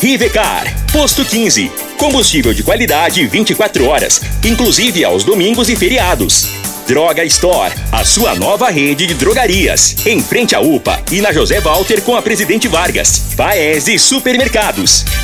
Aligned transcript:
Rivecar, 0.00 0.64
posto 0.90 1.22
15. 1.26 1.70
Combustível 1.98 2.54
de 2.54 2.62
qualidade 2.62 3.26
24 3.26 3.86
horas, 3.86 4.22
inclusive 4.42 5.04
aos 5.04 5.24
domingos 5.24 5.68
e 5.68 5.76
feriados. 5.76 6.48
Droga 6.86 7.22
Store, 7.24 7.74
a 7.92 8.02
sua 8.02 8.34
nova 8.34 8.70
rede 8.70 9.06
de 9.06 9.12
drogarias. 9.12 9.94
Em 10.06 10.22
frente 10.22 10.54
à 10.54 10.60
UPA 10.60 11.02
e 11.12 11.20
na 11.20 11.32
José 11.34 11.60
Walter 11.60 12.00
com 12.00 12.16
a 12.16 12.22
Presidente 12.22 12.66
Vargas. 12.66 13.34
Paese 13.36 13.98
Supermercados. 13.98 15.04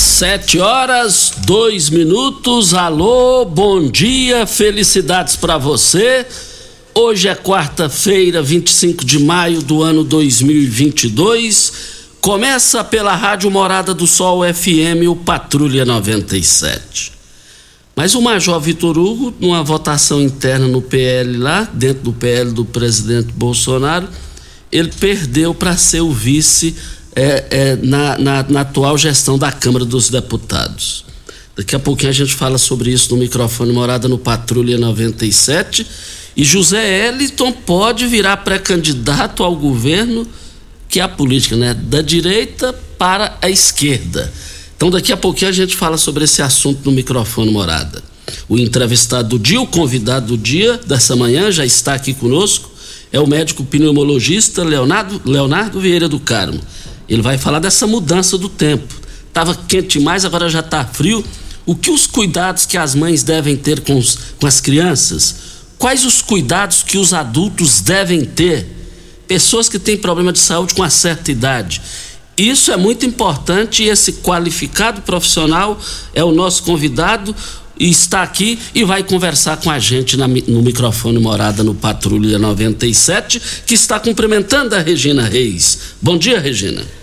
Sete 0.00 0.58
horas, 0.58 1.34
dois 1.44 1.90
minutos. 1.90 2.72
Alô, 2.72 3.44
bom 3.44 3.86
dia, 3.86 4.46
felicidades 4.46 5.36
para 5.36 5.58
você. 5.58 6.26
Hoje 6.94 7.28
é 7.28 7.34
quarta-feira, 7.34 8.42
25 8.42 9.04
de 9.04 9.18
maio 9.18 9.60
do 9.60 9.82
ano 9.82 10.02
2022. 10.02 11.72
Começa 12.18 12.82
pela 12.82 13.14
Rádio 13.14 13.50
Morada 13.50 13.92
do 13.92 14.06
Sol 14.06 14.40
FM, 14.42 15.06
o 15.06 15.16
Patrulha 15.16 15.84
97. 15.84 17.12
Mas 17.94 18.14
o 18.14 18.22
Major 18.22 18.58
Vitor 18.58 18.96
Hugo, 18.96 19.34
numa 19.38 19.62
votação 19.62 20.22
interna 20.22 20.66
no 20.66 20.80
PL 20.80 21.36
lá, 21.36 21.68
dentro 21.74 22.04
do 22.04 22.12
PL 22.14 22.52
do 22.52 22.64
presidente 22.64 23.32
Bolsonaro, 23.34 24.08
ele 24.72 24.90
perdeu 24.98 25.52
para 25.54 25.76
ser 25.76 26.00
o 26.00 26.10
vice 26.10 26.74
é, 27.14 27.46
é, 27.50 27.76
na, 27.76 28.18
na, 28.18 28.42
na 28.48 28.60
atual 28.60 28.96
gestão 28.96 29.38
da 29.38 29.50
Câmara 29.50 29.84
dos 29.84 30.10
Deputados. 30.10 31.04
Daqui 31.56 31.74
a 31.74 31.78
pouquinho 31.78 32.10
a 32.10 32.14
gente 32.14 32.34
fala 32.34 32.58
sobre 32.58 32.90
isso 32.90 33.14
no 33.14 33.20
microfone 33.20 33.72
Morada 33.72 34.08
no 34.08 34.18
Patrulha 34.18 34.78
97. 34.78 35.86
E 36.36 36.44
José 36.44 37.08
Eliton 37.08 37.52
pode 37.52 38.06
virar 38.06 38.38
pré-candidato 38.38 39.42
ao 39.42 39.54
governo, 39.54 40.26
que 40.88 41.00
é 41.00 41.02
a 41.02 41.08
política, 41.08 41.56
né? 41.56 41.74
Da 41.74 42.00
direita 42.00 42.72
para 42.96 43.36
a 43.42 43.50
esquerda. 43.50 44.32
Então 44.76 44.90
daqui 44.90 45.12
a 45.12 45.16
pouquinho 45.16 45.50
a 45.50 45.54
gente 45.54 45.76
fala 45.76 45.98
sobre 45.98 46.24
esse 46.24 46.40
assunto 46.40 46.80
no 46.84 46.92
microfone 46.92 47.50
Morada. 47.50 48.02
O 48.48 48.56
entrevistado 48.56 49.30
do 49.30 49.38
dia, 49.38 49.60
o 49.60 49.66
convidado 49.66 50.28
do 50.28 50.38
dia 50.38 50.80
dessa 50.86 51.14
manhã 51.16 51.50
já 51.50 51.66
está 51.66 51.94
aqui 51.94 52.14
conosco, 52.14 52.70
é 53.12 53.18
o 53.20 53.26
médico 53.26 53.64
pneumologista 53.64 54.62
Leonardo, 54.62 55.20
Leonardo 55.24 55.80
Vieira 55.80 56.08
do 56.08 56.20
Carmo. 56.20 56.60
Ele 57.10 57.22
vai 57.22 57.36
falar 57.36 57.58
dessa 57.58 57.88
mudança 57.88 58.38
do 58.38 58.48
tempo. 58.48 58.94
Estava 59.26 59.54
quente 59.54 59.98
demais, 59.98 60.24
agora 60.24 60.48
já 60.48 60.60
está 60.60 60.84
frio. 60.84 61.24
O 61.66 61.74
que 61.74 61.90
os 61.90 62.06
cuidados 62.06 62.66
que 62.66 62.78
as 62.78 62.94
mães 62.94 63.24
devem 63.24 63.56
ter 63.56 63.80
com, 63.80 63.98
os, 63.98 64.16
com 64.38 64.46
as 64.46 64.60
crianças? 64.60 65.34
Quais 65.76 66.04
os 66.04 66.22
cuidados 66.22 66.84
que 66.84 66.98
os 66.98 67.12
adultos 67.12 67.80
devem 67.80 68.24
ter? 68.24 68.66
Pessoas 69.26 69.68
que 69.68 69.78
têm 69.78 69.96
problema 69.96 70.32
de 70.32 70.38
saúde 70.38 70.72
com 70.74 70.82
uma 70.82 70.90
certa 70.90 71.32
idade. 71.32 71.82
Isso 72.36 72.70
é 72.72 72.76
muito 72.76 73.04
importante 73.04 73.82
e 73.82 73.88
esse 73.88 74.14
qualificado 74.14 75.02
profissional 75.02 75.78
é 76.14 76.22
o 76.22 76.32
nosso 76.32 76.62
convidado 76.62 77.34
e 77.78 77.88
está 77.88 78.22
aqui 78.22 78.58
e 78.74 78.84
vai 78.84 79.02
conversar 79.02 79.56
com 79.56 79.70
a 79.70 79.78
gente 79.78 80.16
na, 80.16 80.28
no 80.28 80.62
microfone 80.62 81.18
Morada 81.18 81.64
no 81.64 81.74
Patrulha 81.74 82.38
97, 82.38 83.40
que 83.66 83.74
está 83.74 83.98
cumprimentando 83.98 84.74
a 84.74 84.80
Regina 84.80 85.24
Reis. 85.24 85.78
Bom 86.00 86.18
dia, 86.18 86.38
Regina. 86.38 86.99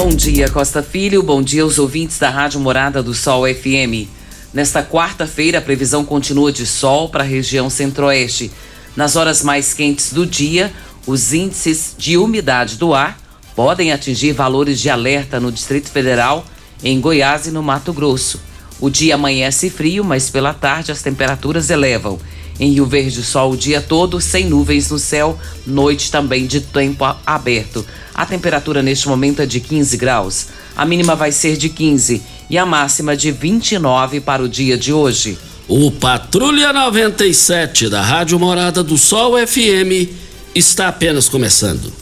Bom 0.00 0.10
dia, 0.10 0.48
Costa 0.48 0.80
Filho. 0.80 1.24
Bom 1.24 1.42
dia 1.42 1.64
aos 1.64 1.76
ouvintes 1.76 2.20
da 2.20 2.30
Rádio 2.30 2.60
Morada 2.60 3.02
do 3.02 3.12
Sol 3.12 3.42
FM. 3.52 4.06
Nesta 4.54 4.80
quarta-feira, 4.80 5.58
a 5.58 5.60
previsão 5.60 6.04
continua 6.04 6.52
de 6.52 6.64
sol 6.64 7.08
para 7.08 7.24
a 7.24 7.26
região 7.26 7.68
centro-oeste. 7.68 8.52
Nas 8.94 9.16
horas 9.16 9.42
mais 9.42 9.74
quentes 9.74 10.12
do 10.12 10.24
dia, 10.24 10.72
os 11.04 11.32
índices 11.32 11.96
de 11.98 12.16
umidade 12.16 12.76
do 12.76 12.94
ar 12.94 13.18
podem 13.56 13.90
atingir 13.90 14.32
valores 14.32 14.78
de 14.78 14.88
alerta 14.88 15.40
no 15.40 15.50
Distrito 15.50 15.90
Federal, 15.90 16.46
em 16.80 17.00
Goiás 17.00 17.48
e 17.48 17.50
no 17.50 17.60
Mato 17.60 17.92
Grosso. 17.92 18.40
O 18.78 18.88
dia 18.88 19.16
amanhece 19.16 19.68
frio, 19.68 20.04
mas 20.04 20.30
pela 20.30 20.54
tarde 20.54 20.92
as 20.92 21.02
temperaturas 21.02 21.70
elevam. 21.70 22.20
Em 22.60 22.72
Rio 22.72 22.86
Verde, 22.86 23.22
sol 23.22 23.52
o 23.52 23.56
dia 23.56 23.80
todo, 23.80 24.20
sem 24.20 24.46
nuvens 24.46 24.90
no 24.90 24.98
céu, 24.98 25.38
noite 25.66 26.10
também 26.10 26.46
de 26.46 26.60
tempo 26.60 27.04
aberto. 27.24 27.86
A 28.14 28.26
temperatura 28.26 28.82
neste 28.82 29.06
momento 29.06 29.40
é 29.40 29.46
de 29.46 29.60
15 29.60 29.96
graus. 29.96 30.46
A 30.76 30.84
mínima 30.84 31.14
vai 31.14 31.30
ser 31.30 31.56
de 31.56 31.68
15 31.68 32.20
e 32.50 32.58
a 32.58 32.66
máxima 32.66 33.16
de 33.16 33.30
29 33.30 34.20
para 34.20 34.42
o 34.42 34.48
dia 34.48 34.76
de 34.76 34.92
hoje. 34.92 35.38
O 35.68 35.90
Patrulha 35.90 36.72
97 36.72 37.88
da 37.88 38.02
Rádio 38.02 38.38
Morada 38.38 38.82
do 38.82 38.96
Sol 38.96 39.34
FM 39.46 40.10
está 40.54 40.88
apenas 40.88 41.28
começando. 41.28 41.97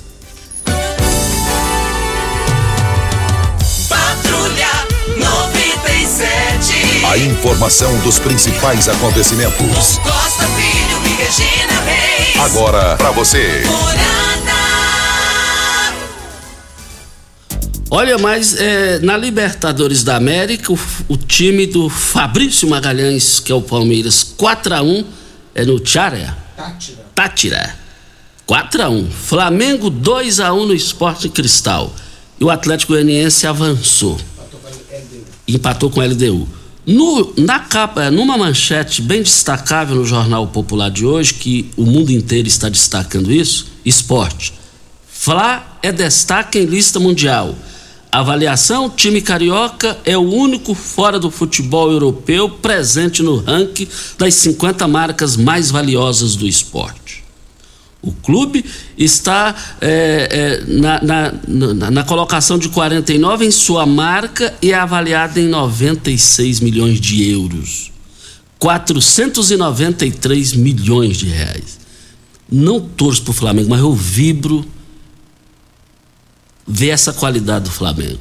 A 7.08 7.16
informação 7.16 7.96
dos 8.00 8.18
principais 8.18 8.88
acontecimentos. 8.88 9.96
Costa 9.98 10.44
Filho 10.48 11.06
e 11.06 11.22
Regina 11.22 11.80
Reis. 11.82 12.36
Agora 12.36 12.96
para 12.96 13.12
você. 13.12 13.62
Olha, 17.88 18.18
mas 18.18 18.56
é, 18.56 18.98
na 18.98 19.16
Libertadores 19.16 20.02
da 20.02 20.16
América, 20.16 20.72
o, 20.72 20.78
o 21.08 21.16
time 21.16 21.64
do 21.64 21.88
Fabrício 21.88 22.68
Magalhães, 22.68 23.38
que 23.38 23.52
é 23.52 23.54
o 23.54 23.62
Palmeiras, 23.62 24.24
4 24.36 24.74
a 24.74 24.82
1 24.82 25.04
é 25.54 25.64
no 25.64 25.78
Tchara? 25.78 26.36
Tátira. 26.56 27.04
Tátira. 27.14 27.76
4 28.46 28.82
a 28.82 28.88
1 28.88 29.10
Flamengo 29.12 29.90
2 29.90 30.40
a 30.40 30.52
1 30.52 30.66
no 30.66 30.74
Esporte 30.74 31.28
Cristal. 31.28 31.94
E 32.40 32.44
o 32.44 32.50
Atlético 32.50 32.94
Goianiense 32.94 33.46
avançou. 33.46 34.18
Empatou 35.46 35.88
com 35.88 36.00
o 36.00 36.04
LDU. 36.04 36.55
No, 36.86 37.32
na 37.36 37.58
capa, 37.58 38.12
numa 38.12 38.38
manchete 38.38 39.02
bem 39.02 39.20
destacável 39.20 39.96
no 39.96 40.06
Jornal 40.06 40.46
Popular 40.46 40.88
de 40.88 41.04
hoje, 41.04 41.34
que 41.34 41.68
o 41.76 41.84
mundo 41.84 42.12
inteiro 42.12 42.46
está 42.46 42.68
destacando 42.68 43.32
isso, 43.32 43.66
esporte. 43.84 44.54
Fla 45.04 45.78
é 45.82 45.90
destaque 45.90 46.60
em 46.60 46.64
lista 46.64 47.00
mundial. 47.00 47.56
Avaliação: 48.12 48.88
time 48.88 49.20
carioca 49.20 49.98
é 50.04 50.16
o 50.16 50.30
único 50.30 50.74
fora 50.74 51.18
do 51.18 51.28
futebol 51.28 51.90
europeu 51.90 52.48
presente 52.48 53.20
no 53.20 53.38
ranking 53.38 53.88
das 54.16 54.34
50 54.34 54.86
marcas 54.86 55.36
mais 55.36 55.72
valiosas 55.72 56.36
do 56.36 56.46
esporte. 56.46 57.25
O 58.06 58.12
clube 58.12 58.64
está 58.96 59.52
é, 59.80 60.28
é, 60.30 60.64
na, 60.72 61.02
na, 61.02 61.34
na, 61.48 61.90
na, 61.90 62.04
colocação 62.04 62.56
de 62.56 62.68
49 62.68 63.44
em 63.44 63.50
sua 63.50 63.84
marca 63.84 64.54
e 64.62 64.70
é 64.70 64.76
avaliada 64.76 65.40
em 65.40 65.48
96 65.48 66.60
milhões 66.60 67.00
de 67.00 67.28
euros. 67.28 67.90
493 68.60 70.52
milhões 70.52 71.16
de 71.16 71.26
reais. 71.26 71.80
Não 72.50 72.80
torço 72.80 73.22
para 73.22 73.32
o 73.32 73.34
Flamengo, 73.34 73.70
mas 73.70 73.80
eu 73.80 73.92
vibro 73.92 74.64
ver 76.64 76.90
essa 76.90 77.12
qualidade 77.12 77.64
do 77.64 77.72
Flamengo. 77.72 78.20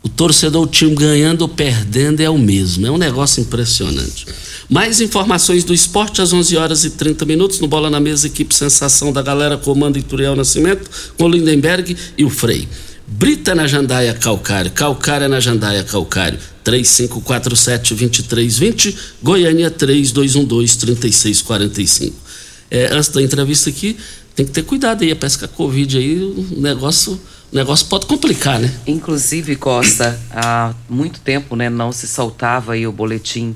O 0.00 0.08
torcedor, 0.08 0.62
o 0.62 0.66
time 0.66 0.94
ganhando 0.94 1.42
ou 1.42 1.48
perdendo 1.48 2.20
é 2.20 2.30
o 2.30 2.38
mesmo. 2.38 2.86
É 2.86 2.90
um 2.90 2.96
negócio 2.96 3.40
impressionante. 3.40 4.26
Mais 4.68 5.00
informações 5.00 5.64
do 5.64 5.72
esporte 5.72 6.20
às 6.20 6.30
11 6.30 6.54
horas 6.58 6.84
e 6.84 6.90
30 6.90 7.24
minutos 7.24 7.58
no 7.58 7.66
Bola 7.66 7.88
na 7.88 7.98
Mesa, 7.98 8.26
equipe 8.26 8.54
Sensação 8.54 9.10
da 9.10 9.22
Galera, 9.22 9.56
comando 9.56 9.98
Ituriel 9.98 10.36
Nascimento, 10.36 10.90
com 11.16 11.26
Lindenberg 11.26 11.96
e 12.18 12.24
o 12.24 12.28
Frei. 12.28 12.68
Brita 13.06 13.54
na 13.54 13.66
Jandaia 13.66 14.12
Calcário, 14.12 14.70
Calcária 14.70 15.26
na 15.26 15.40
Jandaia 15.40 15.82
Calcário, 15.84 16.38
3547-2320, 16.62 18.94
Goiânia 19.22 19.70
3212-3645. 19.70 22.12
É, 22.70 22.90
antes 22.92 23.08
da 23.08 23.22
entrevista 23.22 23.70
aqui, 23.70 23.96
tem 24.36 24.44
que 24.44 24.52
ter 24.52 24.64
cuidado 24.64 25.02
aí, 25.02 25.10
a 25.10 25.16
Covid 25.48 25.96
aí, 25.96 26.22
o 26.22 26.60
negócio 26.60 27.18
o 27.50 27.56
negócio 27.56 27.86
pode 27.86 28.04
complicar, 28.04 28.60
né? 28.60 28.70
Inclusive, 28.86 29.56
Costa, 29.56 30.20
há 30.30 30.74
muito 30.86 31.18
tempo 31.20 31.56
né, 31.56 31.70
não 31.70 31.90
se 31.90 32.06
soltava 32.06 32.74
aí 32.74 32.86
o 32.86 32.92
boletim 32.92 33.54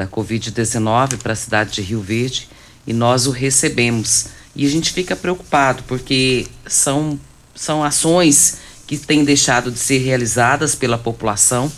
da 0.00 0.06
Covid-19 0.06 1.18
para 1.18 1.34
a 1.34 1.36
cidade 1.36 1.72
de 1.72 1.82
Rio 1.82 2.00
Verde 2.00 2.48
e 2.86 2.94
nós 2.94 3.26
o 3.26 3.30
recebemos. 3.30 4.28
E 4.56 4.66
a 4.66 4.70
gente 4.70 4.94
fica 4.94 5.14
preocupado 5.14 5.82
porque 5.86 6.46
são, 6.66 7.20
são 7.54 7.84
ações 7.84 8.56
que 8.86 8.96
têm 8.96 9.22
deixado 9.24 9.70
de 9.70 9.78
ser 9.78 9.98
realizadas 9.98 10.74
pela 10.74 10.96
população 10.96 11.70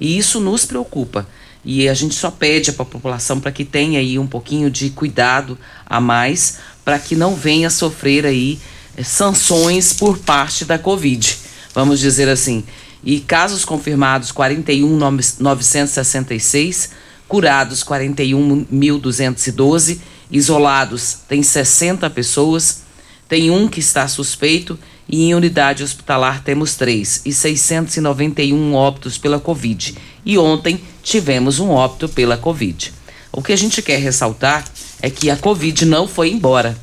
e 0.00 0.16
isso 0.16 0.40
nos 0.40 0.64
preocupa. 0.64 1.28
E 1.62 1.86
a 1.86 1.92
gente 1.92 2.14
só 2.14 2.30
pede 2.30 2.72
para 2.72 2.84
a 2.84 2.86
população 2.86 3.38
para 3.40 3.52
que 3.52 3.64
tenha 3.64 4.00
aí 4.00 4.18
um 4.18 4.26
pouquinho 4.26 4.70
de 4.70 4.88
cuidado 4.88 5.58
a 5.84 6.00
mais 6.00 6.56
para 6.82 6.98
que 6.98 7.14
não 7.14 7.34
venha 7.34 7.68
sofrer 7.68 8.24
aí 8.24 8.58
é, 8.96 9.04
sanções 9.04 9.92
por 9.92 10.16
parte 10.16 10.64
da 10.64 10.78
Covid, 10.78 11.36
vamos 11.74 12.00
dizer 12.00 12.30
assim. 12.30 12.64
E 13.04 13.20
casos 13.20 13.66
confirmados 13.66 14.32
41.966, 14.32 16.88
curados 17.28 17.84
41.212, 17.84 19.98
isolados 20.30 21.18
tem 21.28 21.42
60 21.42 22.08
pessoas, 22.10 22.82
tem 23.28 23.50
um 23.50 23.68
que 23.68 23.80
está 23.80 24.08
suspeito 24.08 24.78
e 25.08 25.24
em 25.24 25.34
unidade 25.34 25.82
hospitalar 25.82 26.42
temos 26.42 26.74
três 26.74 27.22
e 27.24 27.32
691 27.32 28.74
óbitos 28.74 29.18
pela 29.18 29.38
Covid. 29.38 29.94
E 30.24 30.38
ontem 30.38 30.80
tivemos 31.02 31.60
um 31.60 31.70
óbito 31.70 32.08
pela 32.08 32.36
Covid. 32.36 32.92
O 33.32 33.42
que 33.42 33.52
a 33.52 33.56
gente 33.56 33.82
quer 33.82 34.00
ressaltar 34.00 34.64
é 35.00 35.10
que 35.10 35.30
a 35.30 35.36
Covid 35.36 35.84
não 35.84 36.08
foi 36.08 36.30
embora. 36.30 36.76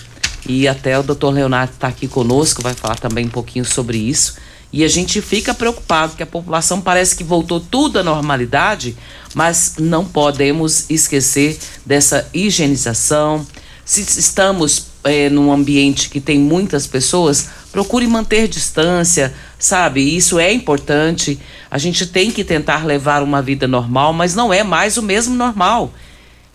E 0.47 0.67
até 0.67 0.97
o 0.99 1.03
doutor 1.03 1.33
Leonardo 1.33 1.73
está 1.73 1.87
aqui 1.87 2.07
conosco, 2.07 2.61
vai 2.61 2.73
falar 2.73 2.95
também 2.95 3.25
um 3.25 3.29
pouquinho 3.29 3.65
sobre 3.65 3.97
isso. 3.97 4.35
E 4.73 4.83
a 4.83 4.87
gente 4.87 5.21
fica 5.21 5.53
preocupado 5.53 6.15
que 6.15 6.23
a 6.23 6.25
população 6.25 6.81
parece 6.81 7.15
que 7.15 7.23
voltou 7.23 7.59
tudo 7.59 7.99
à 7.99 8.03
normalidade, 8.03 8.97
mas 9.35 9.75
não 9.77 10.03
podemos 10.03 10.89
esquecer 10.89 11.59
dessa 11.85 12.27
higienização. 12.33 13.45
Se 13.85 14.01
estamos 14.01 14.87
é, 15.03 15.29
num 15.29 15.51
ambiente 15.51 16.09
que 16.09 16.19
tem 16.19 16.39
muitas 16.39 16.87
pessoas, 16.87 17.49
procure 17.71 18.07
manter 18.07 18.47
distância, 18.47 19.31
sabe? 19.59 20.01
Isso 20.01 20.39
é 20.39 20.51
importante. 20.51 21.39
A 21.69 21.77
gente 21.77 22.07
tem 22.07 22.31
que 22.31 22.43
tentar 22.43 22.83
levar 22.83 23.21
uma 23.21 23.43
vida 23.43 23.67
normal, 23.67 24.11
mas 24.11 24.33
não 24.33 24.51
é 24.51 24.63
mais 24.63 24.97
o 24.97 25.03
mesmo 25.03 25.35
normal. 25.35 25.93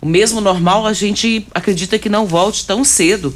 O 0.01 0.05
mesmo 0.05 0.41
normal 0.41 0.85
a 0.85 0.91
gente 0.91 1.47
acredita 1.53 1.97
que 1.97 2.09
não 2.09 2.25
volte 2.25 2.65
tão 2.65 2.83
cedo. 2.83 3.33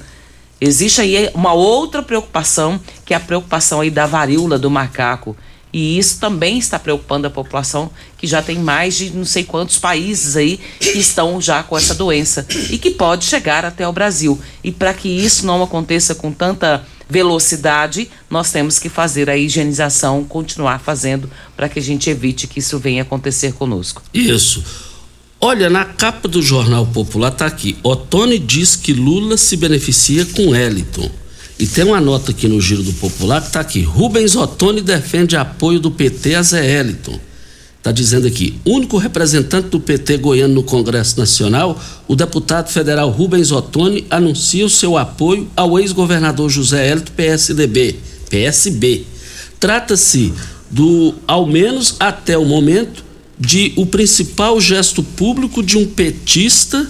Existe 0.66 1.02
aí 1.02 1.30
uma 1.34 1.52
outra 1.54 2.02
preocupação, 2.02 2.80
que 3.06 3.14
é 3.14 3.18
a 3.18 3.20
preocupação 3.20 3.82
aí 3.82 3.90
da 3.90 4.06
varíola 4.06 4.58
do 4.58 4.70
macaco. 4.70 5.36
E 5.74 5.98
isso 5.98 6.20
também 6.20 6.58
está 6.60 6.78
preocupando 6.78 7.26
a 7.26 7.32
população, 7.32 7.90
que 8.18 8.28
já 8.28 8.42
tem 8.42 8.60
mais 8.60 8.96
de 8.96 9.10
não 9.10 9.26
sei 9.26 9.44
quantos 9.44 9.80
países 9.80 10.38
aí 10.38 10.60
que 10.80 11.00
estão 11.00 11.42
já 11.42 11.64
com 11.64 11.76
essa 11.76 11.96
doença 11.96 12.46
e 12.70 12.78
que 12.78 12.92
pode 12.92 13.26
chegar 13.26 13.66
até 13.66 13.88
o 13.88 13.92
Brasil. 13.92 14.40
E 14.64 14.72
para 14.72 14.94
que 14.94 15.10
isso 15.10 15.46
não 15.46 15.64
aconteça 15.64 16.14
com 16.14 16.32
tanta 16.32 16.86
velocidade, 17.10 18.10
nós 18.30 18.52
temos 18.52 18.80
que 18.80 18.88
fazer 18.88 19.30
a 19.30 19.36
higienização, 19.36 20.24
continuar 20.24 20.80
fazendo 20.80 21.30
para 21.58 21.68
que 21.68 21.80
a 21.80 21.82
gente 21.82 22.10
evite 22.10 22.48
que 22.48 22.60
isso 22.60 22.80
venha 22.80 23.02
acontecer 23.02 23.54
conosco. 23.54 24.02
Isso. 24.14 24.93
Olha, 25.46 25.70
na 25.70 25.84
capa 25.84 26.30
do 26.30 26.42
Jornal 26.42 26.88
Popular 26.88 27.30
tá 27.30 27.46
aqui: 27.46 27.76
Otone 27.84 28.40
diz 28.40 28.78
que 28.78 28.94
Lula 28.94 29.36
se 29.36 29.58
beneficia 29.58 30.26
com 30.28 30.56
Eliton. 30.56 31.12
E 31.60 31.68
tem 31.68 31.84
uma 31.84 32.00
nota 32.00 32.32
aqui 32.32 32.48
no 32.48 32.62
Giro 32.62 32.82
do 32.82 32.94
Popular 32.94 33.42
que 33.42 33.52
tá 33.52 33.60
aqui: 33.60 33.82
Rubens 33.82 34.38
Otone 34.38 34.80
defende 34.80 35.36
apoio 35.36 35.82
do 35.82 35.92
PT 35.92 36.36
a 36.36 36.42
Zé 36.44 36.80
Eliton. 36.80 37.20
Está 37.78 37.92
dizendo 37.92 38.26
aqui: 38.26 38.58
único 38.66 38.98
representante 38.98 39.68
do 39.68 39.82
PT 39.82 40.16
goiano 40.20 40.54
no 40.54 40.64
Congresso 40.64 41.20
Nacional, 41.20 41.78
o 42.08 42.16
deputado 42.16 42.70
federal 42.70 43.10
Rubens 43.10 43.52
Ottoni 43.52 44.08
anuncia 44.10 44.66
o 44.66 44.70
seu 44.70 44.98
apoio 44.98 45.50
ao 45.58 45.78
ex-governador 45.78 46.50
José 46.50 46.88
Hélito 46.88 47.12
PSDB, 47.12 47.98
PSB. 48.30 49.04
Trata-se 49.60 50.32
do, 50.72 51.14
ao 51.28 51.46
menos 51.46 51.98
até 52.00 52.38
o 52.38 52.46
momento, 52.46 53.04
de 53.40 53.74
o 53.76 53.86
principal 53.86 54.60
gesto 54.60 55.04
público 55.04 55.64
de 55.64 55.78
um 55.78 55.86
petista 55.86 56.88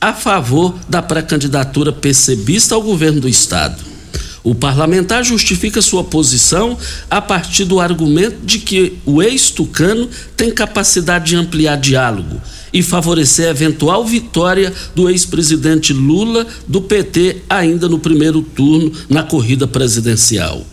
a 0.00 0.12
favor 0.12 0.74
da 0.88 1.00
pré-candidatura 1.00 1.92
PCBista 1.92 2.74
ao 2.74 2.82
governo 2.82 3.22
do 3.22 3.28
Estado. 3.28 3.94
O 4.42 4.54
parlamentar 4.54 5.24
justifica 5.24 5.80
sua 5.80 6.04
posição 6.04 6.76
a 7.10 7.22
partir 7.22 7.64
do 7.64 7.80
argumento 7.80 8.44
de 8.44 8.58
que 8.58 8.98
o 9.06 9.22
ex-tucano 9.22 10.06
tem 10.36 10.50
capacidade 10.50 11.28
de 11.28 11.36
ampliar 11.36 11.76
diálogo 11.76 12.38
e 12.70 12.82
favorecer 12.82 13.46
a 13.46 13.50
eventual 13.52 14.04
vitória 14.04 14.70
do 14.94 15.08
ex-presidente 15.08 15.94
Lula 15.94 16.46
do 16.68 16.82
PT 16.82 17.38
ainda 17.48 17.88
no 17.88 17.98
primeiro 17.98 18.42
turno 18.42 18.92
na 19.08 19.22
corrida 19.22 19.66
presidencial. 19.66 20.66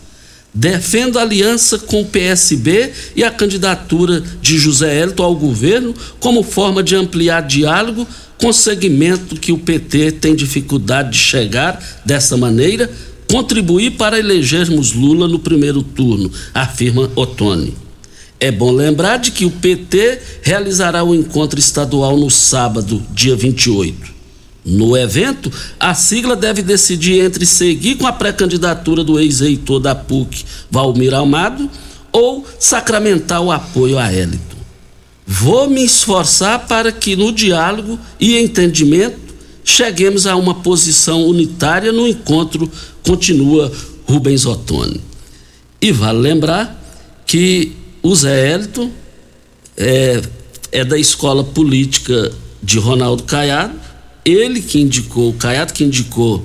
Defendo 0.54 1.18
a 1.18 1.22
aliança 1.22 1.78
com 1.78 2.02
o 2.02 2.04
PSB 2.04 2.92
e 3.16 3.24
a 3.24 3.30
candidatura 3.30 4.22
de 4.40 4.58
José 4.58 5.00
Hélito 5.00 5.22
ao 5.22 5.34
governo 5.34 5.94
como 6.20 6.42
forma 6.42 6.82
de 6.82 6.94
ampliar 6.94 7.40
diálogo 7.42 8.06
com 8.36 8.52
segmento 8.52 9.36
que 9.36 9.52
o 9.52 9.58
PT 9.58 10.12
tem 10.12 10.34
dificuldade 10.34 11.12
de 11.12 11.18
chegar 11.18 12.02
dessa 12.04 12.36
maneira, 12.36 12.90
contribuir 13.30 13.92
para 13.92 14.18
elegermos 14.18 14.92
Lula 14.92 15.26
no 15.26 15.38
primeiro 15.38 15.82
turno, 15.82 16.30
afirma 16.52 17.10
Otone. 17.14 17.74
É 18.38 18.50
bom 18.50 18.72
lembrar 18.72 19.18
de 19.18 19.30
que 19.30 19.44
o 19.44 19.50
PT 19.50 20.20
realizará 20.42 21.04
o 21.04 21.14
encontro 21.14 21.58
estadual 21.60 22.18
no 22.18 22.28
sábado, 22.28 23.00
dia 23.14 23.36
28. 23.36 24.11
No 24.64 24.96
evento, 24.96 25.50
a 25.78 25.92
sigla 25.94 26.36
deve 26.36 26.62
decidir 26.62 27.24
entre 27.24 27.44
seguir 27.44 27.96
com 27.96 28.06
a 28.06 28.12
pré-candidatura 28.12 29.02
do 29.02 29.18
ex-reitor 29.18 29.80
da 29.80 29.94
PUC, 29.94 30.44
Valmir 30.70 31.14
Amado, 31.14 31.68
ou 32.12 32.46
sacramentar 32.58 33.40
o 33.40 33.50
apoio 33.50 33.98
a 33.98 34.12
Élito. 34.12 34.56
Vou 35.26 35.68
me 35.68 35.84
esforçar 35.84 36.66
para 36.66 36.92
que 36.92 37.16
no 37.16 37.32
diálogo 37.32 37.98
e 38.20 38.38
entendimento 38.38 39.18
cheguemos 39.64 40.26
a 40.26 40.36
uma 40.36 40.56
posição 40.56 41.24
unitária 41.26 41.90
no 41.90 42.06
encontro, 42.06 42.70
continua 43.02 43.72
Rubens 44.04 44.44
Ottoni. 44.46 45.00
E 45.80 45.90
vale 45.90 46.18
lembrar 46.18 46.80
que 47.26 47.72
o 48.02 48.14
Zé 48.14 48.52
Hélito 48.52 48.90
é, 49.76 50.22
é 50.70 50.84
da 50.84 50.98
escola 50.98 51.42
política 51.42 52.30
de 52.62 52.78
Ronaldo 52.78 53.22
Caiado, 53.24 53.74
ele 54.24 54.60
que 54.60 54.80
indicou, 54.80 55.30
o 55.30 55.34
Caiado 55.34 55.72
que 55.72 55.84
indicou 55.84 56.44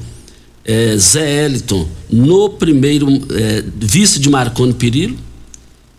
é, 0.65 0.98
Zé 0.98 1.46
Eliton 1.46 1.88
no 2.10 2.50
primeiro 2.50 3.07
é, 3.31 3.63
vice 3.77 4.19
de 4.19 4.29
Marconi 4.29 4.74
Perillo, 4.74 5.17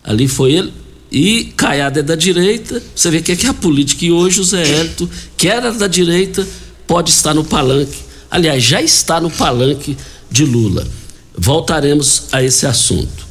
ali 0.03 0.27
foi 0.27 0.53
ele, 0.53 0.73
e 1.11 1.45
Caiado 1.57 1.99
é 1.99 2.03
da 2.03 2.15
direita, 2.15 2.81
você 2.95 3.09
vê 3.09 3.21
que 3.21 3.31
é 3.31 3.35
que 3.35 3.45
é 3.45 3.49
a 3.49 3.53
política, 3.53 4.05
e 4.05 4.11
hoje 4.11 4.39
o 4.39 4.43
Zé 4.43 4.61
Hélito, 4.61 5.09
que 5.35 5.47
era 5.47 5.71
da 5.71 5.87
direita, 5.87 6.47
pode 6.85 7.09
estar 7.09 7.33
no 7.33 7.43
palanque, 7.43 7.97
aliás, 8.29 8.63
já 8.63 8.81
está 8.81 9.19
no 9.19 9.29
palanque 9.29 9.97
de 10.29 10.45
Lula. 10.45 10.87
Voltaremos 11.35 12.23
a 12.31 12.43
esse 12.43 12.65
assunto. 12.65 13.27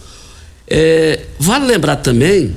É, 0.67 1.27
vale 1.39 1.67
lembrar 1.67 1.97
também 1.97 2.55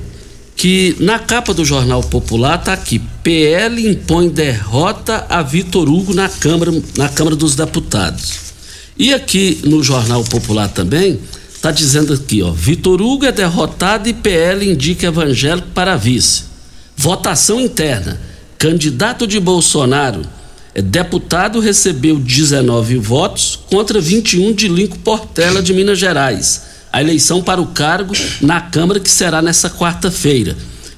que 0.56 0.96
na 1.00 1.18
capa 1.18 1.52
do 1.52 1.64
Jornal 1.64 2.02
Popular 2.02 2.58
está 2.58 2.72
aqui: 2.72 3.00
PL 3.22 3.88
impõe 3.88 4.28
derrota 4.28 5.26
a 5.28 5.42
Vitor 5.42 5.88
Hugo 5.88 6.14
na 6.14 6.28
Câmara, 6.28 6.72
na 6.96 7.08
Câmara 7.08 7.36
dos 7.36 7.54
Deputados. 7.54 8.52
E 8.98 9.12
aqui 9.12 9.60
no 9.64 9.82
Jornal 9.82 10.22
Popular 10.24 10.68
também, 10.68 11.18
está 11.54 11.70
dizendo 11.70 12.12
aqui, 12.12 12.42
ó, 12.42 12.50
Vitor 12.50 13.00
Hugo 13.00 13.24
é 13.24 13.32
derrotado 13.32 14.08
e 14.08 14.12
PL 14.12 14.70
indica 14.70 15.06
evangélico 15.06 15.68
para 15.68 15.96
vice. 15.96 16.44
Votação 16.96 17.60
interna. 17.60 18.20
Candidato 18.58 19.26
de 19.26 19.40
Bolsonaro, 19.40 20.22
é, 20.74 20.80
deputado 20.80 21.60
recebeu 21.60 22.18
19 22.18 22.96
votos 22.96 23.58
contra 23.68 24.00
21 24.00 24.52
de 24.52 24.68
Linco 24.68 24.98
Portela 24.98 25.62
de 25.62 25.72
Minas 25.72 25.98
Gerais. 25.98 26.71
A 26.92 27.00
eleição 27.00 27.42
para 27.42 27.60
o 27.60 27.68
cargo 27.68 28.12
na 28.40 28.60
Câmara 28.60 29.00
que 29.00 29.10
será 29.10 29.40
nessa 29.40 29.70
quarta-feira, 29.70 30.56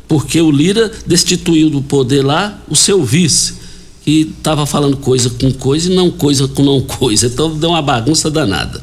porque 0.09 0.41
o 0.41 0.51
Lira 0.51 0.91
destituiu 1.07 1.71
do 1.71 1.81
poder 1.81 2.23
lá 2.23 2.59
o 2.69 2.75
seu 2.75 3.05
vice, 3.05 3.55
que 4.03 4.33
estava 4.37 4.67
falando 4.67 4.97
coisa 4.97 5.31
com 5.31 5.53
coisa 5.53 5.91
e 5.91 5.95
não 5.95 6.11
coisa 6.11 6.49
com 6.49 6.63
não 6.63 6.81
coisa. 6.85 7.27
Então 7.27 7.57
deu 7.57 7.71
uma 7.71 7.81
bagunça 7.81 8.31
danada. 8.31 8.83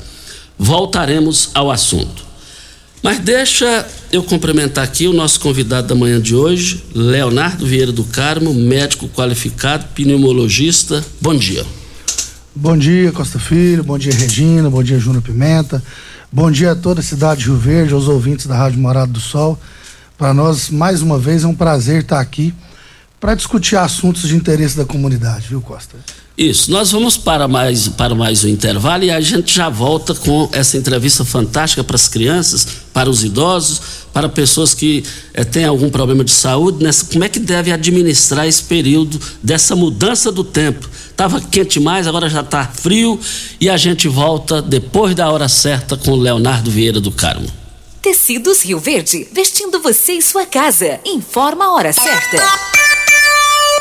Voltaremos 0.57 1.49
ao 1.53 1.69
assunto. 1.69 2.31
Mas 3.03 3.19
deixa 3.19 3.85
eu 4.11 4.21
cumprimentar 4.21 4.83
aqui 4.83 5.07
o 5.07 5.13
nosso 5.13 5.39
convidado 5.39 5.87
da 5.87 5.95
manhã 5.95 6.21
de 6.21 6.35
hoje, 6.35 6.83
Leonardo 6.93 7.65
Vieira 7.65 7.91
do 7.91 8.03
Carmo, 8.03 8.53
médico 8.53 9.09
qualificado, 9.09 9.85
pneumologista. 9.95 11.03
Bom 11.19 11.35
dia. 11.35 11.65
Bom 12.53 12.77
dia, 12.77 13.11
Costa 13.11 13.39
Filho. 13.39 13.83
Bom 13.83 13.97
dia, 13.97 14.13
Regina. 14.13 14.69
Bom 14.69 14.83
dia, 14.83 14.99
Júnior 14.99 15.23
Pimenta. 15.23 15.81
Bom 16.33 16.49
dia 16.49 16.71
a 16.71 16.75
toda 16.77 17.01
a 17.01 17.03
cidade 17.03 17.41
de 17.41 17.47
Rio 17.47 17.57
Verde, 17.57 17.93
aos 17.93 18.07
ouvintes 18.07 18.45
da 18.45 18.55
Rádio 18.55 18.79
Morado 18.79 19.11
do 19.11 19.19
Sol. 19.19 19.59
Para 20.17 20.33
nós, 20.33 20.69
mais 20.69 21.01
uma 21.01 21.19
vez, 21.19 21.43
é 21.43 21.47
um 21.47 21.53
prazer 21.53 22.03
estar 22.03 22.21
aqui 22.21 22.53
para 23.19 23.35
discutir 23.35 23.75
assuntos 23.75 24.29
de 24.29 24.37
interesse 24.37 24.77
da 24.77 24.85
comunidade, 24.85 25.49
viu, 25.49 25.59
Costa? 25.59 25.97
Isso, 26.41 26.71
nós 26.71 26.91
vamos 26.91 27.17
para 27.17 27.47
mais, 27.47 27.87
para 27.87 28.15
mais 28.15 28.43
um 28.43 28.47
intervalo 28.47 29.03
e 29.03 29.11
a 29.11 29.21
gente 29.21 29.53
já 29.53 29.69
volta 29.69 30.15
com 30.15 30.49
essa 30.51 30.75
entrevista 30.75 31.23
fantástica 31.23 31.83
para 31.83 31.95
as 31.95 32.07
crianças, 32.07 32.65
para 32.91 33.07
os 33.07 33.23
idosos, 33.23 33.79
para 34.11 34.27
pessoas 34.27 34.73
que 34.73 35.03
eh, 35.35 35.43
têm 35.43 35.65
algum 35.65 35.87
problema 35.91 36.23
de 36.23 36.31
saúde, 36.31 36.83
nessa, 36.83 37.05
como 37.05 37.23
é 37.23 37.29
que 37.29 37.37
deve 37.37 37.71
administrar 37.71 38.47
esse 38.47 38.63
período 38.63 39.21
dessa 39.43 39.75
mudança 39.75 40.31
do 40.31 40.43
tempo. 40.43 40.89
Estava 41.11 41.39
quente 41.39 41.79
mais, 41.79 42.07
agora 42.07 42.27
já 42.27 42.41
está 42.41 42.65
frio 42.65 43.19
e 43.59 43.69
a 43.69 43.77
gente 43.77 44.07
volta 44.07 44.63
depois 44.63 45.13
da 45.13 45.29
hora 45.29 45.47
certa 45.47 45.95
com 45.95 46.09
o 46.09 46.19
Leonardo 46.19 46.71
Vieira 46.71 46.99
do 46.99 47.11
Carmo. 47.11 47.47
Tecidos 48.01 48.63
Rio 48.63 48.79
Verde, 48.79 49.27
vestindo 49.31 49.79
você 49.79 50.13
e 50.13 50.23
sua 50.23 50.47
casa. 50.47 50.99
Informa 51.05 51.65
a 51.65 51.73
hora 51.73 51.93
certa. 51.93 52.43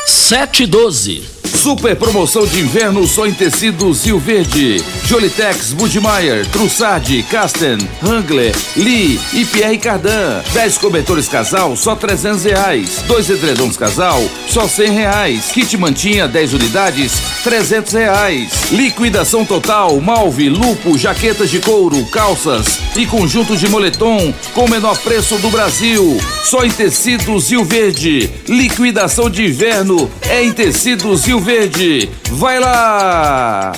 7 0.05 0.61
e 0.61 0.67
12. 0.67 1.40
Super 1.61 1.95
promoção 1.95 2.43
de 2.43 2.59
inverno 2.59 3.05
só 3.05 3.27
em 3.27 3.33
tecidos 3.35 4.03
Rio 4.03 4.17
Verde. 4.17 4.83
Jolitex, 5.05 5.73
Budmeier, 5.73 6.43
Trussardi, 6.47 7.21
Casten, 7.21 7.77
Hangler, 8.01 8.51
Lee 8.75 9.19
e 9.31 9.45
Pierre 9.45 9.77
Cardan. 9.77 10.41
10 10.53 10.79
cobertores 10.79 11.27
casal, 11.27 11.75
só 11.75 11.95
300 11.95 12.45
reais. 12.45 13.03
Dois 13.05 13.29
edredons 13.29 13.77
casal, 13.77 14.19
só 14.49 14.67
100 14.67 14.89
reais. 14.89 15.51
Kit 15.51 15.77
mantinha, 15.77 16.27
10 16.27 16.53
unidades, 16.53 17.21
300 17.43 17.93
reais. 17.93 18.71
Liquidação 18.71 19.45
total, 19.45 20.01
malve, 20.01 20.49
lupo, 20.49 20.97
jaquetas 20.97 21.51
de 21.51 21.59
couro, 21.59 22.03
calças 22.07 22.79
e 22.95 23.05
conjuntos 23.05 23.59
de 23.59 23.69
moletom 23.69 24.33
com 24.53 24.65
o 24.65 24.69
menor 24.69 24.97
preço 24.99 25.37
do 25.37 25.49
Brasil. 25.49 26.19
Só 26.43 26.63
em 26.63 26.69
tecidos 26.69 27.49
Rio 27.49 27.63
Verde. 27.63 28.29
Liquidação 28.47 29.29
de 29.29 29.45
inverno 29.45 30.09
é 30.21 30.43
em 30.43 30.51
tecidos 30.51 31.25
Rio 31.25 31.39
Verde. 31.39 32.09
Vai 32.31 32.59
lá! 32.59 33.71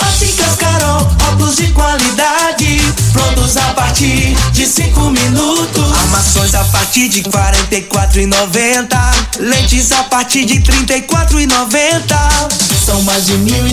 Óticas 0.00 0.56
Carol, 0.56 1.06
óculos 1.30 1.56
de 1.56 1.66
qualidade, 1.68 2.80
prontos 3.12 3.56
a 3.56 3.74
partir 3.74 4.36
de 4.52 4.66
cinco 4.66 5.10
minutos. 5.10 5.92
Armações 6.02 6.54
a 6.54 6.64
partir 6.64 7.08
de 7.08 7.22
quarenta 7.22 7.74
e 7.74 7.82
quatro 7.82 8.20
lentes 9.40 9.92
a 9.92 10.04
partir 10.04 10.44
de 10.44 10.60
trinta 10.60 10.96
e 10.96 11.02
quatro. 11.02 11.38
São 12.84 13.02
mais 13.02 13.26
de 13.26 13.32
mil 13.38 13.64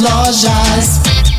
lojas 0.00 1.09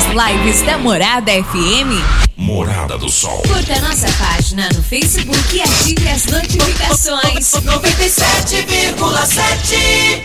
as 0.00 0.06
lives 0.06 0.62
da 0.62 0.78
Morada 0.78 1.30
FM? 1.30 2.02
Morada 2.36 2.96
do 2.96 3.10
Sol. 3.10 3.42
Curta 3.42 3.78
nossa 3.80 4.10
página 4.12 4.66
no 4.74 4.82
Facebook 4.82 5.54
e 5.54 5.60
ative 5.60 6.08
as 6.08 6.24
notificações. 6.24 7.50
97,7 7.50 10.24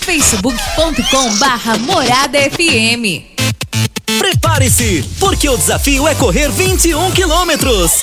facebook.com 0.00 1.36
barra 1.36 1.78
Morada 1.78 2.38
FM. 2.38 3.22
Prepare-se, 4.18 5.04
porque 5.20 5.48
o 5.48 5.56
desafio 5.56 6.08
é 6.08 6.16
correr 6.16 6.50
21 6.50 7.12
quilômetros. 7.12 8.02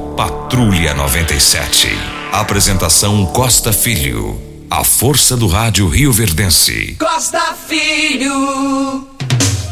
Patrulha 0.25 0.93
97. 0.93 1.87
Apresentação 2.31 3.25
Costa 3.25 3.73
Filho. 3.73 4.39
A 4.69 4.83
força 4.83 5.35
do 5.35 5.47
rádio 5.47 5.87
Rio 5.87 6.13
Verdense. 6.13 6.95
Costa 6.99 7.55
Filho. 7.67 9.07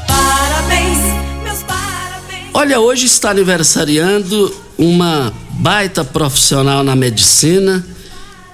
parabéns, 0.07 0.97
meus 1.43 1.59
parabéns. 1.61 2.47
Olha, 2.51 2.79
hoje 2.79 3.05
está 3.05 3.29
aniversariando 3.29 4.51
uma 4.75 5.31
baita 5.51 6.03
profissional 6.03 6.83
na 6.83 6.95
medicina. 6.95 7.85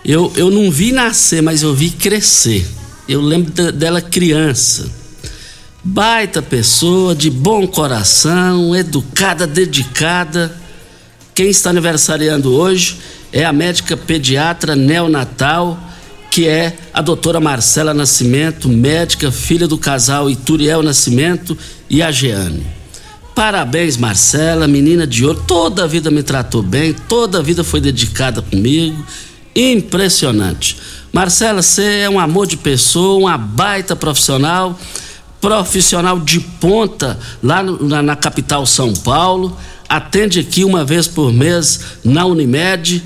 Eu, 0.04 0.34
eu 0.36 0.52
não 0.52 0.70
vi 0.70 0.92
nascer, 0.92 1.42
mas 1.42 1.62
eu 1.64 1.74
vi 1.74 1.92
crescer. 1.92 2.68
Eu 3.08 3.22
lembro 3.22 3.54
de- 3.54 3.72
dela 3.72 4.02
criança. 4.02 4.92
Baita 5.82 6.42
pessoa, 6.42 7.16
de 7.16 7.30
bom 7.30 7.66
coração, 7.66 8.76
educada, 8.76 9.48
dedicada. 9.48 10.65
Quem 11.36 11.50
está 11.50 11.70
aniversariando 11.70 12.56
hoje 12.56 12.98
é 13.34 13.44
a 13.44 13.52
médica 13.52 13.98
pediatra 13.98 14.74
neonatal, 14.74 15.78
que 16.32 16.48
é 16.48 16.78
a 16.94 17.02
doutora 17.02 17.42
Marcela 17.42 17.94
Nascimento, 17.94 18.70
médica, 18.70 19.30
filha 19.32 19.68
do 19.68 19.78
casal 19.78 20.30
Ituriel 20.30 20.82
Nascimento 20.82 21.58
e 21.90 22.02
a 22.02 22.10
Jeane. 22.10 22.66
Parabéns, 23.36 23.98
Marcela, 23.98 24.66
menina 24.66 25.06
de 25.06 25.26
ouro. 25.26 25.44
Toda 25.46 25.84
a 25.84 25.88
vida 25.88 26.10
me 26.10 26.24
tratou 26.24 26.64
bem, 26.64 26.94
toda 26.94 27.40
a 27.40 27.42
vida 27.42 27.66
foi 27.66 27.82
dedicada 27.82 28.42
comigo. 28.42 29.06
Impressionante. 29.54 30.78
Marcela, 31.12 31.62
você 31.62 32.00
é 32.04 32.10
um 32.10 32.18
amor 32.18 32.48
de 32.48 32.56
pessoa, 32.56 33.18
uma 33.20 33.38
baita 33.38 33.94
profissional, 33.94 34.80
profissional 35.42 36.18
de 36.18 36.40
ponta 36.40 37.20
lá 37.44 37.62
no- 37.62 37.84
na, 37.86 38.02
na 38.02 38.16
capital 38.16 38.66
São 38.66 38.94
Paulo. 38.94 39.58
Atende 39.88 40.40
aqui 40.40 40.64
uma 40.64 40.84
vez 40.84 41.08
por 41.08 41.32
mês 41.32 41.80
na 42.04 42.26
Unimed. 42.26 43.04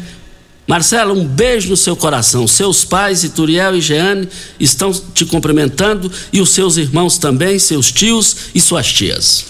Marcela, 0.68 1.14
um 1.14 1.26
beijo 1.26 1.70
no 1.70 1.78
seu 1.78 1.96
coração. 1.96 2.48
Seus 2.48 2.86
pais, 2.86 3.24
Ituriel 3.24 3.76
e 3.76 3.82
Jeane, 3.82 4.30
estão 4.60 4.92
te 4.92 5.26
cumprimentando 5.26 6.12
e 6.32 6.40
os 6.40 6.52
seus 6.52 6.78
irmãos 6.78 7.18
também, 7.18 7.58
seus 7.58 7.92
tios 7.92 8.36
e 8.54 8.62
suas 8.62 8.92
tias. 8.94 9.46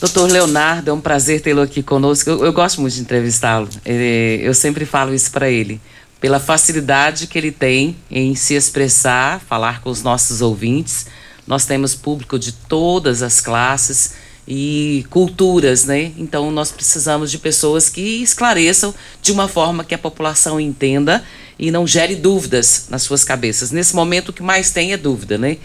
Doutor 0.00 0.30
Leonardo, 0.30 0.90
é 0.90 0.92
um 0.92 1.00
prazer 1.00 1.40
tê-lo 1.40 1.60
aqui 1.60 1.82
conosco. 1.82 2.30
Eu, 2.30 2.44
eu 2.44 2.52
gosto 2.52 2.80
muito 2.80 2.94
de 2.94 3.00
entrevistá-lo. 3.00 3.68
Eu 3.84 4.54
sempre 4.54 4.86
falo 4.86 5.14
isso 5.14 5.30
para 5.30 5.50
ele. 5.50 5.80
Pela 6.20 6.40
facilidade 6.40 7.26
que 7.26 7.36
ele 7.36 7.52
tem 7.52 7.96
em 8.10 8.34
se 8.34 8.54
expressar, 8.54 9.40
falar 9.40 9.82
com 9.82 9.90
os 9.90 10.02
nossos 10.02 10.40
ouvintes. 10.40 11.06
Nós 11.46 11.66
temos 11.66 11.94
público 11.94 12.38
de 12.38 12.52
todas 12.52 13.22
as 13.22 13.40
classes 13.40 14.12
e 14.46 15.04
culturas, 15.10 15.84
né? 15.84 16.12
Então 16.16 16.50
nós 16.50 16.70
precisamos 16.70 17.30
de 17.30 17.38
pessoas 17.38 17.88
que 17.88 18.22
esclareçam 18.22 18.94
de 19.20 19.32
uma 19.32 19.48
forma 19.48 19.84
que 19.84 19.94
a 19.94 19.98
população 19.98 20.60
entenda 20.60 21.24
e 21.58 21.70
não 21.70 21.86
gere 21.86 22.14
dúvidas 22.14 22.86
nas 22.88 23.02
suas 23.02 23.24
cabeças. 23.24 23.70
Nesse 23.70 23.94
momento 23.96 24.28
o 24.28 24.32
que 24.32 24.42
mais 24.42 24.70
tem 24.70 24.92
é 24.92 24.96
dúvida, 24.96 25.36
né? 25.36 25.56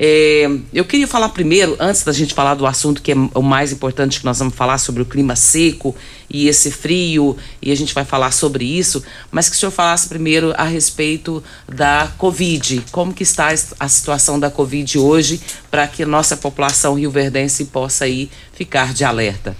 É, 0.00 0.48
eu 0.72 0.84
queria 0.84 1.08
falar 1.08 1.30
primeiro, 1.30 1.76
antes 1.80 2.04
da 2.04 2.12
gente 2.12 2.32
falar 2.32 2.54
do 2.54 2.64
assunto 2.64 3.02
que 3.02 3.10
é 3.10 3.16
o 3.34 3.42
mais 3.42 3.72
importante, 3.72 4.20
que 4.20 4.24
nós 4.24 4.38
vamos 4.38 4.54
falar 4.54 4.78
sobre 4.78 5.02
o 5.02 5.04
clima 5.04 5.34
seco 5.34 5.94
e 6.30 6.46
esse 6.46 6.70
frio, 6.70 7.36
e 7.60 7.72
a 7.72 7.76
gente 7.76 7.92
vai 7.92 8.04
falar 8.04 8.30
sobre 8.30 8.64
isso, 8.64 9.02
mas 9.32 9.48
que 9.48 9.56
o 9.56 9.58
senhor 9.58 9.72
falasse 9.72 10.08
primeiro 10.08 10.54
a 10.56 10.62
respeito 10.62 11.42
da 11.66 12.12
Covid. 12.16 12.84
Como 12.92 13.12
que 13.12 13.24
está 13.24 13.48
a 13.80 13.88
situação 13.88 14.38
da 14.38 14.50
Covid 14.50 14.98
hoje, 14.98 15.40
para 15.68 15.88
que 15.88 16.04
a 16.04 16.06
nossa 16.06 16.36
população 16.36 16.94
rioverdense 16.94 17.64
possa 17.64 18.04
aí 18.04 18.30
ficar 18.52 18.94
de 18.94 19.04
alerta? 19.04 19.56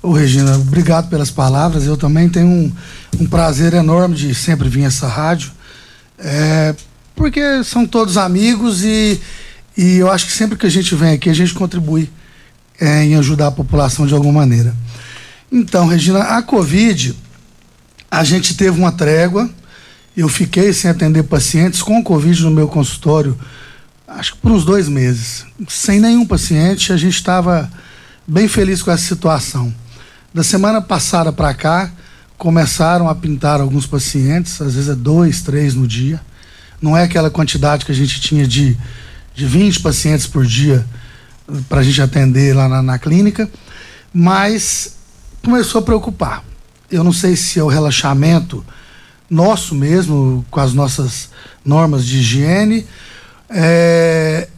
Ô 0.00 0.12
Regina, 0.12 0.56
obrigado 0.56 1.08
pelas 1.10 1.32
palavras. 1.32 1.84
Eu 1.84 1.96
também 1.96 2.28
tenho 2.28 2.46
um, 2.46 2.72
um 3.18 3.26
prazer 3.26 3.74
enorme 3.74 4.14
de 4.14 4.32
sempre 4.36 4.68
vir 4.68 4.84
a 4.84 4.86
essa 4.86 5.08
rádio, 5.08 5.50
é, 6.16 6.76
porque 7.16 7.64
são 7.64 7.84
todos 7.84 8.16
amigos 8.16 8.84
e, 8.84 9.20
e 9.78 9.98
eu 9.98 10.10
acho 10.10 10.26
que 10.26 10.32
sempre 10.32 10.58
que 10.58 10.66
a 10.66 10.70
gente 10.70 10.92
vem 10.96 11.12
aqui 11.12 11.30
a 11.30 11.34
gente 11.34 11.54
contribui 11.54 12.10
é, 12.80 13.04
em 13.04 13.14
ajudar 13.14 13.46
a 13.46 13.52
população 13.52 14.08
de 14.08 14.12
alguma 14.12 14.40
maneira. 14.40 14.74
Então, 15.52 15.86
Regina, 15.86 16.18
a 16.18 16.42
Covid, 16.42 17.14
a 18.10 18.24
gente 18.24 18.56
teve 18.56 18.76
uma 18.76 18.90
trégua. 18.90 19.48
Eu 20.16 20.28
fiquei 20.28 20.72
sem 20.72 20.90
atender 20.90 21.22
pacientes 21.22 21.80
com 21.80 22.02
Covid 22.02 22.42
no 22.42 22.50
meu 22.50 22.66
consultório, 22.66 23.38
acho 24.08 24.32
que 24.32 24.38
por 24.38 24.50
uns 24.50 24.64
dois 24.64 24.88
meses. 24.88 25.46
Sem 25.68 26.00
nenhum 26.00 26.26
paciente, 26.26 26.92
a 26.92 26.96
gente 26.96 27.14
estava 27.14 27.70
bem 28.26 28.48
feliz 28.48 28.82
com 28.82 28.90
essa 28.90 29.04
situação. 29.04 29.72
Da 30.34 30.42
semana 30.42 30.82
passada 30.82 31.32
para 31.32 31.54
cá, 31.54 31.92
começaram 32.36 33.08
a 33.08 33.14
pintar 33.14 33.60
alguns 33.60 33.86
pacientes, 33.86 34.60
às 34.60 34.74
vezes 34.74 34.90
é 34.90 34.94
dois, 34.96 35.40
três 35.40 35.72
no 35.72 35.86
dia. 35.86 36.20
Não 36.82 36.96
é 36.96 37.04
aquela 37.04 37.30
quantidade 37.30 37.84
que 37.84 37.92
a 37.92 37.94
gente 37.94 38.20
tinha 38.20 38.46
de, 38.46 38.76
de 39.38 39.46
20 39.46 39.82
pacientes 39.82 40.26
por 40.26 40.44
dia 40.44 40.84
para 41.68 41.78
a 41.78 41.82
gente 41.84 42.02
atender 42.02 42.56
lá 42.56 42.68
na, 42.68 42.82
na 42.82 42.98
clínica, 42.98 43.48
mas 44.12 44.96
começou 45.44 45.78
a 45.80 45.82
preocupar. 45.82 46.42
Eu 46.90 47.04
não 47.04 47.12
sei 47.12 47.36
se 47.36 47.60
é 47.60 47.62
o 47.62 47.68
relaxamento 47.68 48.66
nosso 49.30 49.76
mesmo, 49.76 50.44
com 50.50 50.58
as 50.58 50.74
nossas 50.74 51.30
normas 51.64 52.04
de 52.04 52.18
higiene, 52.18 52.84
é, 53.48 54.48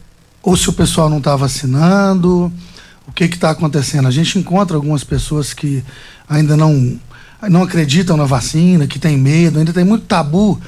ou 0.41 0.57
se 0.57 0.67
o 0.67 0.73
pessoal 0.73 1.11
não 1.11 1.19
está 1.19 1.35
vacinando, 1.35 2.51
o 3.07 3.11
que 3.11 3.25
está 3.25 3.51
acontecendo. 3.51 4.07
A 4.07 4.11
gente 4.11 4.39
encontra 4.39 4.75
algumas 4.75 5.03
pessoas 5.03 5.53
que 5.53 5.83
ainda 6.27 6.57
não, 6.57 6.99
não 7.51 7.61
acreditam 7.61 8.17
na 8.17 8.25
vacina, 8.25 8.87
que 8.87 8.97
tem 8.97 9.15
medo, 9.15 9.59
ainda 9.59 9.71
tem 9.71 9.83
muito 9.83 10.05
tabu 10.07 10.59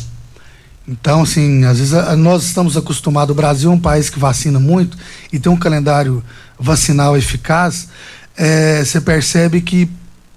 Então, 0.87 1.23
assim, 1.23 1.65
às 1.65 1.79
vezes 1.79 1.95
nós 2.19 2.45
estamos 2.45 2.77
acostumados, 2.77 3.33
o 3.33 3.35
Brasil 3.35 3.71
é 3.71 3.75
um 3.75 3.81
país 3.81 4.11
que 4.11 4.19
vacina 4.19 4.61
muito 4.61 4.97
e 5.33 5.39
tem 5.39 5.51
um 5.51 5.57
calendário 5.57 6.23
vacinal 6.59 7.17
eficaz. 7.17 7.89
é, 8.37 8.85
Você 8.85 9.01
percebe 9.01 9.63
que 9.63 9.89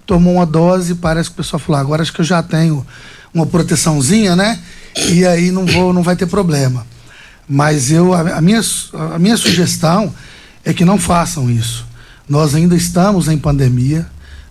tomou 0.05 0.35
uma 0.35 0.45
dose, 0.45 0.95
parece 0.95 1.29
que 1.29 1.33
o 1.33 1.37
pessoal 1.37 1.59
falou, 1.59 1.81
agora 1.81 2.01
acho 2.01 2.13
que 2.13 2.21
eu 2.21 2.25
já 2.25 2.41
tenho 2.41 2.85
uma 3.33 3.45
proteçãozinha, 3.45 4.35
né? 4.35 4.59
E 5.09 5.25
aí 5.25 5.51
não 5.51 5.65
vou, 5.65 5.91
não 5.91 6.01
vai 6.01 6.15
ter 6.15 6.25
problema. 6.25 6.87
Mas 7.47 7.91
eu, 7.91 8.13
a, 8.13 8.37
a 8.37 8.41
minha, 8.41 8.61
a 9.13 9.19
minha 9.19 9.35
sugestão 9.35 10.13
é 10.63 10.73
que 10.73 10.85
não 10.85 10.97
façam 10.97 11.51
isso. 11.51 11.85
Nós 12.27 12.55
ainda 12.55 12.75
estamos 12.75 13.27
em 13.27 13.37
pandemia, 13.37 14.07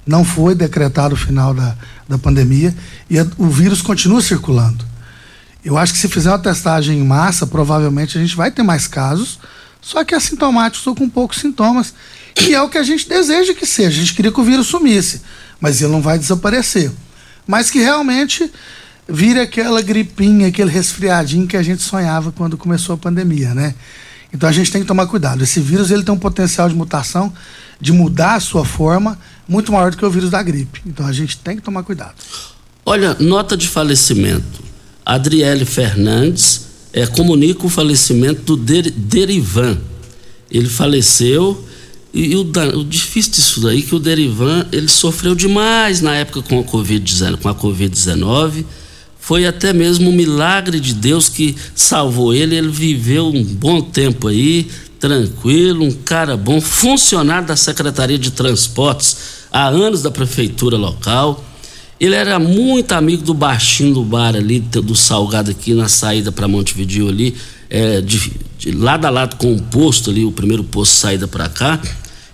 não 0.06 0.24
foi 0.24 0.54
decretado 0.54 1.14
o 1.14 1.18
final 1.18 1.52
da, 1.52 1.74
da 2.08 2.18
pandemia 2.18 2.74
e 3.08 3.18
a, 3.18 3.26
o 3.38 3.48
vírus 3.48 3.82
continua 3.82 4.20
circulando. 4.20 4.85
Eu 5.66 5.76
acho 5.76 5.92
que 5.92 5.98
se 5.98 6.08
fizer 6.08 6.30
uma 6.30 6.38
testagem 6.38 6.96
em 6.96 7.04
massa, 7.04 7.44
provavelmente 7.44 8.16
a 8.16 8.20
gente 8.20 8.36
vai 8.36 8.52
ter 8.52 8.62
mais 8.62 8.86
casos, 8.86 9.40
só 9.82 10.04
que 10.04 10.14
assintomáticos 10.14 10.86
ou 10.86 10.94
com 10.94 11.08
poucos 11.08 11.38
sintomas. 11.38 11.92
E 12.40 12.54
é 12.54 12.62
o 12.62 12.68
que 12.68 12.78
a 12.78 12.84
gente 12.84 13.08
deseja 13.08 13.52
que 13.52 13.66
seja. 13.66 13.88
A 13.88 14.04
gente 14.04 14.14
queria 14.14 14.30
que 14.30 14.40
o 14.40 14.44
vírus 14.44 14.68
sumisse, 14.68 15.22
mas 15.60 15.82
ele 15.82 15.90
não 15.90 16.00
vai 16.00 16.20
desaparecer. 16.20 16.92
Mas 17.44 17.68
que 17.68 17.80
realmente 17.80 18.48
vire 19.08 19.40
aquela 19.40 19.82
gripinha, 19.82 20.46
aquele 20.46 20.70
resfriadinho 20.70 21.48
que 21.48 21.56
a 21.56 21.62
gente 21.64 21.82
sonhava 21.82 22.30
quando 22.30 22.56
começou 22.56 22.94
a 22.94 22.98
pandemia, 22.98 23.52
né? 23.52 23.74
Então 24.32 24.48
a 24.48 24.52
gente 24.52 24.70
tem 24.70 24.82
que 24.82 24.86
tomar 24.86 25.08
cuidado. 25.08 25.42
Esse 25.42 25.58
vírus 25.58 25.90
ele 25.90 26.04
tem 26.04 26.14
um 26.14 26.18
potencial 26.18 26.68
de 26.68 26.76
mutação, 26.76 27.34
de 27.80 27.92
mudar 27.92 28.34
a 28.34 28.40
sua 28.40 28.64
forma, 28.64 29.18
muito 29.48 29.72
maior 29.72 29.90
do 29.90 29.96
que 29.96 30.06
o 30.06 30.10
vírus 30.10 30.30
da 30.30 30.40
gripe. 30.44 30.80
Então 30.86 31.04
a 31.04 31.12
gente 31.12 31.36
tem 31.38 31.56
que 31.56 31.62
tomar 31.62 31.82
cuidado. 31.82 32.14
Olha, 32.84 33.14
nota 33.14 33.56
de 33.56 33.66
falecimento. 33.66 34.75
Adriele 35.06 35.64
Fernandes 35.64 36.66
é, 36.92 37.06
comunica 37.06 37.64
o 37.64 37.68
falecimento 37.68 38.42
do 38.42 38.56
Der, 38.56 38.90
Derivan. 38.90 39.78
Ele 40.50 40.68
faleceu 40.68 41.64
e, 42.12 42.32
e 42.32 42.36
o, 42.36 42.40
o, 42.40 42.84
difícil 42.84 43.32
disso 43.32 43.60
daí 43.60 43.78
é 43.78 43.82
que 43.82 43.94
o 43.94 44.00
Derivan 44.00 44.66
ele 44.72 44.88
sofreu 44.88 45.34
demais 45.34 46.00
na 46.00 46.16
época 46.16 46.42
com 46.42 46.58
a 46.58 46.64
Covid-19. 46.64 47.36
Com 47.36 47.48
a 47.48 47.54
COVID-19 47.54 48.64
foi 49.20 49.46
até 49.46 49.72
mesmo 49.72 50.10
um 50.10 50.12
milagre 50.12 50.80
de 50.80 50.94
Deus 50.94 51.28
que 51.28 51.54
salvou 51.74 52.34
ele. 52.34 52.56
Ele 52.56 52.68
viveu 52.68 53.28
um 53.28 53.44
bom 53.44 53.80
tempo 53.80 54.26
aí, 54.26 54.68
tranquilo, 54.98 55.84
um 55.84 55.92
cara 55.92 56.36
bom, 56.36 56.60
funcionário 56.60 57.46
da 57.46 57.56
Secretaria 57.56 58.18
de 58.18 58.32
Transportes 58.32 59.16
há 59.52 59.68
anos 59.68 60.02
da 60.02 60.10
prefeitura 60.10 60.76
local. 60.76 61.44
Ele 61.98 62.14
era 62.14 62.38
muito 62.38 62.92
amigo 62.92 63.22
do 63.22 63.32
baixinho 63.32 63.94
do 63.94 64.04
bar 64.04 64.36
ali, 64.36 64.60
do 64.60 64.94
Salgado 64.94 65.50
aqui 65.50 65.72
na 65.72 65.88
saída 65.88 66.30
para 66.30 66.46
Montevideo 66.46 67.08
ali, 67.08 67.34
é, 67.70 68.02
de, 68.02 68.32
de 68.58 68.70
lado 68.72 69.06
a 69.06 69.10
lado 69.10 69.36
com 69.36 69.54
o 69.54 69.62
posto 69.62 70.10
ali, 70.10 70.22
o 70.22 70.30
primeiro 70.30 70.62
posto 70.62 70.94
saída 70.94 71.26
para 71.26 71.48
cá. 71.48 71.80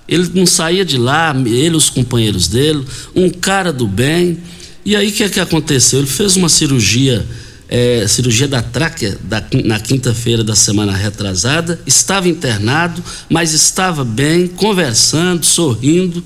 Ele 0.09 0.29
não 0.35 0.47
saía 0.47 0.85
de 0.85 0.99
lá, 0.99 1.33
ele 1.47 1.77
os 1.77 1.89
companheiros 1.89 2.49
dele, 2.49 2.85
um 3.15 3.31
cara 3.31 3.73
do 3.73 3.87
bem. 3.87 4.39
E 4.85 4.97
aí 4.97 5.09
o 5.09 5.13
que 5.13 5.23
é 5.23 5.29
que 5.29 5.39
aconteceu? 5.39 6.01
Ele 6.01 6.09
fez 6.09 6.35
uma 6.35 6.49
cirurgia, 6.49 7.25
é, 7.69 8.05
cirurgia 8.09 8.49
da 8.49 8.61
tráquea 8.61 9.17
da, 9.23 9.45
na 9.65 9.79
quinta-feira 9.79 10.43
da 10.43 10.57
semana 10.57 10.93
retrasada, 10.93 11.81
estava 11.87 12.29
internado, 12.29 13.03
mas 13.31 13.53
estava 13.53 14.05
bem, 14.05 14.49
conversando, 14.49 15.47
sorrindo 15.47 16.23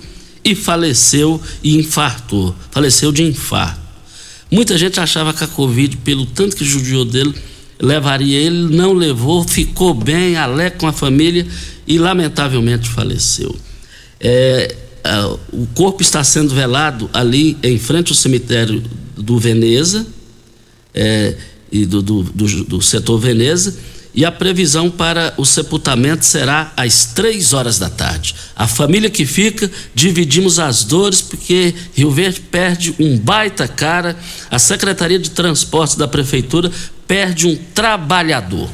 e 0.46 0.54
faleceu 0.54 1.42
e 1.60 1.76
infartou. 1.76 2.54
Faleceu 2.70 3.10
de 3.10 3.24
infarto. 3.24 3.80
Muita 4.48 4.78
gente 4.78 5.00
achava 5.00 5.34
que 5.34 5.42
a 5.42 5.48
Covid, 5.48 5.96
pelo 5.98 6.24
tanto 6.24 6.54
que 6.54 6.64
judiou 6.64 7.04
dele, 7.04 7.34
levaria 7.80 8.38
ele, 8.38 8.76
não 8.76 8.92
levou, 8.92 9.42
ficou 9.42 9.92
bem, 9.92 10.36
alegre 10.36 10.78
com 10.78 10.86
a 10.86 10.92
família 10.92 11.44
e 11.84 11.98
lamentavelmente 11.98 12.88
faleceu. 12.88 13.56
É, 14.20 14.76
o 15.52 15.66
corpo 15.74 16.00
está 16.00 16.22
sendo 16.22 16.54
velado 16.54 17.10
ali 17.12 17.58
em 17.60 17.76
frente 17.76 18.10
ao 18.10 18.14
cemitério 18.14 18.84
do 19.16 19.40
Veneza, 19.40 20.06
é, 20.94 21.34
e 21.72 21.84
do, 21.84 22.00
do, 22.00 22.22
do, 22.22 22.64
do, 22.64 22.80
setor 22.80 23.18
Veneza, 23.18 23.76
e 24.16 24.24
a 24.24 24.32
previsão 24.32 24.90
para 24.90 25.34
o 25.36 25.44
sepultamento 25.44 26.24
será 26.24 26.72
às 26.74 27.04
três 27.04 27.52
horas 27.52 27.78
da 27.78 27.90
tarde. 27.90 28.34
A 28.56 28.66
família 28.66 29.10
que 29.10 29.26
fica, 29.26 29.70
dividimos 29.94 30.58
as 30.58 30.82
dores, 30.82 31.20
porque 31.20 31.74
Rio 31.94 32.10
Verde 32.10 32.40
perde 32.40 32.94
um 32.98 33.18
baita 33.18 33.68
cara, 33.68 34.16
a 34.50 34.58
Secretaria 34.58 35.18
de 35.18 35.30
Transportes 35.30 35.96
da 35.96 36.08
Prefeitura 36.08 36.72
perde 37.06 37.46
um 37.46 37.56
trabalhador. 37.74 38.70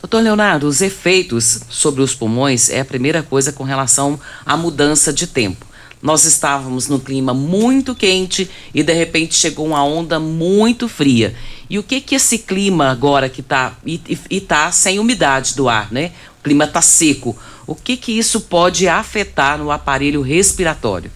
Doutor 0.00 0.22
Leonardo, 0.22 0.66
os 0.66 0.80
efeitos 0.80 1.60
sobre 1.68 2.00
os 2.00 2.14
pulmões 2.14 2.70
é 2.70 2.80
a 2.80 2.84
primeira 2.84 3.22
coisa 3.22 3.52
com 3.52 3.64
relação 3.64 4.18
à 4.46 4.56
mudança 4.56 5.12
de 5.12 5.26
tempo. 5.26 5.66
Nós 6.02 6.24
estávamos 6.24 6.88
no 6.88 6.98
clima 6.98 7.34
muito 7.34 7.94
quente 7.94 8.50
e 8.74 8.82
de 8.82 8.92
repente 8.92 9.34
chegou 9.34 9.66
uma 9.66 9.84
onda 9.84 10.18
muito 10.18 10.88
fria. 10.88 11.34
E 11.68 11.78
o 11.78 11.82
que 11.82 12.00
que 12.00 12.14
esse 12.14 12.38
clima 12.38 12.90
agora 12.90 13.28
que 13.28 13.42
está 13.42 13.74
e, 13.84 14.00
e 14.30 14.40
tá 14.40 14.72
sem 14.72 14.98
umidade 14.98 15.54
do 15.54 15.68
ar, 15.68 15.92
né? 15.92 16.12
O 16.40 16.42
clima 16.42 16.64
está 16.64 16.80
seco. 16.80 17.36
O 17.66 17.74
que 17.74 17.96
que 17.96 18.18
isso 18.18 18.40
pode 18.40 18.88
afetar 18.88 19.58
no 19.58 19.70
aparelho 19.70 20.22
respiratório? 20.22 21.10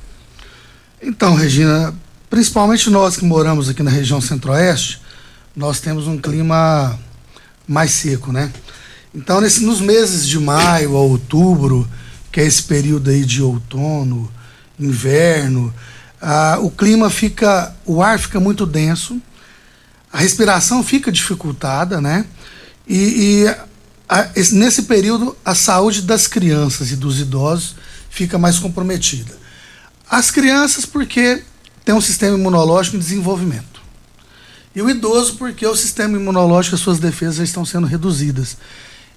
Então, 1.03 1.35
Regina, 1.35 1.95
principalmente 2.29 2.91
nós 2.91 3.17
que 3.17 3.25
moramos 3.25 3.69
aqui 3.69 3.83
na 3.83 3.91
região 3.91 4.21
centro-oeste, 4.21 5.01
nós 5.57 5.81
temos 5.81 6.07
um 6.07 6.19
clima 6.19 6.99
mais 7.67 7.91
seco, 7.93 8.33
né? 8.33 8.53
Então, 9.15 9.41
nesse, 9.41 9.65
nos 9.65 9.81
meses 9.81 10.27
de 10.27 10.39
maio 10.39 10.97
a 10.97 11.01
outubro, 11.01 11.89
que 12.31 12.41
é 12.41 12.45
esse 12.45 12.63
período 12.65 13.11
aí 13.11 13.25
de 13.25 13.41
outono, 13.43 14.31
inverno, 14.79 15.73
ah, 16.21 16.59
o 16.61 16.71
clima 16.71 17.11
fica, 17.11 17.75
o 17.85 18.03
ar 18.03 18.19
fica 18.19 18.41
muito 18.41 18.65
denso, 18.65 19.21
a 20.13 20.19
respiração 20.19 20.83
fica 20.83 21.13
dificultada, 21.13 22.01
né? 22.01 22.25
E, 22.87 22.97
e 22.97 23.57
a, 24.09 24.31
esse, 24.35 24.55
nesse 24.55 24.83
período 24.85 25.37
a 25.45 25.55
saúde 25.55 26.03
das 26.03 26.27
crianças 26.27 26.91
e 26.91 26.97
dos 26.97 27.21
idosos 27.21 27.77
fica 28.09 28.39
mais 28.39 28.59
comprometida. 28.59 29.37
As 30.09 30.31
crianças 30.31 30.87
porque 30.87 31.43
tem 31.85 31.95
um 31.95 32.01
sistema 32.01 32.39
imunológico 32.39 32.97
em 32.97 33.01
desenvolvimento. 33.01 33.83
E 34.75 34.83
o 34.83 34.91
idoso 34.91 35.37
porque 35.37 35.67
o 35.67 35.77
sistema 35.77 36.17
imunológico, 36.17 36.75
as 36.75 36.81
suas 36.81 36.99
defesas 36.99 37.49
estão 37.49 37.65
sendo 37.65 37.87
reduzidas. 37.87 38.57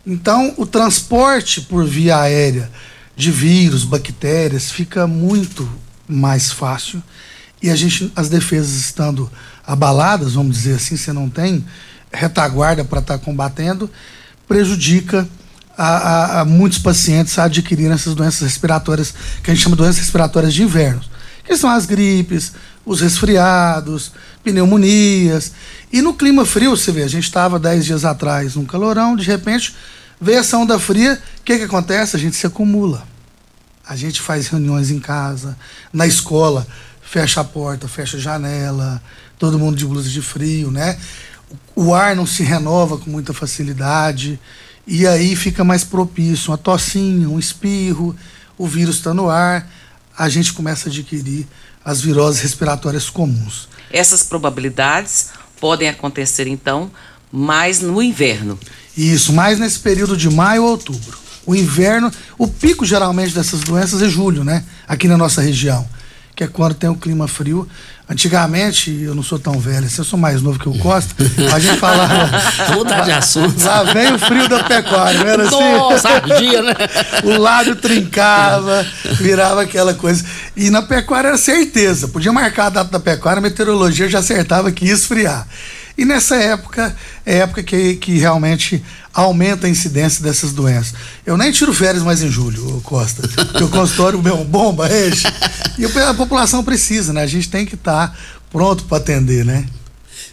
Então, 0.05 0.53
o 0.57 0.65
transporte 0.65 1.61
por 1.61 1.85
via 1.85 2.17
aérea 2.17 2.71
de 3.17 3.31
vírus, 3.31 3.83
bactérias, 3.83 4.69
fica 4.69 5.07
muito 5.07 5.67
mais 6.07 6.51
fácil. 6.51 7.01
E 7.61 7.71
a 7.71 7.75
gente, 7.75 8.11
as 8.15 8.29
defesas 8.29 8.75
estando 8.75 9.29
abaladas, 9.65 10.35
vamos 10.35 10.55
dizer 10.55 10.75
assim, 10.75 10.95
você 10.95 11.11
não 11.11 11.27
tem 11.27 11.65
retaguarda 12.13 12.85
para 12.85 12.99
estar 12.99 13.17
tá 13.17 13.25
combatendo, 13.25 13.89
prejudica 14.47 15.27
a, 15.75 15.87
a, 15.87 16.41
a, 16.41 16.45
muitos 16.45 16.77
pacientes 16.77 17.37
a 17.39 17.45
adquirirem 17.45 17.91
essas 17.91 18.13
doenças 18.13 18.41
respiratórias, 18.41 19.13
que 19.43 19.49
a 19.49 19.53
gente 19.53 19.63
chama 19.63 19.75
de 19.75 19.81
doenças 19.81 19.99
respiratórias 19.99 20.53
de 20.53 20.61
inverno, 20.61 21.01
que 21.43 21.57
são 21.57 21.71
as 21.71 21.87
gripes, 21.87 22.53
os 22.85 23.01
resfriados, 23.01 24.11
pneumonias. 24.43 25.53
E 25.91 26.03
no 26.03 26.13
clima 26.13 26.45
frio, 26.45 26.77
você 26.77 26.91
vê, 26.91 27.01
a 27.01 27.09
gente 27.09 27.23
estava 27.23 27.57
dez 27.57 27.83
dias 27.83 28.05
atrás 28.05 28.55
num 28.55 28.65
calorão, 28.65 29.15
de 29.15 29.25
repente 29.25 29.75
Veio 30.19 30.39
essa 30.39 30.57
onda 30.57 30.79
fria, 30.79 31.21
o 31.39 31.43
que, 31.43 31.57
que 31.57 31.63
acontece? 31.63 32.15
A 32.15 32.19
gente 32.19 32.35
se 32.35 32.47
acumula. 32.47 33.07
A 33.87 33.95
gente 33.95 34.19
faz 34.19 34.47
reuniões 34.47 34.91
em 34.91 34.99
casa, 34.99 35.57
na 35.93 36.05
escola, 36.05 36.67
fecha 37.01 37.41
a 37.41 37.43
porta, 37.43 37.87
fecha 37.87 38.17
a 38.17 38.19
janela, 38.19 39.01
todo 39.39 39.57
mundo 39.57 39.77
de 39.77 39.85
blusa 39.85 40.09
de 40.09 40.21
frio, 40.21 40.71
né? 40.71 40.97
O 41.75 41.93
ar 41.93 42.15
não 42.15 42.25
se 42.25 42.43
renova 42.43 42.97
com 42.97 43.09
muita 43.09 43.33
facilidade 43.33 44.39
e 44.85 45.07
aí 45.07 45.35
fica 45.35 45.63
mais 45.63 45.83
propício 45.83 46.51
uma 46.51 46.57
tossinha, 46.57 47.29
um 47.29 47.39
espirro, 47.39 48.15
o 48.57 48.67
vírus 48.67 48.97
está 48.97 49.13
no 49.13 49.29
ar, 49.29 49.69
a 50.17 50.27
gente 50.27 50.51
começa 50.51 50.89
a 50.89 50.91
adquirir 50.91 51.47
as 51.85 52.01
viroses 52.01 52.41
respiratórias 52.41 53.09
comuns. 53.09 53.69
Essas 53.91 54.23
probabilidades 54.23 55.29
podem 55.61 55.87
acontecer 55.87 56.47
então 56.47 56.91
mais 57.31 57.81
no 57.81 58.01
inverno. 58.01 58.57
Isso, 58.97 59.31
mais 59.31 59.59
nesse 59.59 59.79
período 59.79 60.17
de 60.17 60.29
maio 60.29 60.63
ou 60.63 60.71
outubro. 60.71 61.17
O 61.45 61.55
inverno, 61.55 62.11
o 62.37 62.47
pico 62.47 62.85
geralmente 62.85 63.33
dessas 63.33 63.61
doenças 63.61 64.01
é 64.01 64.09
julho, 64.09 64.43
né? 64.43 64.63
Aqui 64.87 65.07
na 65.07 65.17
nossa 65.17 65.41
região, 65.41 65.87
que 66.35 66.43
é 66.43 66.47
quando 66.47 66.73
tem 66.73 66.89
o 66.89 66.95
clima 66.95 67.27
frio. 67.27 67.67
Antigamente, 68.09 68.89
eu 69.01 69.13
não 69.13 69.21
sou 69.21 69.37
tão 69.37 69.59
velho, 69.59 69.85
assim, 69.85 69.97
eu 69.97 70.05
sou 70.05 70.17
mais 70.17 70.41
novo 70.41 70.57
que 70.57 70.69
o 70.69 70.77
Costa, 70.77 71.13
a 71.53 71.59
gente 71.59 71.77
falava. 71.77 72.29
Mudar 72.73 73.01
de 73.01 73.11
assunto. 73.11 73.61
Lá 73.63 73.83
vem 73.83 74.13
o 74.13 74.19
frio 74.19 74.47
da 74.47 74.63
pecuária, 74.63 75.19
não 75.19 75.27
era 75.27 75.43
assim? 75.43 75.77
Nossa, 75.77 76.19
dia, 76.39 76.61
né? 76.61 76.73
o 77.23 77.37
lábio 77.37 77.75
trincava, 77.75 78.85
virava 79.19 79.61
aquela 79.61 79.93
coisa. 79.93 80.23
E 80.55 80.69
na 80.69 80.81
pecuária 80.81 81.29
era 81.29 81.37
certeza, 81.37 82.07
podia 82.07 82.31
marcar 82.31 82.67
a 82.67 82.69
data 82.69 82.91
da 82.91 82.99
pecuária, 82.99 83.39
a 83.39 83.41
meteorologia 83.41 84.09
já 84.09 84.19
acertava 84.19 84.71
que 84.71 84.85
ia 84.85 84.93
esfriar. 84.93 85.45
E 85.97 86.05
nessa 86.05 86.35
época, 86.35 86.95
é 87.25 87.37
época 87.39 87.63
que, 87.63 87.95
que 87.95 88.19
realmente 88.19 88.83
aumenta 89.13 89.65
a 89.65 89.69
incidência 89.69 90.23
dessas 90.23 90.53
doenças. 90.53 90.93
Eu 91.25 91.35
nem 91.35 91.51
tiro 91.51 91.73
férias 91.73 92.03
mais 92.03 92.21
em 92.21 92.29
julho, 92.29 92.79
Costa, 92.83 93.27
porque 93.27 93.63
o 93.63 93.69
consultório 93.69 94.21
meu 94.21 94.45
bomba 94.45 94.87
enche. 94.93 95.25
E 95.79 95.85
a 95.85 96.13
população 96.13 96.63
precisa, 96.63 97.11
né? 97.11 97.23
A 97.23 97.27
gente 97.27 97.49
tem 97.49 97.65
que 97.65 97.73
estar 97.73 98.09
tá 98.09 98.15
pronto 98.51 98.83
para 98.83 98.97
atender, 98.97 99.43
né? 99.43 99.65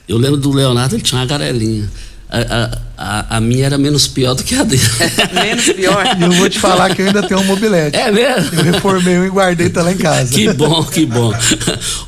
Eu 0.07 0.19
lembro 0.19 0.37
do 0.37 0.53
Leonardo, 0.53 0.95
ele 0.97 1.03
tinha 1.03 1.19
uma 1.19 1.27
garelinha. 1.27 1.91
A, 2.29 2.39
a, 2.39 2.81
a, 2.97 3.37
a, 3.37 3.41
minha 3.41 3.67
era 3.67 3.77
menos 3.77 4.07
pior 4.07 4.35
do 4.35 4.45
que 4.45 4.55
a 4.55 4.63
dele. 4.63 4.83
menos 5.35 5.65
pior? 5.65 6.05
E 6.19 6.23
eu 6.23 6.33
vou 6.33 6.49
te 6.49 6.59
falar 6.59 6.95
que 6.95 7.03
eu 7.03 7.07
ainda 7.07 7.23
tenho 7.23 7.41
um 7.41 7.45
mobilete. 7.45 7.97
É 7.97 8.11
mesmo? 8.11 8.59
Eu 8.59 8.73
reformei 8.73 9.19
um 9.19 9.25
e 9.25 9.29
guardei, 9.29 9.69
tá 9.69 9.83
lá 9.83 9.93
em 9.93 9.97
casa. 9.97 10.33
Que 10.33 10.53
bom, 10.53 10.83
que 10.85 11.05
bom. 11.05 11.33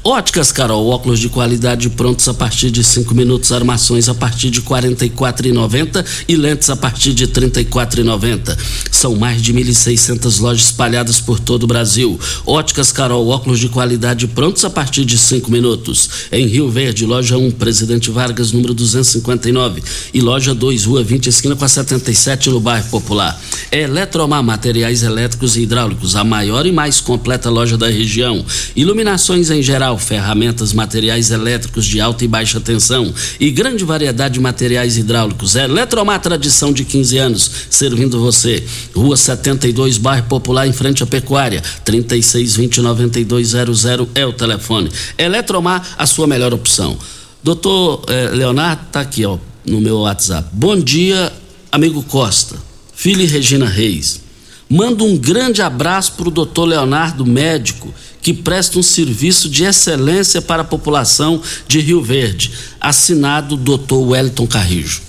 Óticas, 0.04 0.52
Carol, 0.52 0.86
óculos 0.88 1.18
de 1.18 1.28
qualidade 1.28 1.90
prontos 1.90 2.28
a 2.28 2.34
partir 2.34 2.70
de 2.70 2.84
5 2.84 3.14
minutos, 3.14 3.50
armações 3.50 4.08
a 4.08 4.14
partir 4.14 4.50
de 4.50 4.60
R$ 4.60 4.66
44,90 4.66 6.04
e 6.28 6.36
lentes 6.36 6.70
a 6.70 6.76
partir 6.76 7.12
de 7.12 7.24
R$ 7.24 7.32
34,90. 7.32 8.56
São 8.90 9.16
mais 9.16 9.42
de 9.42 9.52
1.600 9.52 10.40
lojas 10.40 10.66
espalhadas 10.66 11.20
por 11.20 11.40
todo 11.40 11.64
o 11.64 11.66
Brasil. 11.66 12.18
Óticas, 12.46 12.92
Carol, 12.92 13.26
óculos 13.28 13.58
de 13.58 13.68
qualidade 13.68 14.26
prontos 14.28 14.64
a 14.64 14.70
partir 14.70 15.04
de 15.04 15.18
5 15.18 15.50
minutos. 15.50 16.08
Em 16.30 16.46
Rio 16.46 16.70
Verde, 16.70 17.04
loja 17.04 17.36
1, 17.36 17.50
Presidente 17.52 18.10
Vargas, 18.10 18.52
número 18.52 18.72
259 18.72 19.82
e 20.14 20.20
loja 20.20 20.54
2, 20.54 20.75
Rua 20.84 21.02
20, 21.02 21.28
esquina 21.28 21.56
com 21.56 21.64
a 21.64 21.68
77, 21.68 22.50
no 22.50 22.60
bairro 22.60 22.88
Popular. 22.90 23.40
É 23.70 23.82
Eletromar 23.82 24.42
Materiais 24.42 25.02
Elétricos 25.02 25.56
e 25.56 25.62
Hidráulicos, 25.62 26.16
a 26.16 26.24
maior 26.24 26.66
e 26.66 26.72
mais 26.72 27.00
completa 27.00 27.50
loja 27.50 27.76
da 27.76 27.88
região. 27.88 28.44
Iluminações 28.74 29.50
em 29.50 29.62
geral, 29.62 29.98
ferramentas, 29.98 30.72
materiais 30.72 31.30
elétricos 31.30 31.84
de 31.86 32.00
alta 32.00 32.24
e 32.24 32.28
baixa 32.28 32.60
tensão 32.60 33.12
e 33.38 33.50
grande 33.50 33.84
variedade 33.84 34.34
de 34.34 34.40
materiais 34.40 34.96
hidráulicos. 34.96 35.56
É 35.56 35.64
Eletromar 35.64 36.20
Tradição 36.20 36.72
de 36.72 36.84
15 36.84 37.18
anos, 37.18 37.50
servindo 37.70 38.20
você. 38.20 38.64
Rua 38.94 39.16
72, 39.16 39.98
bairro 39.98 40.26
Popular, 40.26 40.66
em 40.66 40.72
frente 40.72 41.02
à 41.02 41.06
Pecuária. 41.06 41.62
3620 41.84 42.80
9200 42.80 43.84
é 44.14 44.26
o 44.26 44.32
telefone. 44.32 44.90
Eletromar, 45.16 45.82
a 45.96 46.06
sua 46.06 46.26
melhor 46.26 46.52
opção. 46.52 46.96
Doutor 47.42 48.04
eh, 48.08 48.30
Leonardo, 48.32 48.82
tá 48.90 49.00
aqui, 49.00 49.24
ó 49.24 49.38
no 49.66 49.80
meu 49.80 49.98
WhatsApp. 49.98 50.48
Bom 50.52 50.78
dia, 50.78 51.32
amigo 51.72 52.02
Costa, 52.04 52.56
filho 52.94 53.22
e 53.22 53.26
Regina 53.26 53.66
Reis. 53.66 54.20
Mando 54.68 55.04
um 55.04 55.16
grande 55.16 55.60
abraço 55.60 56.12
para 56.12 56.28
o 56.28 56.30
doutor 56.30 56.64
Leonardo, 56.66 57.26
médico, 57.26 57.92
que 58.20 58.32
presta 58.32 58.78
um 58.78 58.82
serviço 58.82 59.48
de 59.48 59.64
excelência 59.64 60.40
para 60.40 60.62
a 60.62 60.64
população 60.64 61.40
de 61.68 61.80
Rio 61.80 62.02
Verde. 62.02 62.52
Assinado 62.80 63.56
doutor 63.56 64.08
Wellington 64.08 64.46
Carrijo. 64.46 65.02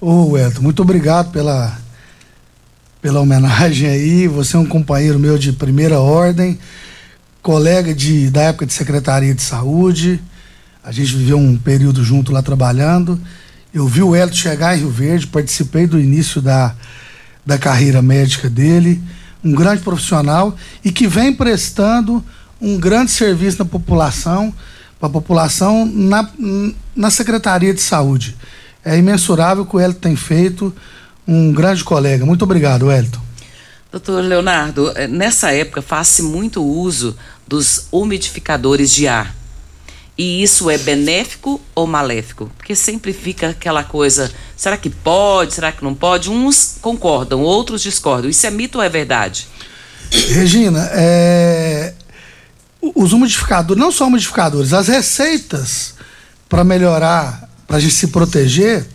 Ô 0.00 0.30
Wellington, 0.30 0.62
muito 0.62 0.82
obrigado 0.82 1.30
pela, 1.30 1.78
pela 3.00 3.20
homenagem 3.20 3.88
aí. 3.88 4.28
Você 4.28 4.56
é 4.56 4.58
um 4.58 4.66
companheiro 4.66 5.18
meu 5.18 5.38
de 5.38 5.52
primeira 5.52 6.00
ordem, 6.00 6.58
colega 7.42 7.94
de, 7.94 8.28
da 8.30 8.42
época 8.42 8.66
de 8.66 8.72
Secretaria 8.72 9.34
de 9.34 9.42
Saúde 9.42 10.20
a 10.86 10.92
gente 10.92 11.16
viveu 11.16 11.36
um 11.36 11.58
período 11.58 12.04
junto 12.04 12.30
lá 12.30 12.40
trabalhando. 12.40 13.20
Eu 13.74 13.88
vi 13.88 14.04
o 14.04 14.14
Hélio 14.14 14.32
chegar 14.32 14.76
em 14.76 14.82
Rio 14.82 14.88
Verde, 14.88 15.26
participei 15.26 15.84
do 15.84 15.98
início 15.98 16.40
da, 16.40 16.76
da 17.44 17.58
carreira 17.58 18.00
médica 18.00 18.48
dele. 18.48 19.02
Um 19.42 19.52
grande 19.52 19.82
profissional 19.82 20.56
e 20.84 20.92
que 20.92 21.08
vem 21.08 21.32
prestando 21.32 22.24
um 22.60 22.78
grande 22.78 23.10
serviço 23.10 23.58
na 23.58 23.64
população, 23.64 24.54
para 25.00 25.08
a 25.08 25.12
população 25.12 25.84
na, 25.84 26.30
na 26.94 27.10
Secretaria 27.10 27.74
de 27.74 27.80
Saúde. 27.80 28.36
É 28.84 28.96
imensurável 28.96 29.64
o 29.64 29.66
que 29.66 29.74
o 29.74 29.80
Hélio 29.80 29.96
tem 29.96 30.14
feito, 30.14 30.72
um 31.26 31.52
grande 31.52 31.82
colega. 31.82 32.24
Muito 32.24 32.44
obrigado, 32.44 32.86
Wellington. 32.86 33.20
Doutor 33.90 34.22
Leonardo, 34.22 34.92
eh, 34.94 35.08
nessa 35.08 35.50
época 35.50 35.82
faz-se 35.82 36.22
muito 36.22 36.62
uso 36.62 37.16
dos 37.46 37.88
umidificadores 37.90 38.92
de 38.92 39.08
ar. 39.08 39.34
E 40.18 40.42
isso 40.42 40.70
é 40.70 40.78
benéfico 40.78 41.60
ou 41.74 41.86
maléfico? 41.86 42.50
Porque 42.56 42.74
sempre 42.74 43.12
fica 43.12 43.50
aquela 43.50 43.84
coisa: 43.84 44.32
será 44.56 44.76
que 44.76 44.88
pode, 44.88 45.52
será 45.54 45.70
que 45.70 45.84
não 45.84 45.94
pode? 45.94 46.30
Uns 46.30 46.78
concordam, 46.80 47.42
outros 47.42 47.82
discordam. 47.82 48.30
Isso 48.30 48.46
é 48.46 48.50
mito 48.50 48.78
ou 48.78 48.84
é 48.84 48.88
verdade? 48.88 49.46
Regina, 50.10 50.88
é... 50.92 51.92
os 52.94 53.12
umidificadores, 53.12 53.80
não 53.80 53.92
só 53.92 54.06
umidificadores, 54.06 54.72
as 54.72 54.88
receitas 54.88 55.94
para 56.48 56.64
melhorar, 56.64 57.48
para 57.66 57.76
a 57.76 57.80
gente 57.80 57.94
se 57.94 58.06
proteger, 58.06 58.86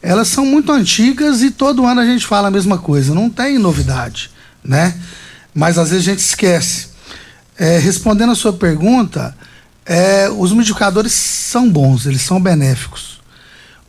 elas 0.00 0.28
são 0.28 0.46
muito 0.46 0.72
antigas 0.72 1.42
e 1.42 1.50
todo 1.50 1.84
ano 1.84 2.00
a 2.00 2.06
gente 2.06 2.26
fala 2.26 2.48
a 2.48 2.50
mesma 2.50 2.78
coisa. 2.78 3.14
Não 3.14 3.28
tem 3.28 3.58
novidade, 3.58 4.30
né? 4.64 4.98
Mas 5.52 5.76
às 5.76 5.90
vezes 5.90 6.06
a 6.06 6.10
gente 6.10 6.20
esquece. 6.20 6.92
É, 7.58 7.78
respondendo 7.78 8.32
a 8.32 8.34
sua 8.34 8.52
pergunta 8.54 9.36
é, 9.84 10.28
os 10.30 10.52
umidificadores 10.52 11.12
são 11.12 11.68
bons, 11.68 12.06
eles 12.06 12.22
são 12.22 12.40
benéficos. 12.40 13.20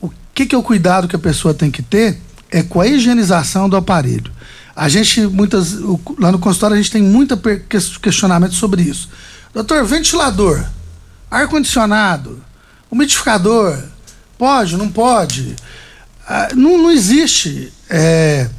O 0.02 0.12
que, 0.34 0.46
que 0.46 0.56
é 0.56 0.58
o 0.58 0.64
cuidado 0.64 1.08
que 1.08 1.16
a 1.16 1.20
pessoa 1.20 1.54
tem 1.54 1.70
que 1.70 1.82
ter 1.82 2.20
é 2.52 2.62
com 2.62 2.80
a 2.80 2.88
higienização 2.88 3.68
do 3.68 3.76
aparelho. 3.76 4.32
A 4.76 4.90
gente, 4.90 5.22
muitas, 5.22 5.74
lá 6.20 6.32
no 6.32 6.40
consultório, 6.40 6.76
a 6.76 6.78
gente 6.78 6.92
tem 6.92 7.02
muito 7.02 7.38
questionamento 8.02 8.54
sobre 8.54 8.82
isso. 8.82 9.10
Doutor, 9.54 9.86
ventilador, 9.86 10.66
ar-condicionado, 11.30 12.44
umidificador, 12.90 13.78
pode, 14.38 14.78
não 14.78 14.90
pode? 14.90 15.56
Ah, 16.28 16.50
não, 16.56 16.78
não 16.78 16.92
existe 16.92 17.72
é, 17.90 18.50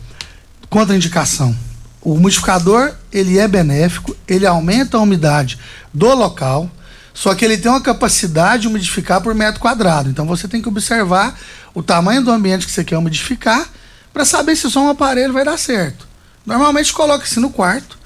contraindicação. 0.68 1.56
O 2.00 2.14
umidificador, 2.14 2.94
ele 3.12 3.38
é 3.38 3.48
benéfico, 3.48 4.16
ele 4.28 4.46
aumenta 4.46 4.98
a 4.98 5.00
umidade 5.00 5.58
do 5.92 6.14
local, 6.14 6.70
só 7.14 7.32
que 7.32 7.44
ele 7.44 7.56
tem 7.56 7.70
uma 7.70 7.80
capacidade 7.80 8.62
de 8.62 8.68
umidificar 8.68 9.22
por 9.22 9.32
metro 9.36 9.60
quadrado. 9.60 10.10
Então 10.10 10.26
você 10.26 10.48
tem 10.48 10.60
que 10.60 10.68
observar 10.68 11.38
o 11.72 11.80
tamanho 11.80 12.24
do 12.24 12.32
ambiente 12.32 12.66
que 12.66 12.72
você 12.72 12.82
quer 12.82 12.98
umidificar 12.98 13.70
para 14.12 14.24
saber 14.24 14.56
se 14.56 14.68
só 14.68 14.82
um 14.82 14.88
aparelho 14.88 15.32
vai 15.32 15.44
dar 15.44 15.56
certo. 15.56 16.08
Normalmente 16.44 16.92
coloca-se 16.92 17.38
no 17.38 17.50
quarto. 17.50 17.96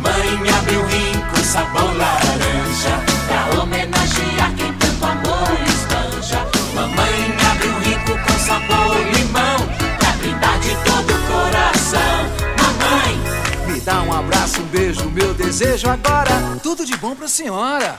Mamãe 0.00 0.50
abriu 0.50 0.86
rico 0.86 1.44
sabor 1.44 1.96
laranja, 1.96 3.02
pra 3.26 3.60
homenagear 3.60 4.54
quem 4.56 4.72
tanto 4.74 5.04
amor 5.04 5.48
espanja. 5.66 6.46
Mamãe 6.72 7.36
abriu 7.50 7.78
rico 7.80 8.12
com 8.12 8.38
sabor 8.38 8.96
limão, 9.12 9.58
pra 9.98 10.12
brindar 10.12 10.58
de 10.60 10.76
todo 10.84 11.10
o 11.10 11.18
coração. 11.26 12.30
Mamãe, 12.62 13.72
Me 13.74 13.80
dá 13.80 14.02
um 14.02 14.12
abraço, 14.12 14.60
um 14.60 14.66
beijo, 14.66 15.10
meu 15.10 15.34
desejo 15.34 15.90
agora. 15.90 16.58
Tudo 16.62 16.86
de 16.86 16.96
bom 16.96 17.16
pra 17.16 17.26
senhora. 17.26 17.98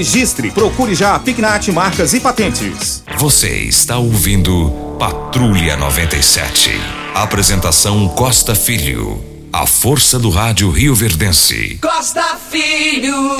registre, 0.01 0.49
procure 0.49 0.95
já 0.95 1.13
a 1.13 1.19
Pignat 1.19 1.71
Marcas 1.71 2.11
e 2.15 2.19
Patentes. 2.19 3.03
Você 3.19 3.49
está 3.49 3.99
ouvindo 3.99 4.97
Patrulha 4.97 5.77
97. 5.77 6.71
Apresentação 7.13 8.07
Costa 8.09 8.55
Filho. 8.55 9.23
A 9.53 9.67
força 9.67 10.17
do 10.17 10.31
rádio 10.31 10.71
Rio 10.71 10.95
Verdense. 10.95 11.77
Costa 11.79 12.35
Filho, 12.49 13.37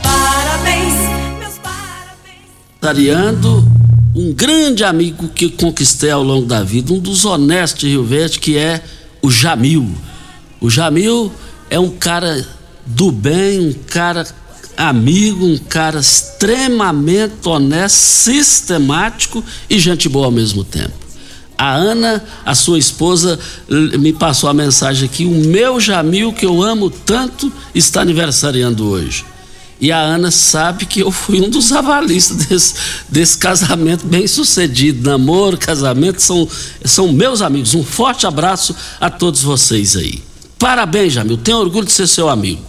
parabéns. 0.00 0.94
aniversariando 2.80 3.66
um 4.14 4.32
grande 4.32 4.84
amigo 4.84 5.28
que 5.28 5.50
conquistei 5.50 6.12
ao 6.12 6.22
longo 6.22 6.46
da 6.46 6.62
vida, 6.62 6.92
um 6.92 7.00
dos 7.00 7.24
honestos 7.24 7.80
de 7.80 7.88
Rio 7.88 8.04
Verde, 8.04 8.38
que 8.38 8.56
é 8.56 8.80
o 9.20 9.28
Jamil. 9.28 9.90
O 10.60 10.70
Jamil 10.70 11.32
é 11.68 11.80
um 11.80 11.90
cara 11.90 12.46
do 12.86 13.10
bem, 13.10 13.70
um 13.70 13.72
cara 13.72 14.24
amigo, 14.76 15.46
um 15.46 15.58
cara 15.58 15.98
extremamente 15.98 17.48
honesto, 17.48 17.96
sistemático 17.96 19.42
e 19.68 19.78
gente 19.78 20.08
boa 20.08 20.26
ao 20.26 20.32
mesmo 20.32 20.62
tempo. 20.64 21.06
A 21.58 21.74
Ana, 21.74 22.22
a 22.44 22.54
sua 22.54 22.78
esposa, 22.78 23.38
me 23.68 24.12
passou 24.12 24.50
a 24.50 24.54
mensagem 24.54 25.06
aqui: 25.06 25.24
o 25.24 25.30
meu 25.30 25.80
Jamil, 25.80 26.32
que 26.32 26.44
eu 26.44 26.62
amo 26.62 26.90
tanto, 26.90 27.50
está 27.74 28.02
aniversariando 28.02 28.86
hoje. 28.86 29.24
E 29.80 29.92
a 29.92 29.98
Ana 29.98 30.30
sabe 30.30 30.86
que 30.86 31.00
eu 31.00 31.10
fui 31.10 31.40
um 31.40 31.50
dos 31.50 31.70
avalistas 31.70 32.46
desse, 32.46 32.74
desse 33.08 33.38
casamento 33.38 34.06
bem 34.06 34.26
sucedido. 34.26 35.08
Namoro, 35.08 35.58
casamento, 35.58 36.20
são, 36.22 36.48
são 36.84 37.12
meus 37.12 37.42
amigos. 37.42 37.74
Um 37.74 37.84
forte 37.84 38.26
abraço 38.26 38.74
a 38.98 39.10
todos 39.10 39.42
vocês 39.42 39.96
aí. 39.96 40.22
Parabéns, 40.58 41.12
Jamil. 41.12 41.36
Tenho 41.36 41.58
orgulho 41.58 41.84
de 41.84 41.92
ser 41.92 42.06
seu 42.06 42.28
amigo. 42.28 42.62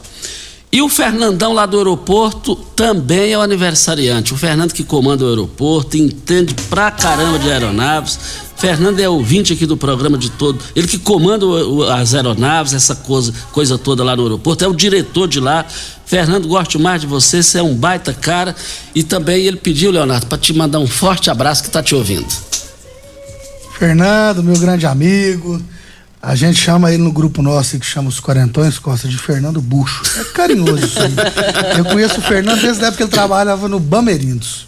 E 0.78 0.82
o 0.84 0.88
Fernandão 0.88 1.54
lá 1.54 1.66
do 1.66 1.76
aeroporto 1.76 2.56
também 2.56 3.34
é 3.34 3.38
o 3.38 3.42
aniversariante. 3.42 4.32
O 4.32 4.38
Fernando 4.38 4.74
que 4.74 4.84
comanda 4.84 5.26
o 5.26 5.28
aeroporto, 5.28 5.98
entende 5.98 6.54
pra 6.70 6.92
caramba 6.92 7.40
de 7.40 7.50
aeronaves. 7.50 8.20
Fernando 8.56 9.00
é 9.00 9.10
ouvinte 9.10 9.54
aqui 9.54 9.66
do 9.66 9.76
programa 9.76 10.20
de 10.20 10.30
todo. 10.30 10.60
Ele 10.76 10.88
que 10.88 11.00
comanda 11.00 11.48
as 12.00 12.14
aeronaves, 12.14 12.76
essa 12.76 12.96
coisa, 12.96 13.34
coisa 13.52 13.76
toda 13.76 14.04
lá 14.04 14.16
no 14.16 14.22
aeroporto, 14.22 14.64
é 14.64 14.68
o 14.68 14.76
diretor 14.76 15.28
de 15.28 15.40
lá. 15.40 15.66
Fernando, 16.06 16.48
gosto 16.48 16.80
mais 16.80 17.02
de 17.02 17.08
você, 17.08 17.42
você 17.42 17.58
é 17.58 17.64
um 17.64 17.74
baita 17.74 18.14
cara. 18.14 18.56
E 18.94 19.02
também 19.02 19.48
ele 19.48 19.58
pediu, 19.58 19.90
Leonardo, 19.90 20.28
para 20.28 20.38
te 20.38 20.54
mandar 20.54 20.78
um 20.78 20.86
forte 20.86 21.32
abraço 21.32 21.64
que 21.64 21.72
tá 21.72 21.82
te 21.82 21.96
ouvindo. 21.96 22.32
Fernando, 23.80 24.44
meu 24.44 24.60
grande 24.60 24.86
amigo. 24.86 25.60
A 26.28 26.36
gente 26.36 26.60
chama 26.60 26.92
ele 26.92 27.02
no 27.02 27.10
grupo 27.14 27.42
nosso 27.42 27.80
que 27.80 27.86
chama 27.86 28.10
os 28.10 28.20
Quarentões 28.20 28.78
Costa 28.78 29.08
de 29.08 29.18
Fernando 29.18 29.62
Bucho. 29.62 30.04
É 30.20 30.26
carinhoso 30.26 30.84
isso 30.84 31.00
aí. 31.00 31.16
Eu 31.78 31.86
conheço 31.86 32.20
o 32.20 32.22
Fernando 32.22 32.60
desde 32.60 32.84
a 32.84 32.88
época 32.88 32.98
que 32.98 33.04
ele 33.04 33.10
trabalhava 33.10 33.70
no 33.70 33.80
Bamerindos. 33.80 34.68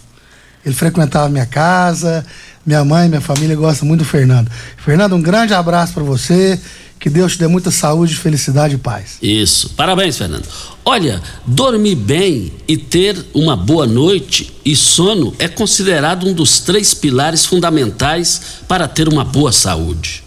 Ele 0.64 0.74
frequentava 0.74 1.28
minha 1.28 1.44
casa, 1.44 2.24
minha 2.64 2.82
mãe, 2.82 3.10
minha 3.10 3.20
família 3.20 3.54
gosta 3.54 3.84
muito 3.84 3.98
do 3.98 4.06
Fernando. 4.06 4.50
Fernando, 4.78 5.14
um 5.14 5.20
grande 5.20 5.52
abraço 5.52 5.92
para 5.92 6.02
você. 6.02 6.58
Que 6.98 7.10
Deus 7.10 7.32
te 7.32 7.40
dê 7.40 7.46
muita 7.46 7.70
saúde, 7.70 8.16
felicidade 8.16 8.76
e 8.76 8.78
paz. 8.78 9.18
Isso. 9.20 9.74
Parabéns, 9.76 10.16
Fernando. 10.16 10.48
Olha, 10.82 11.20
dormir 11.46 11.94
bem 11.94 12.54
e 12.66 12.78
ter 12.78 13.22
uma 13.34 13.54
boa 13.54 13.86
noite 13.86 14.50
e 14.64 14.74
sono 14.74 15.34
é 15.38 15.46
considerado 15.46 16.26
um 16.26 16.32
dos 16.32 16.60
três 16.60 16.94
pilares 16.94 17.44
fundamentais 17.44 18.40
para 18.66 18.88
ter 18.88 19.08
uma 19.08 19.24
boa 19.24 19.52
saúde, 19.52 20.24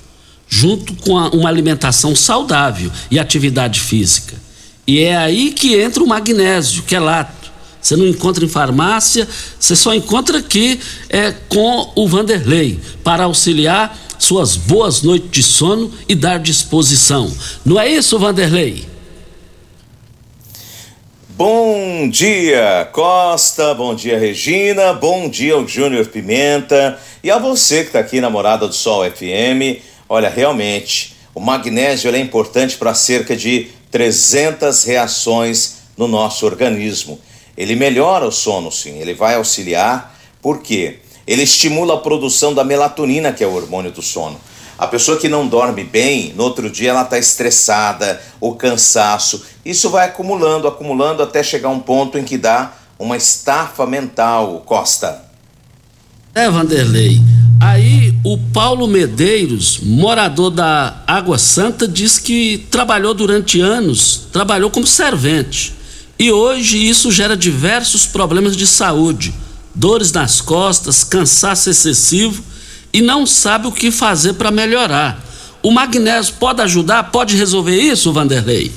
junto 0.54 0.94
com 0.98 1.18
a- 1.18 1.30
uma 1.30 1.50
alimentação 1.50 2.16
saudável 2.16 2.92
e 3.10 3.18
atividade 3.18 3.80
física. 3.80 4.36
E 4.86 5.00
é 5.00 5.18
aí 5.18 5.52
que 5.52 5.76
entra 5.82 6.04
o 6.04 6.08
magnésio, 6.08 6.84
que 6.84 6.96
é 6.96 7.00
lato. 7.00 7.52
Você 7.82 7.96
não 7.96 8.06
encontra 8.08 8.46
em 8.46 8.48
farmácia, 8.48 9.28
você 9.60 9.76
só 9.76 9.96
encontra 9.96 10.38
aqui 10.38 10.80
é, 11.10 11.34
com 11.50 11.92
o 11.96 12.08
Vanderlei 12.08 12.80
para 13.04 13.24
auxiliar 13.24 13.98
suas 14.20 14.56
boas 14.56 15.02
noites 15.02 15.30
de 15.32 15.42
sono 15.42 15.92
e 16.08 16.14
dar 16.14 16.38
disposição. 16.38 17.32
Não 17.66 17.80
é 17.80 17.90
isso, 17.90 18.20
Vanderlei? 18.20 18.86
Bom 21.36 22.08
dia, 22.10 22.88
Costa. 22.92 23.74
Bom 23.74 23.96
dia, 23.96 24.20
Regina. 24.20 24.94
Bom 24.94 25.28
dia 25.28 25.56
ao 25.56 25.68
Júnior 25.68 26.06
Pimenta. 26.06 26.98
E 27.24 27.32
a 27.32 27.40
você 27.40 27.82
que 27.82 27.88
está 27.88 28.00
aqui 28.00 28.22
na 28.22 28.30
Morada 28.30 28.68
do 28.68 28.74
Sol 28.76 29.04
FM. 29.04 29.82
Olha, 30.08 30.30
realmente, 30.30 31.16
o 31.34 31.40
magnésio 31.40 32.14
é 32.14 32.20
importante 32.20 32.78
para 32.78 32.94
cerca 32.94 33.36
de 33.36 33.70
300 33.92 34.84
reações 34.84 35.78
no 35.98 36.08
nosso 36.08 36.46
organismo. 36.46 37.20
Ele 37.58 37.76
melhora 37.76 38.26
o 38.26 38.32
sono, 38.32 38.72
sim. 38.72 39.00
Ele 39.00 39.14
vai 39.14 39.36
auxiliar. 39.36 40.16
Por 40.42 40.62
quê? 40.62 41.00
Ele 41.26 41.44
estimula 41.44 41.96
a 41.96 41.98
produção 41.98 42.54
da 42.54 42.64
melatonina, 42.64 43.32
que 43.32 43.44
é 43.44 43.48
o 43.48 43.54
hormônio 43.54 43.92
do 43.92 44.02
sono. 44.02 44.40
A 44.78 44.88
pessoa 44.88 45.18
que 45.18 45.30
não 45.30 45.48
dorme 45.48 45.84
bem, 45.84 46.34
no 46.36 46.44
outro 46.44 46.70
dia 46.70 46.90
ela 46.90 47.04
está 47.04 47.18
estressada, 47.18 48.22
o 48.40 48.56
cansaço. 48.56 49.46
Isso 49.64 49.90
vai 49.90 50.08
acumulando, 50.08 50.68
acumulando 50.68 51.22
até 51.24 51.44
chegar 51.44 51.70
um 51.70 51.80
ponto 51.80 52.18
em 52.18 52.24
que 52.24 52.38
dá 52.38 52.74
uma 52.98 53.16
estafa 53.16 53.86
mental, 53.86 54.64
Costa. 54.66 55.24
É, 56.34 56.50
Vanderlei. 56.50 57.22
Aí 57.66 58.14
o 58.26 58.38
Paulo 58.38 58.90
Medeiros, 58.90 59.80
morador 59.82 60.52
da 60.52 61.02
Água 61.08 61.38
Santa, 61.38 61.88
diz 61.88 62.20
que 62.20 62.58
trabalhou 62.70 63.14
durante 63.14 63.62
anos, 63.62 64.28
trabalhou 64.34 64.70
como 64.70 64.86
servente. 64.86 65.74
E 66.20 66.30
hoje 66.30 66.78
isso 66.78 67.10
gera 67.10 67.38
diversos 67.38 68.06
problemas 68.06 68.58
de 68.58 68.68
saúde, 68.68 69.34
dores 69.74 70.12
nas 70.12 70.42
costas, 70.42 71.06
cansaço 71.06 71.70
excessivo 71.70 72.44
e 72.92 73.02
não 73.02 73.26
sabe 73.26 73.68
o 73.68 73.72
que 73.72 73.92
fazer 73.92 74.34
para 74.34 74.52
melhorar. 74.52 75.24
O 75.62 75.72
magnésio 75.72 76.34
pode 76.42 76.62
ajudar? 76.62 77.12
Pode 77.12 77.38
resolver 77.38 77.80
isso, 77.80 78.12
Vanderlei? 78.12 78.74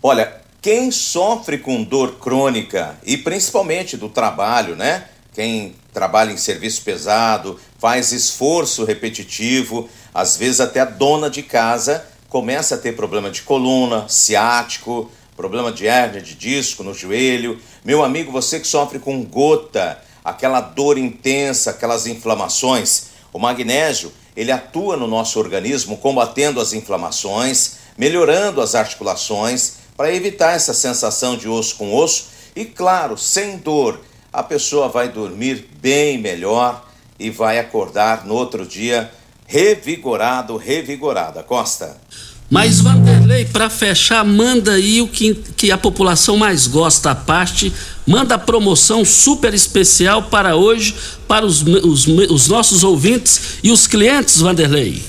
Olha, 0.00 0.32
quem 0.60 0.92
sofre 0.92 1.58
com 1.58 1.82
dor 1.82 2.20
crônica 2.20 2.96
e 3.04 3.16
principalmente 3.16 3.96
do 3.96 4.08
trabalho, 4.08 4.76
né? 4.76 5.06
Quem 5.34 5.74
trabalha 5.92 6.32
em 6.32 6.36
serviço 6.36 6.82
pesado, 6.82 7.58
faz 7.78 8.12
esforço 8.12 8.84
repetitivo, 8.84 9.88
às 10.14 10.36
vezes 10.36 10.60
até 10.60 10.80
a 10.80 10.84
dona 10.84 11.28
de 11.28 11.42
casa 11.42 12.04
começa 12.28 12.76
a 12.76 12.78
ter 12.78 12.96
problema 12.96 13.30
de 13.30 13.42
coluna, 13.42 14.08
ciático, 14.08 15.10
problema 15.36 15.70
de 15.70 15.86
hérnia 15.86 16.20
de 16.20 16.34
disco 16.34 16.82
no 16.82 16.94
joelho. 16.94 17.60
Meu 17.84 18.02
amigo, 18.02 18.32
você 18.32 18.58
que 18.58 18.66
sofre 18.66 18.98
com 18.98 19.22
gota, 19.22 20.00
aquela 20.24 20.60
dor 20.60 20.96
intensa, 20.96 21.70
aquelas 21.70 22.06
inflamações. 22.06 23.08
O 23.32 23.38
magnésio, 23.38 24.10
ele 24.34 24.50
atua 24.50 24.96
no 24.96 25.06
nosso 25.06 25.38
organismo 25.38 25.98
combatendo 25.98 26.58
as 26.58 26.72
inflamações, 26.72 27.76
melhorando 27.98 28.62
as 28.62 28.74
articulações, 28.74 29.74
para 29.94 30.14
evitar 30.14 30.54
essa 30.54 30.72
sensação 30.72 31.36
de 31.36 31.48
osso 31.48 31.76
com 31.76 31.94
osso 31.94 32.28
e, 32.56 32.64
claro, 32.64 33.18
sem 33.18 33.58
dor. 33.58 34.00
A 34.32 34.42
pessoa 34.42 34.88
vai 34.88 35.08
dormir 35.08 35.68
bem 35.80 36.18
melhor 36.18 36.84
e 37.18 37.30
vai 37.30 37.58
acordar 37.58 38.24
no 38.24 38.34
outro 38.34 38.66
dia 38.66 39.10
revigorado, 39.46 40.56
revigorada. 40.56 41.42
Costa. 41.42 42.00
Mas 42.50 42.80
Vanderlei, 42.80 43.46
para 43.46 43.70
fechar, 43.70 44.24
manda 44.24 44.72
aí 44.72 45.00
o 45.00 45.08
que, 45.08 45.34
que 45.34 45.70
a 45.70 45.78
população 45.78 46.36
mais 46.36 46.66
gosta 46.66 47.10
à 47.10 47.14
parte, 47.14 47.72
manda 48.06 48.34
a 48.34 48.38
promoção 48.38 49.04
super 49.06 49.54
especial 49.54 50.24
para 50.24 50.54
hoje, 50.54 50.94
para 51.26 51.46
os, 51.46 51.62
os, 51.62 52.06
os 52.06 52.48
nossos 52.48 52.84
ouvintes 52.84 53.58
e 53.62 53.70
os 53.70 53.86
clientes, 53.86 54.40
Vanderlei. 54.40 55.02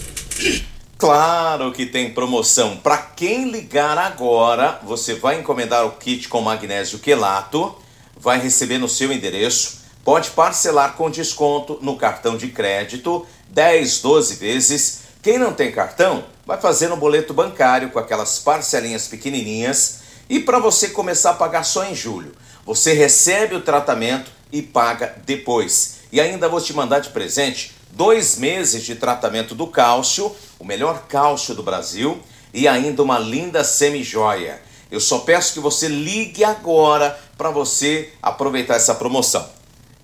Claro 0.97 1.73
que 1.73 1.85
tem 1.85 2.13
promoção. 2.13 2.77
Para 2.77 2.97
quem 2.97 3.51
ligar 3.51 3.97
agora, 3.97 4.79
você 4.83 5.15
vai 5.15 5.37
encomendar 5.37 5.85
o 5.85 5.91
kit 5.91 6.29
com 6.29 6.39
magnésio 6.39 6.99
quelato, 6.99 7.75
vai 8.23 8.39
receber 8.39 8.77
no 8.77 8.87
seu 8.87 9.11
endereço, 9.11 9.81
pode 10.03 10.29
parcelar 10.31 10.93
com 10.93 11.11
desconto 11.11 11.77
no 11.81 11.97
cartão 11.97 12.37
de 12.37 12.47
crédito, 12.47 13.27
10, 13.49 13.99
12 13.99 14.35
vezes. 14.35 14.99
Quem 15.21 15.37
não 15.37 15.53
tem 15.53 15.71
cartão, 15.71 16.23
vai 16.45 16.59
fazer 16.59 16.87
no 16.87 16.95
boleto 16.95 17.33
bancário 17.33 17.91
com 17.91 17.99
aquelas 17.99 18.39
parcelinhas 18.39 19.07
pequenininhas 19.07 19.99
e 20.29 20.39
para 20.39 20.57
você 20.57 20.89
começar 20.89 21.31
a 21.31 21.35
pagar 21.35 21.63
só 21.63 21.85
em 21.85 21.93
julho. 21.93 22.33
Você 22.65 22.93
recebe 22.93 23.55
o 23.55 23.61
tratamento 23.61 24.31
e 24.51 24.61
paga 24.61 25.15
depois. 25.25 25.95
E 26.09 26.21
ainda 26.21 26.47
vou 26.47 26.61
te 26.61 26.73
mandar 26.73 26.99
de 26.99 27.09
presente 27.09 27.75
dois 27.91 28.37
meses 28.37 28.83
de 28.83 28.95
tratamento 28.95 29.53
do 29.53 29.67
cálcio, 29.67 30.33
o 30.57 30.63
melhor 30.63 31.07
cálcio 31.09 31.53
do 31.53 31.61
Brasil, 31.61 32.21
e 32.53 32.67
ainda 32.67 33.03
uma 33.03 33.19
linda 33.19 33.63
semijoia. 33.63 34.61
Eu 34.93 34.99
só 34.99 35.17
peço 35.17 35.53
que 35.53 35.59
você 35.59 35.87
ligue 35.87 36.43
agora 36.43 37.19
para 37.35 37.49
você 37.49 38.09
aproveitar 38.21 38.75
essa 38.75 38.93
promoção. 38.93 39.43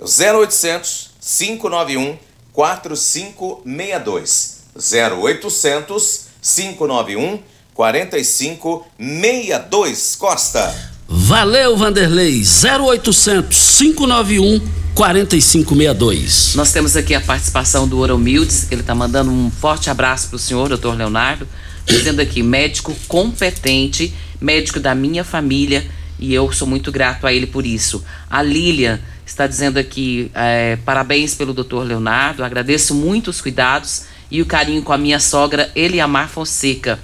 0800 0.02 1.12
591 1.22 2.18
4562. 2.52 4.62
0800 4.76 6.22
591 6.42 7.40
4562 7.76 10.16
Costa. 10.16 10.92
Valeu, 11.08 11.78
Vanderlei. 11.78 12.42
0800 12.42 13.78
591 13.78 14.60
4562. 14.96 16.56
Nós 16.56 16.72
temos 16.72 16.98
aqui 16.98 17.14
a 17.14 17.22
participação 17.22 17.88
do 17.88 18.00
Oromildes. 18.00 18.72
Ele 18.72 18.82
está 18.82 18.96
mandando 18.96 19.30
um 19.30 19.52
forte 19.52 19.92
abraço 19.92 20.30
para 20.30 20.38
o 20.38 20.40
senhor, 20.40 20.68
doutor 20.68 20.98
Leonardo. 20.98 21.48
Dizendo 21.86 22.22
aqui, 22.22 22.42
médico 22.44 22.96
competente, 23.08 24.14
médico 24.40 24.80
da 24.80 24.94
minha 24.96 25.24
família. 25.24 25.86
E 26.18 26.34
eu 26.34 26.52
sou 26.52 26.68
muito 26.68 26.92
grato 26.92 27.26
a 27.26 27.34
ele 27.34 27.48
por 27.48 27.66
isso. 27.66 28.04
A 28.30 28.42
Lilian 28.42 29.00
está 29.26 29.48
dizendo 29.48 29.78
aqui, 29.78 30.32
é, 30.34 30.78
parabéns 30.86 31.36
pelo 31.36 31.54
doutor 31.54 31.86
Leonardo. 31.86 32.44
Agradeço 32.44 32.94
muito 32.94 33.30
os 33.30 33.42
cuidados 33.42 34.06
e 34.30 34.42
o 34.42 34.46
carinho 34.46 34.82
com 34.82 34.92
a 34.92 34.98
minha 34.98 35.20
sogra 35.20 35.72
Eliamar 35.76 36.30
Fonseca. 36.30 37.00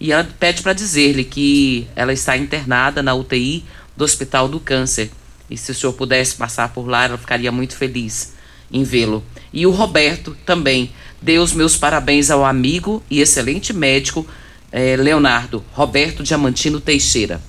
E 0.00 0.12
ela 0.12 0.28
pede 0.38 0.62
para 0.62 0.72
dizer-lhe 0.72 1.24
que 1.24 1.86
ela 1.96 2.12
está 2.12 2.36
internada 2.36 3.02
na 3.02 3.14
UTI 3.14 3.64
do 3.96 4.04
Hospital 4.04 4.48
do 4.48 4.60
Câncer. 4.60 5.10
E 5.50 5.56
se 5.56 5.72
o 5.72 5.74
senhor 5.74 5.92
pudesse 5.94 6.36
passar 6.36 6.68
por 6.68 6.86
lá, 6.86 7.04
ela 7.04 7.18
ficaria 7.18 7.50
muito 7.50 7.74
feliz 7.74 8.34
em 8.70 8.84
vê-lo. 8.84 9.24
E 9.52 9.66
o 9.66 9.70
Roberto 9.70 10.36
também. 10.44 10.92
Dê 11.20 11.38
os 11.38 11.52
meus 11.52 11.76
parabéns 11.76 12.30
ao 12.30 12.44
amigo 12.44 13.02
e 13.10 13.20
excelente 13.20 13.72
médico 13.72 14.24
eh, 14.72 14.96
Leonardo 14.96 15.64
Roberto 15.72 16.22
Diamantino 16.22 16.80
Teixeira. 16.80 17.40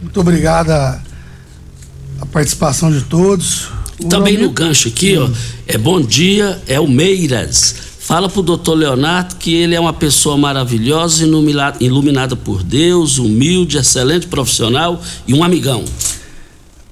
Muito 0.00 0.20
obrigada 0.20 1.02
a 2.20 2.26
participação 2.26 2.90
de 2.90 3.02
todos. 3.02 3.68
O 3.98 4.08
Também 4.08 4.36
no 4.36 4.50
gancho 4.50 4.88
aqui, 4.88 5.16
ó, 5.16 5.28
é 5.66 5.78
bom 5.78 6.00
dia, 6.00 6.60
é 6.66 6.78
o 6.78 6.86
Meiras. 6.86 7.74
Fala 7.98 8.28
pro 8.28 8.42
doutor 8.42 8.74
Leonardo 8.74 9.36
que 9.36 9.52
ele 9.52 9.74
é 9.74 9.80
uma 9.80 9.92
pessoa 9.92 10.36
maravilhosa, 10.36 11.24
iluminada, 11.24 11.76
iluminada 11.80 12.36
por 12.36 12.62
Deus, 12.62 13.18
humilde, 13.18 13.78
excelente 13.78 14.26
profissional 14.26 15.02
e 15.26 15.34
um 15.34 15.42
amigão. 15.42 15.84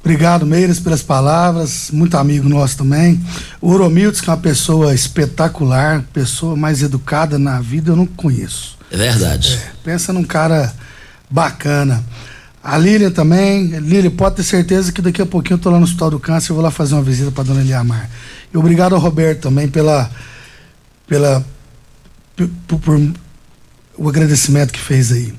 Obrigado, 0.05 0.45
Meiras, 0.45 0.79
pelas 0.79 1.03
palavras. 1.03 1.89
Muito 1.91 2.19
amigo 2.19 2.47
nosso 2.47 2.77
também. 2.77 3.19
O 3.59 3.71
Oromildes, 3.71 4.21
que 4.21 4.29
é 4.29 4.35
uma 4.35 4.39
pessoa 4.39 4.95
espetacular, 4.95 6.05
pessoa 6.13 6.55
mais 6.55 6.83
educada 6.83 7.39
na 7.39 7.59
vida, 7.59 7.91
eu 7.91 7.97
não 7.97 8.05
conheço. 8.05 8.77
É 8.91 8.99
verdade. 8.99 9.55
É, 9.55 9.73
pensa 9.83 10.13
num 10.13 10.23
cara 10.23 10.71
bacana. 11.31 12.05
A 12.63 12.77
Lilian 12.77 13.11
também. 13.11 13.69
Lilian, 13.79 14.11
pode 14.11 14.37
ter 14.37 14.43
certeza 14.43 14.93
que 14.93 15.01
daqui 15.01 15.23
a 15.23 15.27
pouquinho 15.27 15.55
eu 15.55 15.59
tô 15.59 15.71
lá 15.71 15.79
no 15.79 15.85
Hospital 15.85 16.11
do 16.11 16.21
Câncer 16.21 16.53
e 16.53 16.55
vou 16.55 16.63
lá 16.63 16.71
fazer 16.71 16.95
uma 16.95 17.03
visita 17.03 17.31
para 17.31 17.45
dona 17.45 17.63
Eliamar. 17.63 18.11
E 18.53 18.59
obrigado 18.59 18.95
ao 18.95 19.01
Roberto 19.01 19.41
também 19.41 19.69
pela. 19.69 20.11
pela 21.07 21.43
por, 22.69 22.79
por, 22.79 23.13
o 23.97 24.09
agradecimento 24.09 24.71
que 24.71 24.81
fez 24.81 25.13
aí. 25.13 25.33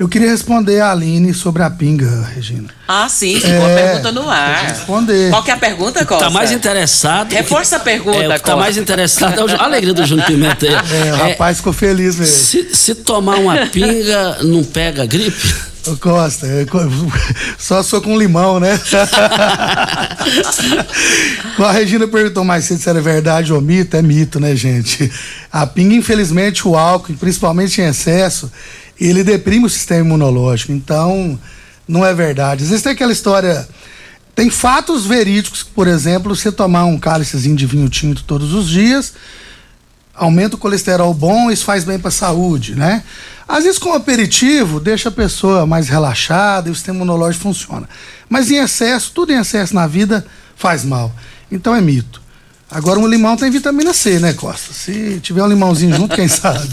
Eu 0.00 0.08
queria 0.08 0.30
responder 0.30 0.80
a 0.80 0.92
Aline 0.92 1.34
sobre 1.34 1.62
a 1.62 1.68
pinga, 1.68 2.26
Regina. 2.34 2.70
Ah, 2.88 3.06
sim, 3.06 3.38
ficou 3.38 3.68
é, 3.68 3.74
a 3.74 3.84
pergunta 3.84 4.12
no 4.12 4.30
ar. 4.30 4.68
Responder. 4.68 5.28
Qual 5.28 5.42
que 5.42 5.50
é 5.50 5.54
a 5.54 5.58
pergunta, 5.58 6.06
Costa? 6.06 6.24
Tá 6.24 6.30
mais 6.30 6.50
interessado. 6.50 7.30
Reforça 7.34 7.76
a 7.76 7.80
pergunta, 7.80 8.16
é, 8.16 8.38
Tá 8.38 8.56
mais 8.56 8.78
interessado. 8.78 9.50
É 9.50 9.56
a 9.56 9.64
alegria 9.64 9.92
do 9.92 10.06
Júnior 10.06 10.26
Pimenta. 10.26 10.66
É, 10.66 10.70
é, 11.06 11.12
o 11.12 11.16
rapaz 11.16 11.58
ficou 11.58 11.74
feliz 11.74 12.16
mesmo. 12.16 12.34
Se, 12.34 12.74
se 12.74 12.94
tomar 12.94 13.36
uma 13.36 13.66
pinga, 13.66 14.38
não 14.42 14.64
pega 14.64 15.04
gripe? 15.04 15.68
Ô 15.86 15.94
Costa, 15.96 16.46
só 17.58 17.82
sou 17.82 18.00
com 18.00 18.18
limão, 18.18 18.58
né? 18.58 18.80
a 21.58 21.72
Regina 21.72 22.08
perguntou 22.08 22.42
mais 22.42 22.64
cedo 22.64 22.80
se 22.80 22.88
era 22.88 23.02
verdade 23.02 23.52
ou 23.52 23.60
mito, 23.60 23.96
é 23.96 24.02
mito, 24.02 24.40
né, 24.40 24.56
gente? 24.56 25.12
A 25.52 25.66
pinga, 25.66 25.94
infelizmente, 25.94 26.66
o 26.66 26.76
álcool, 26.76 27.14
principalmente 27.14 27.82
em 27.82 27.84
excesso, 27.84 28.50
ele 29.08 29.24
deprime 29.24 29.66
o 29.66 29.70
sistema 29.70 30.04
imunológico. 30.04 30.72
Então, 30.72 31.38
não 31.88 32.04
é 32.04 32.12
verdade. 32.12 32.64
Às 32.64 32.70
vezes 32.70 32.82
tem 32.82 32.92
aquela 32.92 33.12
história. 33.12 33.68
Tem 34.34 34.50
fatos 34.50 35.06
verídicos, 35.06 35.62
por 35.62 35.88
exemplo, 35.88 36.34
você 36.34 36.52
tomar 36.52 36.84
um 36.84 36.98
cálicezinho 36.98 37.56
de 37.56 37.66
vinho 37.66 37.88
tinto 37.88 38.22
todos 38.24 38.54
os 38.54 38.68
dias, 38.68 39.12
aumenta 40.14 40.54
o 40.54 40.58
colesterol 40.58 41.12
bom, 41.12 41.50
isso 41.50 41.64
faz 41.64 41.84
bem 41.84 41.98
para 41.98 42.08
a 42.08 42.12
saúde, 42.12 42.74
né? 42.74 43.02
Às 43.48 43.64
vezes 43.64 43.78
com 43.78 43.92
aperitivo 43.92 44.78
deixa 44.78 45.08
a 45.08 45.12
pessoa 45.12 45.66
mais 45.66 45.88
relaxada 45.88 46.68
e 46.68 46.72
o 46.72 46.74
sistema 46.74 46.96
imunológico 46.96 47.42
funciona. 47.42 47.88
Mas 48.28 48.50
em 48.50 48.56
excesso, 48.56 49.10
tudo 49.12 49.32
em 49.32 49.38
excesso 49.40 49.74
na 49.74 49.86
vida 49.86 50.24
faz 50.54 50.84
mal. 50.84 51.12
Então 51.50 51.74
é 51.74 51.80
mito. 51.80 52.22
Agora 52.70 53.00
um 53.00 53.06
limão 53.06 53.36
tem 53.36 53.50
vitamina 53.50 53.92
C, 53.92 54.20
né, 54.20 54.32
Costa? 54.32 54.72
Se 54.72 55.18
tiver 55.20 55.42
um 55.42 55.48
limãozinho 55.48 55.96
junto, 55.96 56.14
quem 56.14 56.28
sabe? 56.28 56.68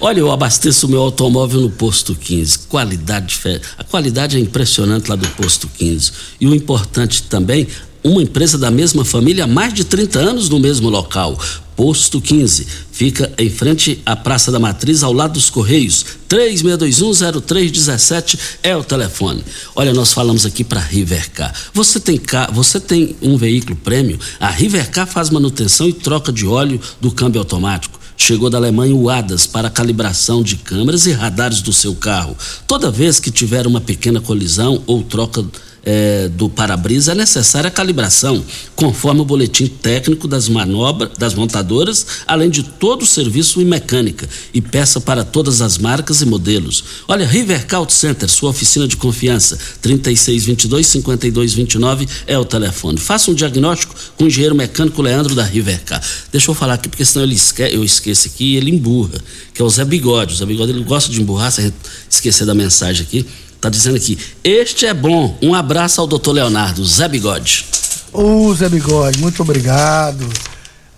Olha, 0.00 0.20
eu 0.20 0.30
abasteço 0.30 0.88
meu 0.88 1.00
automóvel 1.00 1.60
no 1.60 1.70
posto 1.70 2.14
15. 2.14 2.60
Qualidade, 2.60 3.40
a 3.76 3.82
qualidade 3.82 4.36
é 4.36 4.40
impressionante 4.40 5.08
lá 5.08 5.16
do 5.16 5.28
posto 5.30 5.68
15. 5.68 6.12
E 6.40 6.46
o 6.46 6.54
importante 6.54 7.24
também, 7.24 7.66
uma 8.02 8.22
empresa 8.22 8.56
da 8.56 8.70
mesma 8.70 9.04
família 9.04 9.44
há 9.44 9.46
mais 9.46 9.74
de 9.74 9.84
30 9.84 10.20
anos 10.20 10.48
no 10.48 10.60
mesmo 10.60 10.88
local. 10.88 11.36
Posto 11.82 12.20
15. 12.20 12.64
Fica 12.92 13.32
em 13.36 13.50
frente 13.50 14.00
à 14.06 14.14
Praça 14.14 14.52
da 14.52 14.60
Matriz, 14.60 15.02
ao 15.02 15.12
lado 15.12 15.32
dos 15.32 15.50
Correios. 15.50 16.06
36210317 16.28 18.38
é 18.62 18.76
o 18.76 18.84
telefone. 18.84 19.42
Olha, 19.74 19.92
nós 19.92 20.12
falamos 20.12 20.46
aqui 20.46 20.62
para 20.62 20.78
Rivercar. 20.78 21.52
Você 21.74 21.98
tem 21.98 22.20
você 22.52 22.78
tem 22.78 23.16
um 23.20 23.36
veículo 23.36 23.74
prêmio? 23.74 24.16
A 24.38 24.48
Rivercar 24.48 25.08
faz 25.08 25.28
manutenção 25.28 25.88
e 25.88 25.92
troca 25.92 26.30
de 26.30 26.46
óleo 26.46 26.80
do 27.00 27.10
câmbio 27.10 27.40
automático. 27.40 27.98
Chegou 28.16 28.48
da 28.48 28.58
Alemanha 28.58 28.94
o 28.94 29.10
ADAS 29.10 29.48
para 29.48 29.68
calibração 29.68 30.40
de 30.40 30.54
câmeras 30.54 31.06
e 31.06 31.10
radares 31.10 31.62
do 31.62 31.72
seu 31.72 31.96
carro. 31.96 32.36
Toda 32.64 32.92
vez 32.92 33.18
que 33.18 33.32
tiver 33.32 33.66
uma 33.66 33.80
pequena 33.80 34.20
colisão 34.20 34.84
ou 34.86 35.02
troca 35.02 35.44
é, 35.84 36.28
do 36.28 36.48
para-brisa 36.48 37.10
é 37.12 37.14
necessária 37.14 37.68
a 37.68 37.70
calibração, 37.70 38.42
conforme 38.76 39.20
o 39.20 39.24
boletim 39.24 39.66
técnico 39.66 40.28
das 40.28 40.48
manobras 40.48 41.10
das 41.18 41.34
montadoras, 41.34 42.06
além 42.26 42.48
de 42.50 42.62
todo 42.62 43.02
o 43.02 43.06
serviço 43.06 43.60
e 43.60 43.64
mecânica, 43.64 44.28
e 44.54 44.60
peça 44.60 45.00
para 45.00 45.24
todas 45.24 45.60
as 45.60 45.78
marcas 45.78 46.22
e 46.22 46.26
modelos. 46.26 46.84
Olha, 47.08 47.26
Rivercar 47.26 47.80
Auto 47.80 47.92
Center, 47.92 48.28
sua 48.28 48.50
oficina 48.50 48.86
de 48.86 48.96
confiança, 48.96 49.58
3622-5229 49.82 52.08
é 52.26 52.38
o 52.38 52.44
telefone. 52.44 52.98
Faça 52.98 53.30
um 53.30 53.34
diagnóstico 53.34 53.94
com 54.16 54.24
o 54.24 54.28
engenheiro 54.28 54.54
mecânico 54.54 55.02
Leandro 55.02 55.34
da 55.34 55.44
Rivercar. 55.44 56.02
Deixa 56.30 56.50
eu 56.50 56.54
falar 56.54 56.74
aqui, 56.74 56.88
porque 56.88 57.04
senão 57.04 57.24
ele 57.24 57.34
esque 57.34 57.62
eu 57.62 57.82
esqueço 57.84 58.28
aqui 58.28 58.54
e 58.54 58.56
ele 58.56 58.70
emburra, 58.70 59.20
que 59.54 59.62
é 59.62 59.64
o 59.64 59.68
Zé 59.68 59.84
Bigode. 59.84 60.34
O 60.34 60.36
Zé 60.36 60.46
Bigode 60.46 60.72
ele 60.72 60.84
gosta 60.84 61.10
de 61.10 61.20
emburrar, 61.20 61.50
se 61.50 61.60
a 61.60 61.64
gente 61.64 61.74
esquecer 62.08 62.44
da 62.44 62.54
mensagem 62.54 63.02
aqui. 63.02 63.26
Tá 63.62 63.68
dizendo 63.68 63.96
aqui, 63.96 64.18
este 64.42 64.86
é 64.86 64.92
bom. 64.92 65.38
Um 65.40 65.54
abraço 65.54 66.00
ao 66.00 66.06
doutor 66.08 66.32
Leonardo, 66.32 66.84
Zé 66.84 67.06
Bigode. 67.06 67.64
Ô, 68.12 68.52
Zé 68.52 68.68
Bigode, 68.68 69.20
muito 69.20 69.40
obrigado. 69.40 70.28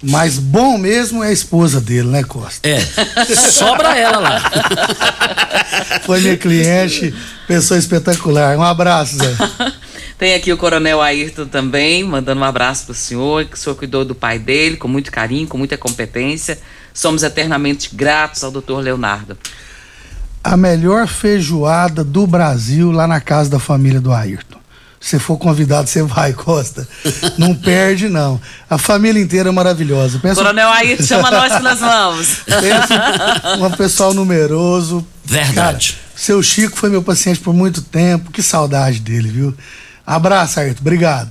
Mas 0.03 0.39
bom 0.39 0.79
mesmo 0.79 1.23
é 1.23 1.29
a 1.29 1.33
esposa 1.33 1.79
dele, 1.79 2.09
né, 2.09 2.25
Costa? 2.25 2.67
É, 2.67 2.81
sobra 3.35 3.99
ela 3.99 4.19
lá. 4.19 4.51
Foi 6.07 6.23
minha 6.23 6.39
cliente, 6.39 7.15
pessoa 7.47 7.77
espetacular. 7.77 8.57
Um 8.57 8.63
abraço, 8.63 9.19
Zé. 9.19 9.37
Tem 10.17 10.33
aqui 10.33 10.51
o 10.51 10.57
Coronel 10.57 11.03
Ayrton 11.03 11.45
também, 11.45 12.03
mandando 12.03 12.41
um 12.41 12.45
abraço 12.45 12.87
para 12.87 12.93
o 12.93 12.95
senhor, 12.95 13.45
que 13.45 13.57
o 13.57 13.61
senhor 13.61 13.77
cuidou 13.77 14.07
do 14.07 14.15
pai 14.15 14.39
dele 14.39 14.79
com 14.79 14.89
muito 14.89 15.13
carinho, 15.13 15.47
com 15.47 15.59
muita 15.59 15.77
competência. 15.77 16.59
Somos 16.95 17.23
eternamente 17.23 17.91
gratos 17.93 18.43
ao 18.43 18.51
doutor 18.51 18.83
Leonardo 18.83 19.37
a 20.45 20.59
melhor 20.59 21.09
feijoada 21.09 22.05
do 22.05 22.27
Brasil 22.27 22.93
lá 22.93 23.07
na 23.07 23.19
casa 23.19 23.49
da 23.49 23.59
família 23.59 23.99
do 23.99 24.13
Ayrton. 24.13 24.59
Se 25.01 25.19
for 25.19 25.39
convidado, 25.39 25.89
você 25.89 26.03
vai, 26.03 26.33
Costa. 26.33 26.87
Não 27.37 27.55
perde, 27.57 28.09
não. 28.09 28.41
A 28.69 28.79
família 28.79 29.21
inteira 29.21 29.49
é 29.49 29.53
maravilhosa. 29.53 30.19
Pensa... 30.19 30.37
Coronel 30.37 30.69
Ayrton, 30.69 31.03
chama 31.03 31.31
nós 31.31 31.55
que 31.55 31.63
nós 31.63 31.81
vamos. 31.81 32.29
Pensa 32.47 33.57
um 33.61 33.71
pessoal 33.71 34.15
numeroso. 34.15 35.07
Verdade. 35.25 35.93
Cara, 35.93 36.05
seu 36.15 36.43
Chico 36.43 36.77
foi 36.77 36.91
meu 36.91 37.03
paciente 37.03 37.41
por 37.41 37.53
muito 37.53 37.83
tempo. 37.83 38.31
Que 38.31 38.43
saudade 38.43 39.01
dele, 39.01 39.29
viu? 39.29 39.55
Abraço, 40.07 40.61
Ayrton. 40.61 40.81
Obrigado. 40.81 41.31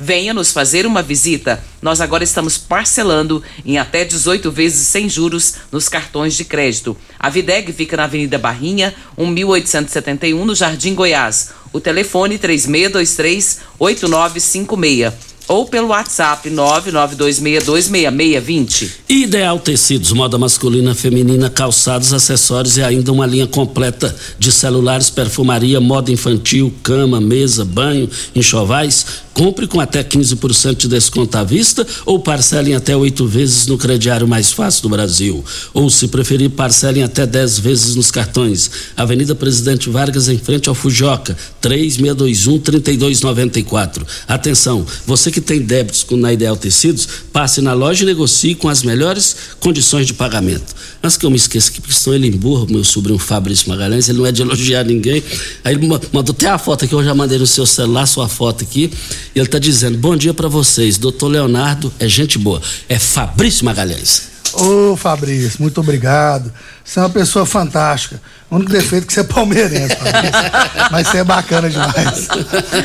Venha 0.00 0.32
nos 0.32 0.52
fazer 0.52 0.86
uma 0.86 1.02
visita. 1.02 1.60
Nós 1.82 2.00
agora 2.00 2.22
estamos 2.22 2.56
parcelando 2.56 3.42
em 3.64 3.78
até 3.78 4.04
18 4.04 4.50
vezes 4.52 4.86
sem 4.86 5.08
juros 5.08 5.54
nos 5.72 5.88
cartões 5.88 6.34
de 6.34 6.44
crédito. 6.44 6.96
A 7.18 7.28
Videg 7.28 7.72
fica 7.72 7.96
na 7.96 8.04
Avenida 8.04 8.38
Barrinha, 8.38 8.94
1871, 9.18 10.44
no 10.44 10.54
Jardim 10.54 10.94
Goiás. 10.94 11.50
O 11.72 11.80
telefone 11.80 12.38
3623 12.38 13.58
8956 13.78 15.28
ou 15.48 15.66
pelo 15.66 15.88
WhatsApp 15.88 16.48
992626620. 16.50 18.90
Ideal 19.08 19.58
Tecidos, 19.58 20.12
moda 20.12 20.36
masculina, 20.36 20.94
feminina, 20.94 21.48
calçados, 21.48 22.12
acessórios 22.12 22.76
e 22.76 22.82
ainda 22.82 23.10
uma 23.10 23.24
linha 23.26 23.46
completa 23.46 24.14
de 24.38 24.52
celulares, 24.52 25.08
perfumaria, 25.08 25.80
moda 25.80 26.12
infantil, 26.12 26.70
cama, 26.82 27.18
mesa, 27.20 27.64
banho, 27.64 28.10
enxovais. 28.34 29.06
Compre 29.38 29.66
com 29.68 29.80
até 29.80 30.02
15% 30.02 30.78
de 30.78 30.88
desconto 30.88 31.38
à 31.38 31.44
vista 31.44 31.86
ou 32.04 32.18
parcelem 32.18 32.74
até 32.74 32.96
oito 32.96 33.24
vezes 33.24 33.68
no 33.68 33.78
crediário 33.78 34.26
mais 34.26 34.50
fácil 34.50 34.82
do 34.82 34.88
Brasil. 34.88 35.44
Ou, 35.72 35.88
se 35.88 36.08
preferir, 36.08 36.50
parcelem 36.50 37.04
até 37.04 37.24
10 37.24 37.60
vezes 37.60 37.94
nos 37.94 38.10
cartões. 38.10 38.68
Avenida 38.96 39.36
Presidente 39.36 39.88
Vargas, 39.88 40.28
em 40.28 40.38
frente 40.38 40.68
ao 40.68 40.74
Fujoca, 40.74 41.36
3621-3294. 41.62 44.04
Atenção, 44.26 44.84
você 45.06 45.30
que 45.30 45.40
tem 45.40 45.60
débitos 45.60 46.02
com 46.02 46.16
na 46.16 46.32
Ideal 46.32 46.56
Tecidos, 46.56 47.08
passe 47.32 47.60
na 47.60 47.72
loja 47.72 48.02
e 48.02 48.06
negocie 48.06 48.56
com 48.56 48.68
as 48.68 48.82
melhores 48.82 49.36
condições 49.60 50.08
de 50.08 50.14
pagamento. 50.14 50.74
Mas 51.00 51.16
que 51.16 51.24
eu 51.24 51.30
me 51.30 51.36
esqueço 51.36 51.70
que, 51.70 51.80
porque 51.80 51.94
senão 51.94 52.16
ele 52.16 52.26
emburra, 52.26 52.66
meu 52.68 52.82
sobrinho 52.82 53.20
Fabrício 53.20 53.68
Magalhães, 53.68 54.08
ele 54.08 54.18
não 54.18 54.26
é 54.26 54.32
de 54.32 54.42
elogiar 54.42 54.82
ninguém. 54.82 55.22
Aí 55.62 55.76
ele 55.76 55.86
mandou 55.86 56.34
até 56.34 56.48
a 56.48 56.58
foto 56.58 56.84
aqui, 56.84 56.92
eu 56.92 57.04
já 57.04 57.14
mandei 57.14 57.38
no 57.38 57.46
seu 57.46 57.64
celular 57.64 58.04
sua 58.04 58.28
foto 58.28 58.64
aqui. 58.64 58.90
E 59.34 59.38
ele 59.38 59.46
está 59.46 59.58
dizendo: 59.58 59.98
bom 59.98 60.16
dia 60.16 60.34
para 60.34 60.48
vocês, 60.48 60.98
doutor 60.98 61.28
Leonardo 61.28 61.92
é 61.98 62.08
gente 62.08 62.38
boa. 62.38 62.60
É 62.88 62.98
Fabrício 62.98 63.64
Magalhães. 63.64 64.28
Ô 64.54 64.96
Fabrício, 64.96 65.60
muito 65.60 65.80
obrigado. 65.80 66.52
Você 66.84 66.98
é 66.98 67.02
uma 67.02 67.10
pessoa 67.10 67.44
fantástica. 67.44 68.20
O 68.50 68.56
único 68.56 68.72
defeito 68.72 69.04
é 69.04 69.06
que 69.06 69.12
você 69.12 69.20
é 69.20 69.24
palmeirense, 69.24 69.94
Fabrício. 69.96 70.90
Mas 70.90 71.08
você 71.08 71.18
é 71.18 71.24
bacana 71.24 71.68
demais. 71.68 72.28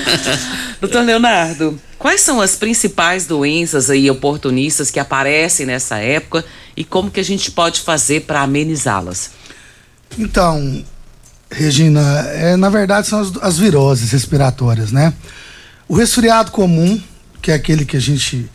Doutor 0.81 1.05
Leonardo, 1.05 1.79
quais 1.97 2.19
são 2.21 2.41
as 2.41 2.55
principais 2.57 3.25
doenças 3.25 3.89
aí 3.89 4.11
oportunistas 4.11 4.91
que 4.91 4.99
aparecem 4.99 5.65
nessa 5.65 5.97
época 5.97 6.43
e 6.75 6.83
como 6.83 7.09
que 7.09 7.19
a 7.19 7.23
gente 7.23 7.49
pode 7.51 7.79
fazer 7.79 8.23
para 8.23 8.41
amenizá-las? 8.41 9.31
Então, 10.19 10.83
Regina, 11.49 12.01
é, 12.33 12.55
na 12.57 12.69
verdade 12.69 13.07
são 13.07 13.19
as, 13.19 13.31
as 13.41 13.57
viroses 13.57 14.11
respiratórias, 14.11 14.91
né? 14.91 15.13
O 15.93 15.95
resfriado 15.95 16.49
comum, 16.49 16.99
que 17.39 17.51
é 17.51 17.53
aquele 17.53 17.85
que 17.85 17.95
a 17.95 17.99
gente 17.99 18.49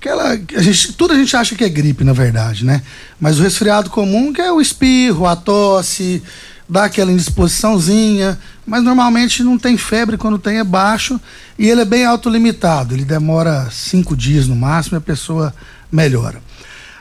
aquela 0.00 0.30
a 0.30 0.62
gente 0.62 0.94
tudo 0.94 1.12
a 1.12 1.16
gente 1.18 1.36
acha 1.36 1.54
que 1.54 1.62
é 1.62 1.68
gripe 1.68 2.02
na 2.02 2.14
verdade 2.14 2.64
né? 2.64 2.80
Mas 3.20 3.38
o 3.38 3.42
resfriado 3.42 3.90
comum 3.90 4.32
que 4.32 4.40
é 4.40 4.50
o 4.50 4.58
espirro 4.58 5.26
a 5.26 5.36
tosse 5.36 6.22
dá 6.66 6.86
aquela 6.86 7.12
indisposiçãozinha 7.12 8.38
mas 8.64 8.82
normalmente 8.82 9.42
não 9.42 9.58
tem 9.58 9.76
febre 9.76 10.16
quando 10.16 10.38
tem 10.38 10.60
é 10.60 10.64
baixo 10.64 11.20
e 11.58 11.68
ele 11.68 11.82
é 11.82 11.84
bem 11.84 12.06
autolimitado 12.06 12.94
ele 12.94 13.04
demora 13.04 13.68
cinco 13.70 14.16
dias 14.16 14.48
no 14.48 14.56
máximo 14.56 14.96
e 14.96 14.98
a 14.98 15.02
pessoa 15.02 15.54
melhora. 15.92 16.40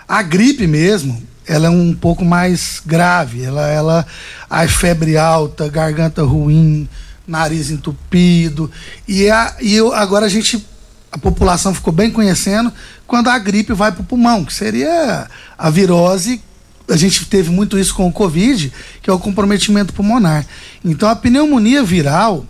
A 0.06 0.22
gripe 0.22 0.68
mesmo 0.68 1.24
ela 1.48 1.68
é 1.68 1.70
um 1.70 1.94
pouco 1.94 2.26
mais 2.26 2.82
grave 2.86 3.42
ela 3.42 3.66
ela 3.70 4.06
a 4.50 4.68
febre 4.68 5.16
alta 5.16 5.70
garganta 5.70 6.24
ruim 6.24 6.90
nariz 7.28 7.70
entupido 7.70 8.70
e, 9.08 9.30
a, 9.30 9.56
e 9.62 9.76
eu, 9.76 9.94
agora 9.94 10.26
a 10.26 10.30
gente 10.30 10.66
a 11.12 11.18
população 11.18 11.74
ficou 11.74 11.92
bem 11.92 12.10
conhecendo 12.10 12.72
quando 13.06 13.30
a 13.30 13.38
gripe 13.38 13.74
vai 13.74 13.92
para 13.92 14.02
o 14.02 14.06
pulmão, 14.06 14.46
que 14.46 14.54
seria 14.54 15.28
a 15.58 15.70
virose. 15.70 16.42
A 16.88 16.96
gente 16.96 17.26
teve 17.26 17.50
muito 17.50 17.78
isso 17.78 17.94
com 17.94 18.08
o 18.08 18.12
Covid, 18.14 18.72
que 19.02 19.10
é 19.10 19.14
o 19.14 19.20
comprometimento 19.20 19.94
pulmonar. 19.94 20.46
Então 20.84 21.10
a 21.10 21.16
pneumonia 21.16 21.84
viral, 21.84 22.46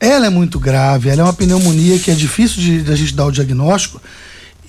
ela 0.00 0.26
é 0.26 0.30
muito 0.30 0.58
grave, 0.58 1.10
ela 1.10 1.20
é 1.20 1.24
uma 1.24 1.34
pneumonia 1.34 1.98
que 1.98 2.10
é 2.10 2.14
difícil 2.14 2.62
de, 2.62 2.82
de 2.82 2.90
a 2.90 2.96
gente 2.96 3.14
dar 3.14 3.26
o 3.26 3.32
diagnóstico 3.32 4.00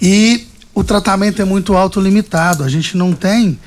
e 0.02 0.46
o 0.76 0.84
tratamento 0.84 1.42
é 1.42 1.46
muito 1.46 1.76
autolimitado. 1.78 2.64
A 2.64 2.70
gente 2.70 2.98
não 2.98 3.14
tem 3.14 3.58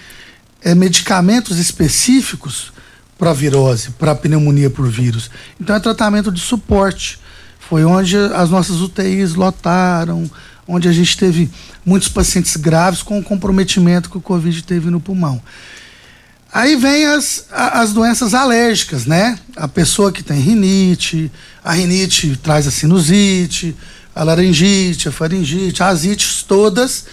é, 0.61 0.75
medicamentos 0.75 1.59
específicos 1.59 2.73
para 3.19 3.33
virose, 3.33 3.91
para 3.93 4.14
pneumonia 4.14 4.71
por 4.71 4.89
vírus. 4.89 5.31
Então 5.61 5.75
é 5.75 5.81
tratamento 5.81 6.31
de 6.31 6.41
suporte. 6.41 7.19
Foi 7.59 7.85
onde 7.85 8.17
as 8.17 8.51
nossas 8.51 8.81
UTIs 8.81 9.35
lotaram, 9.35 10.31
onde 10.69 10.89
a 10.89 10.93
gente 10.93 11.17
teve 11.17 11.51
muitos 11.85 12.09
pacientes 12.09 12.57
graves 12.57 13.03
com 13.03 13.19
o 13.19 13.23
comprometimento 13.23 14.11
que 14.11 14.19
o 14.19 14.21
Covid 14.21 14.62
teve 14.62 14.91
no 14.91 15.01
pulmão. 15.01 15.41
Aí 16.53 16.77
vem 16.77 17.07
as, 17.07 17.47
as 17.51 17.93
doenças 17.93 18.33
alérgicas, 18.33 19.05
né? 19.05 19.39
A 19.57 19.69
pessoa 19.69 20.12
que 20.12 20.23
tem 20.23 20.41
rinite, 20.41 21.31
a 21.62 21.73
rinite 21.73 22.37
traz 22.37 22.67
a 22.67 22.71
sinusite, 22.71 23.77
a 24.14 24.23
laringite, 24.23 25.09
a 25.09 25.12
faringite, 25.12 25.83
as 25.83 26.05
ites 26.05 26.43
todas. 26.43 27.05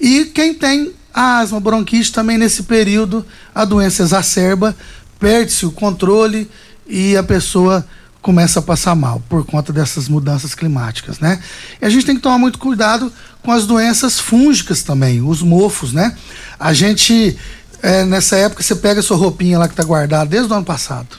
E 0.00 0.26
quem 0.26 0.54
tem 0.54 0.94
asma, 1.12 1.60
bronquite 1.60 2.12
também 2.12 2.38
nesse 2.38 2.62
período, 2.62 3.24
a 3.54 3.64
doença 3.64 4.02
exacerba, 4.02 4.74
perde-se 5.18 5.66
o 5.66 5.70
controle 5.70 6.50
e 6.86 7.16
a 7.16 7.22
pessoa 7.22 7.86
começa 8.26 8.58
a 8.58 8.62
passar 8.62 8.96
mal 8.96 9.22
por 9.28 9.44
conta 9.46 9.72
dessas 9.72 10.08
mudanças 10.08 10.52
climáticas, 10.54 11.20
né? 11.20 11.40
E 11.80 11.86
a 11.86 11.88
gente 11.88 12.04
tem 12.04 12.16
que 12.16 12.22
tomar 12.22 12.38
muito 12.38 12.58
cuidado 12.58 13.12
com 13.40 13.52
as 13.52 13.66
doenças 13.66 14.18
fúngicas 14.18 14.82
também, 14.82 15.22
os 15.22 15.42
mofos, 15.42 15.92
né? 15.92 16.16
A 16.58 16.72
gente, 16.72 17.38
é, 17.80 18.04
nessa 18.04 18.36
época, 18.36 18.64
você 18.64 18.74
pega 18.74 18.98
a 18.98 19.02
sua 19.02 19.16
roupinha 19.16 19.58
lá 19.58 19.68
que 19.68 19.74
está 19.74 19.84
guardada 19.84 20.28
desde 20.28 20.52
o 20.52 20.56
ano 20.56 20.64
passado. 20.64 21.16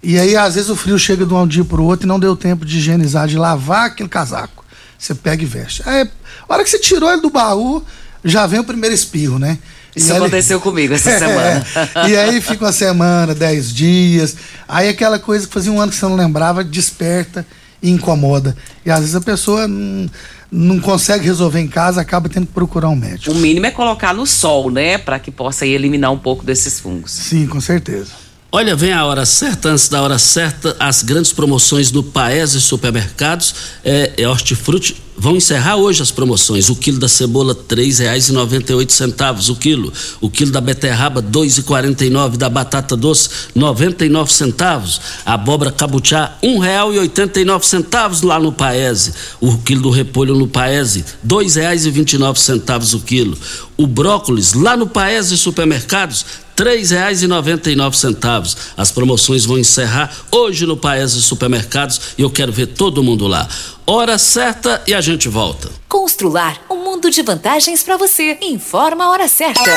E 0.00 0.16
aí, 0.18 0.36
às 0.36 0.54
vezes, 0.54 0.70
o 0.70 0.76
frio 0.76 0.98
chega 0.98 1.26
de 1.26 1.34
um 1.34 1.46
dia 1.46 1.64
para 1.64 1.80
o 1.80 1.84
outro 1.84 2.06
e 2.06 2.08
não 2.08 2.20
deu 2.20 2.36
tempo 2.36 2.64
de 2.64 2.78
higienizar, 2.78 3.26
de 3.26 3.36
lavar 3.36 3.86
aquele 3.86 4.08
casaco. 4.08 4.64
Você 4.96 5.16
pega 5.16 5.42
e 5.42 5.46
veste. 5.46 5.82
Aí, 5.84 6.08
a 6.48 6.54
hora 6.54 6.62
que 6.62 6.70
você 6.70 6.78
tirou 6.78 7.10
ele 7.10 7.20
do 7.20 7.30
baú, 7.30 7.84
já 8.24 8.46
vem 8.46 8.60
o 8.60 8.64
primeiro 8.64 8.94
espirro, 8.94 9.40
né? 9.40 9.58
Isso 9.94 10.12
aí, 10.12 10.18
aconteceu 10.18 10.60
comigo 10.60 10.94
essa 10.94 11.10
é, 11.12 11.18
semana. 11.18 11.66
e 12.08 12.16
aí 12.16 12.40
fica 12.40 12.64
uma 12.64 12.72
semana, 12.72 13.34
dez 13.34 13.72
dias. 13.72 14.36
Aí 14.66 14.88
aquela 14.88 15.18
coisa 15.18 15.46
que 15.46 15.52
fazia 15.52 15.70
um 15.72 15.80
ano 15.80 15.92
que 15.92 15.98
você 15.98 16.06
não 16.06 16.16
lembrava, 16.16 16.64
desperta 16.64 17.46
e 17.82 17.90
incomoda. 17.90 18.56
E 18.86 18.90
às 18.90 19.00
vezes 19.00 19.14
a 19.14 19.20
pessoa 19.20 19.68
não, 19.68 20.08
não 20.50 20.80
consegue 20.80 21.24
resolver 21.24 21.60
em 21.60 21.68
casa, 21.68 22.00
acaba 22.00 22.28
tendo 22.28 22.46
que 22.46 22.52
procurar 22.52 22.88
um 22.88 22.96
médico. 22.96 23.32
O 23.32 23.34
mínimo 23.34 23.66
é 23.66 23.70
colocar 23.70 24.14
no 24.14 24.26
sol, 24.26 24.70
né? 24.70 24.98
Para 24.98 25.18
que 25.18 25.30
possa 25.30 25.66
eliminar 25.66 26.12
um 26.12 26.18
pouco 26.18 26.44
desses 26.44 26.80
fungos. 26.80 27.10
Sim, 27.10 27.46
com 27.46 27.60
certeza. 27.60 28.21
Olha, 28.54 28.76
vem 28.76 28.92
a 28.92 29.06
hora 29.06 29.24
certa, 29.24 29.70
antes 29.70 29.88
da 29.88 30.02
hora 30.02 30.18
certa, 30.18 30.76
as 30.78 31.02
grandes 31.02 31.32
promoções 31.32 31.90
do 31.90 32.02
Paese 32.02 32.60
Supermercados, 32.60 33.54
é, 33.82 34.12
é 34.18 34.28
hortifruti, 34.28 34.94
vão 35.16 35.36
encerrar 35.36 35.76
hoje 35.76 36.02
as 36.02 36.10
promoções. 36.10 36.68
O 36.68 36.76
quilo 36.76 36.98
da 36.98 37.08
cebola, 37.08 37.54
três 37.54 37.98
reais 37.98 38.28
e 38.28 38.32
noventa 38.32 38.72
e 38.72 38.74
oito 38.74 38.92
centavos 38.92 39.48
o 39.48 39.56
quilo. 39.56 39.90
O 40.20 40.28
quilo 40.28 40.50
da 40.50 40.60
beterraba, 40.60 41.22
dois 41.22 41.56
e 41.56 41.62
quarenta 41.62 42.04
e 42.04 42.10
nove. 42.10 42.36
Da 42.36 42.50
batata 42.50 42.94
doce, 42.94 43.30
noventa 43.54 44.04
e 44.04 44.10
nove 44.10 44.30
centavos. 44.30 45.00
A 45.24 45.32
abóbora 45.32 45.72
cabuchá, 45.72 46.36
um 46.42 46.58
real 46.58 46.92
e 46.92 46.98
oitenta 46.98 47.40
e 47.40 47.46
nove 47.46 47.64
centavos 47.64 48.20
lá 48.20 48.38
no 48.38 48.52
Paese. 48.52 49.14
O 49.40 49.56
quilo 49.58 49.82
do 49.82 49.90
repolho 49.90 50.34
no 50.34 50.46
Paese, 50.46 51.06
dois 51.22 51.54
reais 51.54 51.86
e 51.86 51.90
vinte 51.90 52.14
e 52.14 52.18
nove 52.18 52.38
centavos 52.38 52.92
o 52.92 53.00
quilo 53.00 53.38
o 53.82 53.86
brócolis 53.86 54.52
lá 54.54 54.76
no 54.76 54.86
Paese 54.86 55.36
Supermercados, 55.36 56.24
R$ 56.56 56.64
3,99. 56.64 58.56
As 58.76 58.90
promoções 58.90 59.44
vão 59.44 59.58
encerrar 59.58 60.12
hoje 60.30 60.64
no 60.66 60.76
Paese 60.76 61.20
Supermercados 61.20 62.00
e 62.16 62.22
eu 62.22 62.30
quero 62.30 62.52
ver 62.52 62.66
todo 62.66 63.02
mundo 63.02 63.26
lá. 63.26 63.48
Hora 63.86 64.16
certa 64.18 64.80
e 64.86 64.94
a 64.94 65.00
gente 65.00 65.28
volta. 65.28 65.70
Constrular 65.88 66.60
um 66.70 66.84
mundo 66.84 67.10
de 67.10 67.22
vantagens 67.22 67.82
para 67.82 67.96
você. 67.96 68.38
Informa 68.40 69.04
a 69.04 69.10
hora 69.10 69.26
certa. 69.26 69.70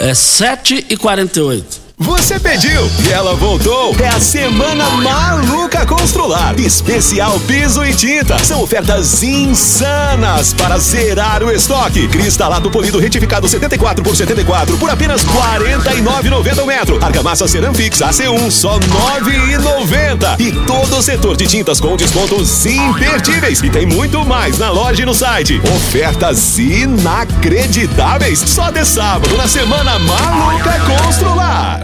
É 0.00 0.10
7h48. 0.10 1.83
Você 1.96 2.40
pediu 2.40 2.90
e 3.06 3.12
ela 3.12 3.36
voltou. 3.36 3.94
É 4.00 4.08
a 4.08 4.18
semana 4.18 4.90
maluca 4.90 5.86
Constrular. 5.86 6.58
Especial 6.58 7.38
piso 7.40 7.84
e 7.84 7.94
tinta. 7.94 8.36
São 8.42 8.62
ofertas 8.62 9.22
insanas 9.22 10.52
para 10.52 10.76
zerar 10.78 11.42
o 11.44 11.52
estoque. 11.52 12.08
Cristalado 12.08 12.68
polido 12.68 12.98
retificado 12.98 13.48
74 13.48 14.02
por 14.02 14.16
74 14.16 14.76
por 14.76 14.90
apenas 14.90 15.24
49,90 15.24 16.62
o 16.62 16.66
metro. 16.66 17.04
Argamassa 17.04 17.46
Ceramfix 17.46 18.00
AC1 18.00 18.50
só 18.50 18.78
9,90. 18.80 20.40
E 20.40 20.50
todo 20.66 20.96
o 20.96 21.02
setor 21.02 21.36
de 21.36 21.46
tintas 21.46 21.80
com 21.80 21.96
descontos 21.96 22.66
imperdíveis. 22.66 23.62
E 23.62 23.70
tem 23.70 23.86
muito 23.86 24.24
mais 24.24 24.58
na 24.58 24.70
loja 24.70 25.02
e 25.02 25.06
no 25.06 25.14
site. 25.14 25.60
Ofertas 25.76 26.58
inacreditáveis. 26.58 28.40
Só 28.40 28.70
de 28.70 28.84
sábado 28.84 29.36
na 29.36 29.46
semana 29.46 29.96
maluca 30.00 30.72
Constrular. 30.80 31.83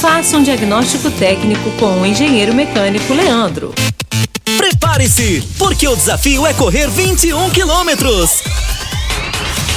Faça 0.00 0.36
um 0.36 0.42
diagnóstico 0.42 1.10
técnico 1.10 1.70
com 1.78 2.00
o 2.00 2.06
engenheiro 2.06 2.54
mecânico 2.54 3.14
Leandro. 3.14 3.72
Prepare-se, 4.56 5.42
porque 5.58 5.88
o 5.88 5.96
desafio 5.96 6.46
é 6.46 6.52
correr 6.52 6.88
21 6.88 7.50
quilômetros. 7.50 8.42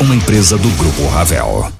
uma 0.00 0.14
empresa 0.14 0.56
do 0.56 0.68
Grupo 0.70 1.06
Ravel. 1.08 1.79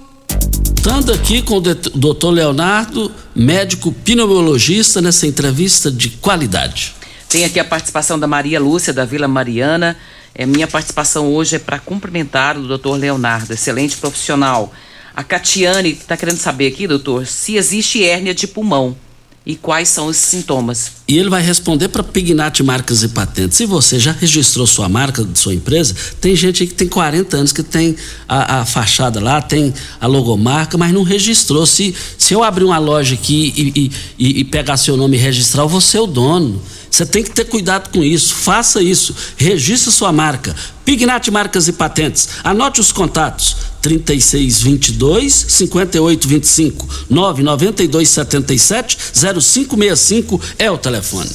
Estando 0.81 1.13
aqui 1.13 1.43
com 1.43 1.57
o 1.57 1.61
doutor 1.61 2.31
Leonardo, 2.31 3.11
médico 3.35 3.91
pneumologista, 3.91 4.99
nessa 4.99 5.27
entrevista 5.27 5.91
de 5.91 6.09
qualidade. 6.09 6.95
Tem 7.29 7.45
aqui 7.45 7.59
a 7.59 7.63
participação 7.63 8.17
da 8.17 8.25
Maria 8.25 8.59
Lúcia, 8.59 8.91
da 8.91 9.05
Vila 9.05 9.27
Mariana. 9.27 9.95
É, 10.33 10.43
minha 10.43 10.67
participação 10.67 11.31
hoje 11.31 11.57
é 11.57 11.59
para 11.59 11.77
cumprimentar 11.77 12.57
o 12.57 12.67
doutor 12.67 12.97
Leonardo, 12.97 13.53
excelente 13.53 13.95
profissional. 13.95 14.73
A 15.15 15.23
Catiane 15.23 15.91
está 15.91 16.17
querendo 16.17 16.39
saber 16.39 16.65
aqui, 16.65 16.87
doutor, 16.87 17.27
se 17.27 17.57
existe 17.57 18.03
hérnia 18.03 18.33
de 18.33 18.47
pulmão 18.47 18.97
e 19.43 19.55
quais 19.55 19.89
são 19.89 20.05
os 20.05 20.17
sintomas. 20.17 20.91
E 21.07 21.17
ele 21.17 21.29
vai 21.29 21.41
responder 21.41 21.87
para 21.87 22.03
Pignat 22.03 22.61
Marcas 22.61 23.01
e 23.01 23.09
Patentes. 23.09 23.57
Se 23.57 23.65
você 23.65 23.99
já 23.99 24.11
registrou 24.11 24.67
sua 24.67 24.87
marca 24.87 25.23
de 25.23 25.37
sua 25.37 25.53
empresa, 25.53 25.95
tem 26.19 26.35
gente 26.35 26.61
aí 26.61 26.69
que 26.69 26.75
tem 26.75 26.87
40 26.87 27.37
anos 27.37 27.51
que 27.51 27.63
tem 27.63 27.95
a, 28.29 28.59
a 28.59 28.65
fachada 28.65 29.19
lá, 29.19 29.41
tem 29.41 29.73
a 29.99 30.05
logomarca, 30.05 30.77
mas 30.77 30.93
não 30.93 31.01
registrou. 31.01 31.65
Se, 31.65 31.95
se 32.17 32.33
eu 32.33 32.43
abrir 32.43 32.65
uma 32.65 32.77
loja 32.77 33.15
aqui 33.15 33.51
e, 33.57 33.91
e, 34.19 34.39
e 34.41 34.43
pegar 34.43 34.77
seu 34.77 34.95
nome 34.95 35.17
e 35.17 35.19
registrar, 35.19 35.63
eu 35.63 35.69
vou 35.69 35.81
ser 35.81 35.99
o 35.99 36.07
dono. 36.07 36.61
Você 36.91 37.05
tem 37.05 37.23
que 37.23 37.31
ter 37.31 37.45
cuidado 37.45 37.89
com 37.89 38.03
isso. 38.03 38.35
Faça 38.35 38.83
isso. 38.83 39.15
Registre 39.37 39.89
sua 39.91 40.11
marca. 40.11 40.53
Pignat 40.83 41.31
Marcas 41.31 41.69
e 41.69 41.71
Patentes. 41.71 42.27
Anote 42.43 42.81
os 42.81 42.91
contatos: 42.91 43.55
3622 43.81 45.33
5825 45.33 47.05
992 47.09 48.09
77 48.09 48.97
0565 49.13 50.41
é 50.59 50.69
o 50.69 50.77
telefone. 50.77 51.29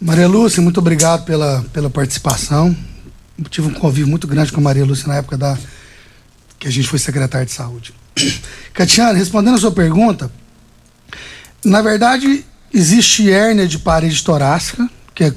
Maria 0.00 0.26
Lúcia, 0.26 0.62
muito 0.62 0.78
obrigado 0.78 1.24
pela, 1.24 1.62
pela 1.72 1.90
participação. 1.90 2.74
tive 3.50 3.66
um 3.66 3.74
convívio 3.74 4.08
muito 4.08 4.26
grande 4.26 4.50
com 4.50 4.60
a 4.60 4.62
Maria 4.62 4.84
Lúcia 4.84 5.08
na 5.08 5.16
época 5.16 5.36
da 5.36 5.58
que 6.58 6.66
a 6.66 6.70
gente 6.70 6.88
foi 6.88 6.98
secretário 6.98 7.46
de 7.46 7.52
saúde. 7.52 7.92
Catiana, 8.72 9.12
respondendo 9.12 9.56
a 9.56 9.58
sua 9.58 9.70
pergunta, 9.70 10.30
na 11.64 11.82
verdade, 11.82 12.44
Existe 12.72 13.30
hérnia 13.30 13.66
de 13.66 13.78
parede 13.78 14.22
torácica, 14.22 14.88
que 15.14 15.24
é 15.24 15.32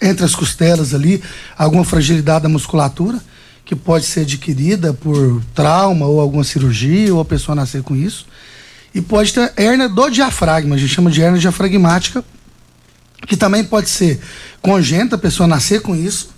entre 0.00 0.24
as 0.24 0.34
costelas 0.34 0.94
ali, 0.94 1.22
alguma 1.56 1.84
fragilidade 1.84 2.44
da 2.44 2.48
musculatura, 2.48 3.20
que 3.64 3.74
pode 3.74 4.06
ser 4.06 4.20
adquirida 4.20 4.94
por 4.94 5.42
trauma 5.54 6.06
ou 6.06 6.20
alguma 6.20 6.44
cirurgia, 6.44 7.12
ou 7.12 7.20
a 7.20 7.24
pessoa 7.24 7.54
nascer 7.54 7.82
com 7.82 7.94
isso. 7.94 8.26
E 8.94 9.00
pode 9.00 9.32
ter 9.32 9.52
hérnia 9.56 9.88
do 9.88 10.08
diafragma, 10.08 10.76
a 10.76 10.78
gente 10.78 10.94
chama 10.94 11.10
de 11.10 11.22
hérnia 11.22 11.40
diafragmática, 11.40 12.24
que 13.26 13.36
também 13.36 13.64
pode 13.64 13.88
ser 13.88 14.20
congênita, 14.62 15.16
a 15.16 15.18
pessoa 15.18 15.46
nascer 15.46 15.82
com 15.82 15.94
isso. 15.94 16.30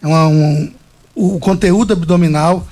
É 0.00 0.06
uma, 0.06 0.26
um, 0.28 0.72
o 1.14 1.38
conteúdo 1.38 1.92
abdominal, 1.92 2.66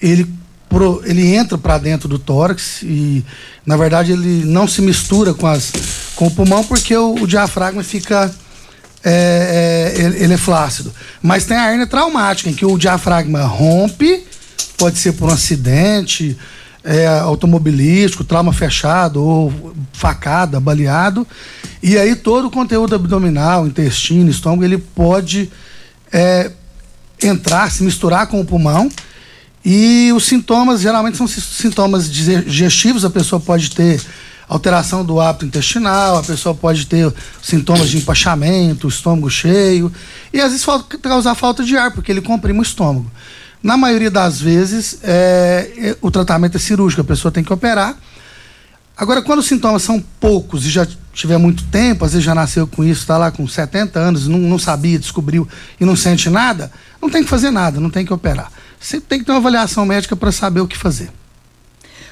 ele 0.00 0.28
pro, 0.68 1.02
ele 1.04 1.34
entra 1.34 1.56
para 1.56 1.78
dentro 1.78 2.08
do 2.08 2.18
tórax 2.18 2.82
e, 2.82 3.24
na 3.64 3.76
verdade, 3.76 4.12
ele 4.12 4.44
não 4.44 4.66
se 4.66 4.82
mistura 4.82 5.34
com, 5.34 5.46
as, 5.46 5.72
com 6.16 6.26
o 6.26 6.30
pulmão 6.30 6.64
porque 6.64 6.96
o, 6.96 7.14
o 7.14 7.26
diafragma 7.26 7.82
fica. 7.82 8.32
É, 9.06 9.92
é, 9.96 10.00
ele, 10.00 10.24
ele 10.24 10.34
é 10.34 10.38
flácido. 10.38 10.90
Mas 11.22 11.44
tem 11.44 11.58
a 11.58 11.70
hernia 11.70 11.86
traumática, 11.86 12.48
em 12.48 12.54
que 12.54 12.64
o 12.64 12.78
diafragma 12.78 13.42
rompe, 13.42 14.26
pode 14.78 14.96
ser 14.96 15.12
por 15.12 15.28
um 15.28 15.32
acidente 15.32 16.38
é, 16.82 17.06
automobilístico, 17.06 18.24
trauma 18.24 18.52
fechado 18.52 19.22
ou 19.22 19.74
facada, 19.92 20.58
baleado. 20.58 21.26
E 21.82 21.98
aí 21.98 22.16
todo 22.16 22.46
o 22.48 22.50
conteúdo 22.50 22.94
abdominal, 22.94 23.66
intestino, 23.66 24.30
estômago, 24.30 24.64
ele 24.64 24.78
pode 24.78 25.50
é, 26.12 26.50
entrar, 27.22 27.70
se 27.70 27.82
misturar 27.82 28.26
com 28.26 28.40
o 28.40 28.44
pulmão 28.44 28.90
e 29.64 30.12
os 30.12 30.26
sintomas 30.26 30.82
geralmente 30.82 31.16
são 31.16 31.26
sintomas 31.26 32.10
digestivos, 32.10 33.04
a 33.04 33.10
pessoa 33.10 33.40
pode 33.40 33.70
ter 33.70 34.00
alteração 34.46 35.02
do 35.02 35.18
hábito 35.18 35.46
intestinal, 35.46 36.18
a 36.18 36.22
pessoa 36.22 36.54
pode 36.54 36.86
ter 36.86 37.10
sintomas 37.42 37.88
de 37.88 37.96
empachamento, 37.96 38.86
estômago 38.86 39.30
cheio, 39.30 39.90
e 40.32 40.40
às 40.40 40.52
vezes 40.52 40.66
causar 41.00 41.34
falta 41.34 41.64
de 41.64 41.78
ar, 41.78 41.92
porque 41.92 42.12
ele 42.12 42.20
comprime 42.20 42.58
o 42.58 42.62
estômago. 42.62 43.10
Na 43.62 43.78
maioria 43.78 44.10
das 44.10 44.38
vezes, 44.38 44.98
é, 45.02 45.72
é, 45.78 45.96
o 46.02 46.10
tratamento 46.10 46.58
é 46.58 46.60
cirúrgico, 46.60 47.00
a 47.00 47.04
pessoa 47.04 47.32
tem 47.32 47.42
que 47.42 47.52
operar. 47.52 47.96
Agora, 48.94 49.22
quando 49.22 49.38
os 49.38 49.46
sintomas 49.46 49.82
são 49.82 49.98
poucos 50.20 50.66
e 50.66 50.70
já 50.70 50.86
tiver 51.14 51.38
muito 51.38 51.64
tempo, 51.64 52.04
às 52.04 52.12
vezes 52.12 52.24
já 52.24 52.34
nasceu 52.34 52.66
com 52.66 52.84
isso, 52.84 53.00
está 53.00 53.16
lá 53.16 53.30
com 53.30 53.48
70 53.48 53.98
anos, 53.98 54.28
não, 54.28 54.38
não 54.38 54.58
sabia, 54.58 54.98
descobriu 54.98 55.48
e 55.80 55.86
não 55.86 55.96
sente 55.96 56.28
nada, 56.28 56.70
não 57.00 57.08
tem 57.08 57.24
que 57.24 57.30
fazer 57.30 57.50
nada, 57.50 57.80
não 57.80 57.88
tem 57.88 58.04
que 58.04 58.12
operar 58.12 58.52
sempre 58.84 59.06
tem 59.08 59.18
que 59.18 59.24
ter 59.24 59.32
uma 59.32 59.38
avaliação 59.38 59.86
médica 59.86 60.14
para 60.14 60.30
saber 60.30 60.60
o 60.60 60.68
que 60.68 60.76
fazer. 60.76 61.10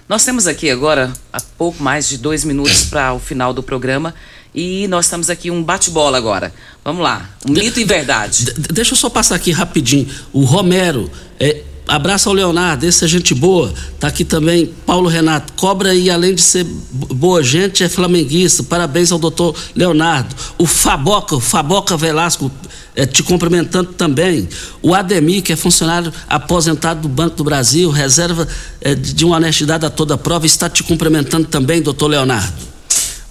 Nós 0.09 0.25
temos 0.25 0.47
aqui 0.47 0.71
agora, 0.71 1.13
há 1.33 1.41
pouco 1.41 1.83
mais 1.83 2.09
de 2.09 2.19
dois 2.19 2.45
minutos 2.45 2.85
para 2.85 3.13
o 3.13 3.19
final 3.19 3.53
do 3.53 3.63
programa, 3.63 4.15
e 4.55 4.87
nós 4.89 5.07
estamos 5.07 5.31
aqui 5.31 5.51
um 5.51 5.63
bate-bola 5.63 6.19
agora. 6.19 6.53
Vamos 6.85 7.03
lá, 7.03 7.31
um 7.49 7.53
mito 7.53 7.79
e 7.79 7.85
verdade. 7.85 8.45
De, 8.45 8.53
deixa 8.73 8.93
eu 8.93 8.97
só 8.97 9.09
passar 9.09 9.37
aqui 9.37 9.51
rapidinho. 9.51 10.09
O 10.33 10.45
Romero, 10.45 11.11
é, 11.39 11.63
abraço 11.87 12.29
ao 12.29 12.35
Leonardo, 12.35 12.87
esse 12.87 13.05
é 13.05 13.09
gente 13.09 13.35
boa. 13.35 13.73
Tá 13.99 14.09
aqui 14.09 14.25
também 14.25 14.73
Paulo 14.87 15.09
Renato, 15.09 15.53
cobra 15.55 15.95
e 15.95 16.11
além 16.11 16.35
de 16.35 16.43
ser 16.43 16.65
boa 16.65 17.43
gente, 17.43 17.83
é 17.83 17.89
flamenguista. 17.89 18.63
Parabéns 18.63 19.13
ao 19.13 19.19
doutor 19.19 19.55
Leonardo. 19.75 20.35
O 20.59 20.67
Faboca, 20.67 21.37
o 21.37 21.41
Faboca 21.41 21.97
Velasco, 21.97 22.51
é, 22.95 23.07
te 23.07 23.23
cumprimentando 23.23 23.93
também. 23.93 24.49
O 24.81 24.95
Ademir, 24.95 25.43
que 25.43 25.53
é 25.53 25.57
funcionário 25.57 26.13
aposentado 26.29 27.01
do 27.03 27.09
Banco 27.09 27.37
do 27.37 27.45
Brasil, 27.45 27.91
reserva 27.91 28.47
é, 28.81 28.95
de 28.95 29.25
uma 29.25 29.37
honestidade 29.37 29.85
a 29.87 29.91
toda 29.91 30.17
prova, 30.17 30.47
está 30.47 30.69
te 30.69 30.83
cumprimentando 30.83 31.47
também, 31.47 31.81
doutor 31.81 32.09
Leonardo. 32.09 32.53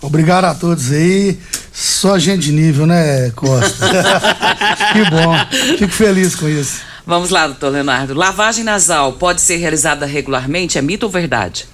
Obrigado 0.02 0.46
a 0.46 0.56
todos 0.56 0.92
aí. 0.92 1.38
Só 1.72 2.18
gente 2.18 2.46
de 2.46 2.52
nível, 2.52 2.88
né, 2.88 3.30
Costa? 3.32 3.88
que 4.94 5.10
bom. 5.10 5.78
Fico 5.78 5.94
feliz 5.94 6.36
com 6.36 6.50
isso. 6.50 6.91
Vamos 7.06 7.30
lá, 7.30 7.48
doutor 7.48 7.70
Leonardo. 7.72 8.14
Lavagem 8.14 8.64
nasal 8.64 9.14
pode 9.14 9.42
ser 9.42 9.58
realizada 9.58 10.06
regularmente? 10.06 10.78
É 10.78 10.82
mito 10.82 11.06
ou 11.06 11.12
verdade? 11.12 11.66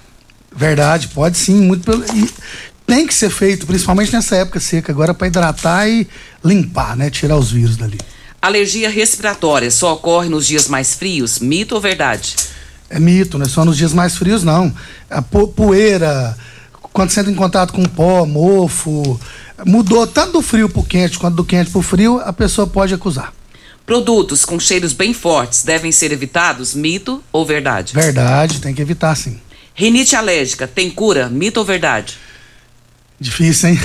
Verdade, 0.54 1.08
pode 1.08 1.36
sim. 1.36 1.60
Muito 1.60 1.84
pelo... 1.84 2.04
E 2.14 2.28
tem 2.86 3.06
que 3.06 3.14
ser 3.14 3.30
feito, 3.30 3.66
principalmente 3.66 4.12
nessa 4.12 4.36
época 4.36 4.58
seca, 4.58 4.90
agora 4.90 5.12
para 5.12 5.26
hidratar 5.26 5.86
e 5.88 6.08
limpar, 6.42 6.96
né? 6.96 7.10
Tirar 7.10 7.36
os 7.36 7.50
vírus 7.50 7.76
dali. 7.76 7.98
Alergia 8.40 8.88
respiratória 8.88 9.70
só 9.70 9.94
ocorre 9.94 10.28
nos 10.28 10.46
dias 10.46 10.68
mais 10.68 10.94
frios? 10.94 11.38
Mito 11.40 11.74
ou 11.74 11.80
verdade? 11.80 12.36
É 12.88 12.98
mito, 12.98 13.36
não 13.36 13.44
é 13.44 13.48
só 13.48 13.64
nos 13.64 13.76
dias 13.76 13.92
mais 13.92 14.16
frios, 14.16 14.42
não. 14.42 14.74
A 15.10 15.20
poeira, 15.20 16.36
quando 16.92 17.10
você 17.10 17.20
entra 17.20 17.32
em 17.32 17.34
contato 17.34 17.72
com 17.72 17.84
pó, 17.84 18.24
mofo, 18.24 19.20
mudou 19.66 20.06
tanto 20.06 20.32
do 20.32 20.42
frio 20.42 20.68
para 20.68 20.80
o 20.80 20.84
quente 20.84 21.18
quanto 21.18 21.34
do 21.34 21.44
quente 21.44 21.70
para 21.70 21.78
o 21.78 21.82
frio, 21.82 22.20
a 22.24 22.32
pessoa 22.32 22.66
pode 22.66 22.94
acusar. 22.94 23.34
Produtos 23.88 24.44
com 24.44 24.60
cheiros 24.60 24.92
bem 24.92 25.14
fortes 25.14 25.62
devem 25.62 25.90
ser 25.90 26.12
evitados? 26.12 26.74
Mito 26.74 27.24
ou 27.32 27.46
verdade? 27.46 27.94
Verdade, 27.94 28.60
tem 28.60 28.74
que 28.74 28.82
evitar 28.82 29.14
sim. 29.16 29.40
Rinite 29.72 30.14
alérgica 30.14 30.68
tem 30.68 30.90
cura? 30.90 31.30
Mito 31.30 31.58
ou 31.58 31.64
verdade? 31.64 32.18
Difícil, 33.18 33.70
hein? 33.70 33.78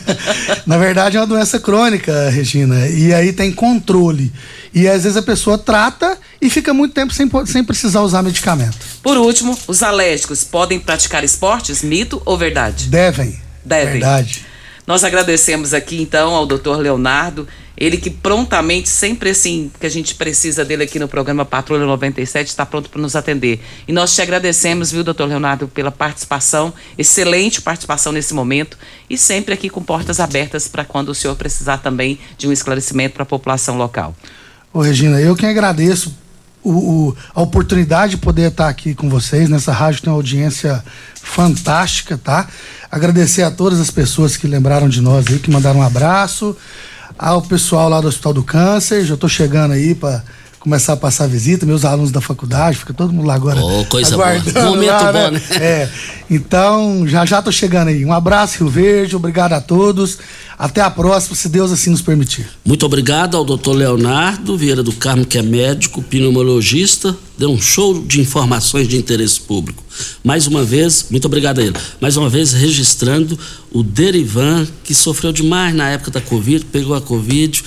Na 0.64 0.78
verdade 0.78 1.18
é 1.18 1.20
uma 1.20 1.26
doença 1.26 1.60
crônica, 1.60 2.30
Regina. 2.30 2.88
E 2.88 3.12
aí 3.12 3.34
tem 3.34 3.52
controle. 3.52 4.32
E 4.72 4.88
às 4.88 5.02
vezes 5.02 5.18
a 5.18 5.22
pessoa 5.22 5.58
trata 5.58 6.16
e 6.40 6.48
fica 6.48 6.72
muito 6.72 6.94
tempo 6.94 7.12
sem, 7.12 7.30
sem 7.44 7.62
precisar 7.62 8.00
usar 8.00 8.22
medicamento. 8.22 8.78
Por 9.02 9.18
último, 9.18 9.58
os 9.68 9.82
alérgicos 9.82 10.42
podem 10.42 10.80
praticar 10.80 11.22
esportes? 11.22 11.82
Mito 11.82 12.22
ou 12.24 12.38
verdade? 12.38 12.86
Devem. 12.86 13.38
Devem. 13.62 13.92
Verdade. 13.92 14.46
Nós 14.86 15.02
agradecemos 15.02 15.72
aqui 15.72 16.00
então 16.00 16.34
ao 16.34 16.46
doutor 16.46 16.78
Leonardo 16.78 17.48
ele 17.76 17.96
que 17.96 18.08
prontamente, 18.08 18.88
sempre 18.88 19.30
assim, 19.30 19.70
que 19.80 19.86
a 19.86 19.90
gente 19.90 20.14
precisa 20.14 20.64
dele 20.64 20.84
aqui 20.84 20.98
no 20.98 21.08
programa 21.08 21.44
Patrulha 21.44 21.84
97, 21.84 22.46
está 22.46 22.64
pronto 22.64 22.88
para 22.88 23.02
nos 23.02 23.16
atender. 23.16 23.60
E 23.88 23.92
nós 23.92 24.14
te 24.14 24.22
agradecemos, 24.22 24.92
viu, 24.92 25.02
doutor 25.02 25.26
Leonardo, 25.26 25.66
pela 25.66 25.90
participação, 25.90 26.72
excelente 26.96 27.60
participação 27.60 28.12
nesse 28.12 28.32
momento 28.32 28.78
e 29.10 29.18
sempre 29.18 29.54
aqui 29.54 29.68
com 29.68 29.82
portas 29.82 30.20
abertas 30.20 30.68
para 30.68 30.84
quando 30.84 31.08
o 31.08 31.14
senhor 31.14 31.34
precisar 31.34 31.78
também 31.78 32.18
de 32.38 32.46
um 32.46 32.52
esclarecimento 32.52 33.14
para 33.14 33.24
a 33.24 33.26
população 33.26 33.76
local. 33.76 34.14
Ô, 34.72 34.80
Regina, 34.80 35.20
eu 35.20 35.34
quem 35.34 35.48
agradeço 35.48 36.14
o, 36.64 36.70
o, 36.70 37.16
a 37.34 37.42
oportunidade 37.42 38.12
de 38.12 38.16
poder 38.16 38.50
estar 38.50 38.68
aqui 38.68 38.94
com 38.94 39.08
vocês. 39.08 39.48
Nessa 39.48 39.70
rádio 39.70 40.02
tem 40.02 40.10
uma 40.10 40.16
audiência 40.16 40.82
fantástica, 41.14 42.18
tá? 42.18 42.48
Agradecer 42.90 43.42
a 43.42 43.50
todas 43.50 43.78
as 43.78 43.90
pessoas 43.90 44.36
que 44.36 44.46
lembraram 44.46 44.88
de 44.88 45.00
nós 45.00 45.26
aí, 45.28 45.38
que 45.38 45.50
mandaram 45.50 45.80
um 45.80 45.82
abraço. 45.82 46.56
Ao 47.18 47.42
pessoal 47.42 47.88
lá 47.88 48.00
do 48.00 48.08
Hospital 48.08 48.32
do 48.32 48.42
Câncer, 48.42 49.04
já 49.04 49.14
estou 49.14 49.28
chegando 49.28 49.72
aí 49.72 49.94
para 49.94 50.24
começar 50.64 50.94
a 50.94 50.96
passar 50.96 51.26
visita, 51.26 51.66
meus 51.66 51.84
alunos 51.84 52.10
da 52.10 52.22
faculdade, 52.22 52.78
fica 52.78 52.94
todo 52.94 53.12
mundo 53.12 53.26
lá 53.26 53.34
agora. 53.34 53.62
Oh, 53.62 53.84
coisa 53.84 54.16
boa. 54.16 54.32
Momento 54.64 54.86
lá, 54.86 55.12
bom, 55.12 55.30
né? 55.30 55.42
É. 55.60 55.88
Então, 56.30 57.06
já 57.06 57.26
já 57.26 57.42
tô 57.42 57.52
chegando 57.52 57.88
aí. 57.88 58.02
Um 58.02 58.14
abraço, 58.14 58.60
Rio 58.60 58.68
Verde, 58.70 59.14
obrigado 59.14 59.52
a 59.52 59.60
todos. 59.60 60.18
Até 60.58 60.80
a 60.80 60.88
próxima, 60.88 61.36
se 61.36 61.50
Deus 61.50 61.70
assim 61.70 61.90
nos 61.90 62.00
permitir. 62.00 62.48
Muito 62.64 62.86
obrigado 62.86 63.36
ao 63.36 63.44
doutor 63.44 63.74
Leonardo 63.74 64.56
Vieira 64.56 64.82
do 64.82 64.92
Carmo, 64.94 65.26
que 65.26 65.36
é 65.36 65.42
médico, 65.42 66.02
pneumologista, 66.02 67.14
deu 67.36 67.50
um 67.50 67.60
show 67.60 68.02
de 68.02 68.22
informações 68.22 68.88
de 68.88 68.96
interesse 68.96 69.38
público. 69.42 69.84
Mais 70.22 70.46
uma 70.46 70.64
vez, 70.64 71.08
muito 71.10 71.26
obrigado 71.26 71.58
a 71.58 71.62
ele. 71.62 71.76
Mais 72.00 72.16
uma 72.16 72.30
vez, 72.30 72.52
registrando 72.52 73.38
o 73.70 73.82
Derivan, 73.82 74.66
que 74.82 74.94
sofreu 74.94 75.30
demais 75.30 75.74
na 75.74 75.90
época 75.90 76.12
da 76.12 76.22
Covid, 76.22 76.64
pegou 76.64 76.96
a 76.96 77.02
Covid, 77.02 77.62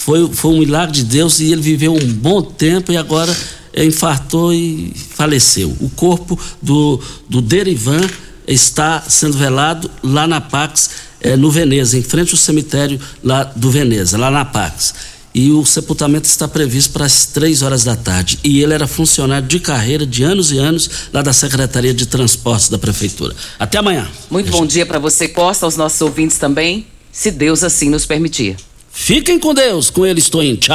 foi, 0.00 0.32
foi 0.32 0.52
um 0.52 0.58
milagre 0.60 0.94
de 0.94 1.04
Deus 1.04 1.40
e 1.40 1.52
ele 1.52 1.60
viveu 1.60 1.94
um 1.94 2.12
bom 2.14 2.40
tempo 2.40 2.90
e 2.90 2.96
agora 2.96 3.36
infartou 3.76 4.50
e 4.50 4.94
faleceu. 5.14 5.76
O 5.78 5.90
corpo 5.90 6.40
do, 6.60 6.98
do 7.28 7.42
Derivan 7.42 8.00
está 8.48 9.02
sendo 9.02 9.36
velado 9.36 9.90
lá 10.02 10.26
na 10.26 10.40
Pax, 10.40 10.90
é, 11.20 11.36
no 11.36 11.50
Veneza, 11.50 11.98
em 11.98 12.02
frente 12.02 12.32
ao 12.32 12.38
cemitério 12.38 12.98
lá 13.22 13.44
do 13.44 13.70
Veneza, 13.70 14.16
lá 14.16 14.30
na 14.30 14.42
Pax. 14.42 14.94
E 15.34 15.50
o 15.50 15.66
sepultamento 15.66 16.26
está 16.26 16.48
previsto 16.48 16.94
para 16.94 17.04
as 17.04 17.26
três 17.26 17.60
horas 17.60 17.84
da 17.84 17.94
tarde. 17.94 18.38
E 18.42 18.62
ele 18.62 18.72
era 18.72 18.86
funcionário 18.86 19.46
de 19.46 19.60
carreira 19.60 20.06
de 20.06 20.22
anos 20.22 20.50
e 20.50 20.56
anos 20.56 20.90
lá 21.12 21.20
da 21.20 21.34
Secretaria 21.34 21.92
de 21.92 22.06
Transportes 22.06 22.70
da 22.70 22.78
Prefeitura. 22.78 23.36
Até 23.58 23.76
amanhã. 23.76 24.08
Muito 24.30 24.50
bom 24.50 24.64
dia 24.64 24.86
para 24.86 24.98
você, 24.98 25.28
Costa, 25.28 25.66
aos 25.66 25.76
nossos 25.76 26.00
ouvintes 26.00 26.38
também, 26.38 26.86
se 27.12 27.30
Deus 27.30 27.62
assim 27.62 27.90
nos 27.90 28.06
permitir. 28.06 28.56
Fiquem 28.92 29.38
com 29.38 29.54
Deus, 29.54 29.88
com 29.88 30.04
ele 30.04 30.18
estou 30.18 30.42
em 30.42 30.54
tchau. 30.56 30.68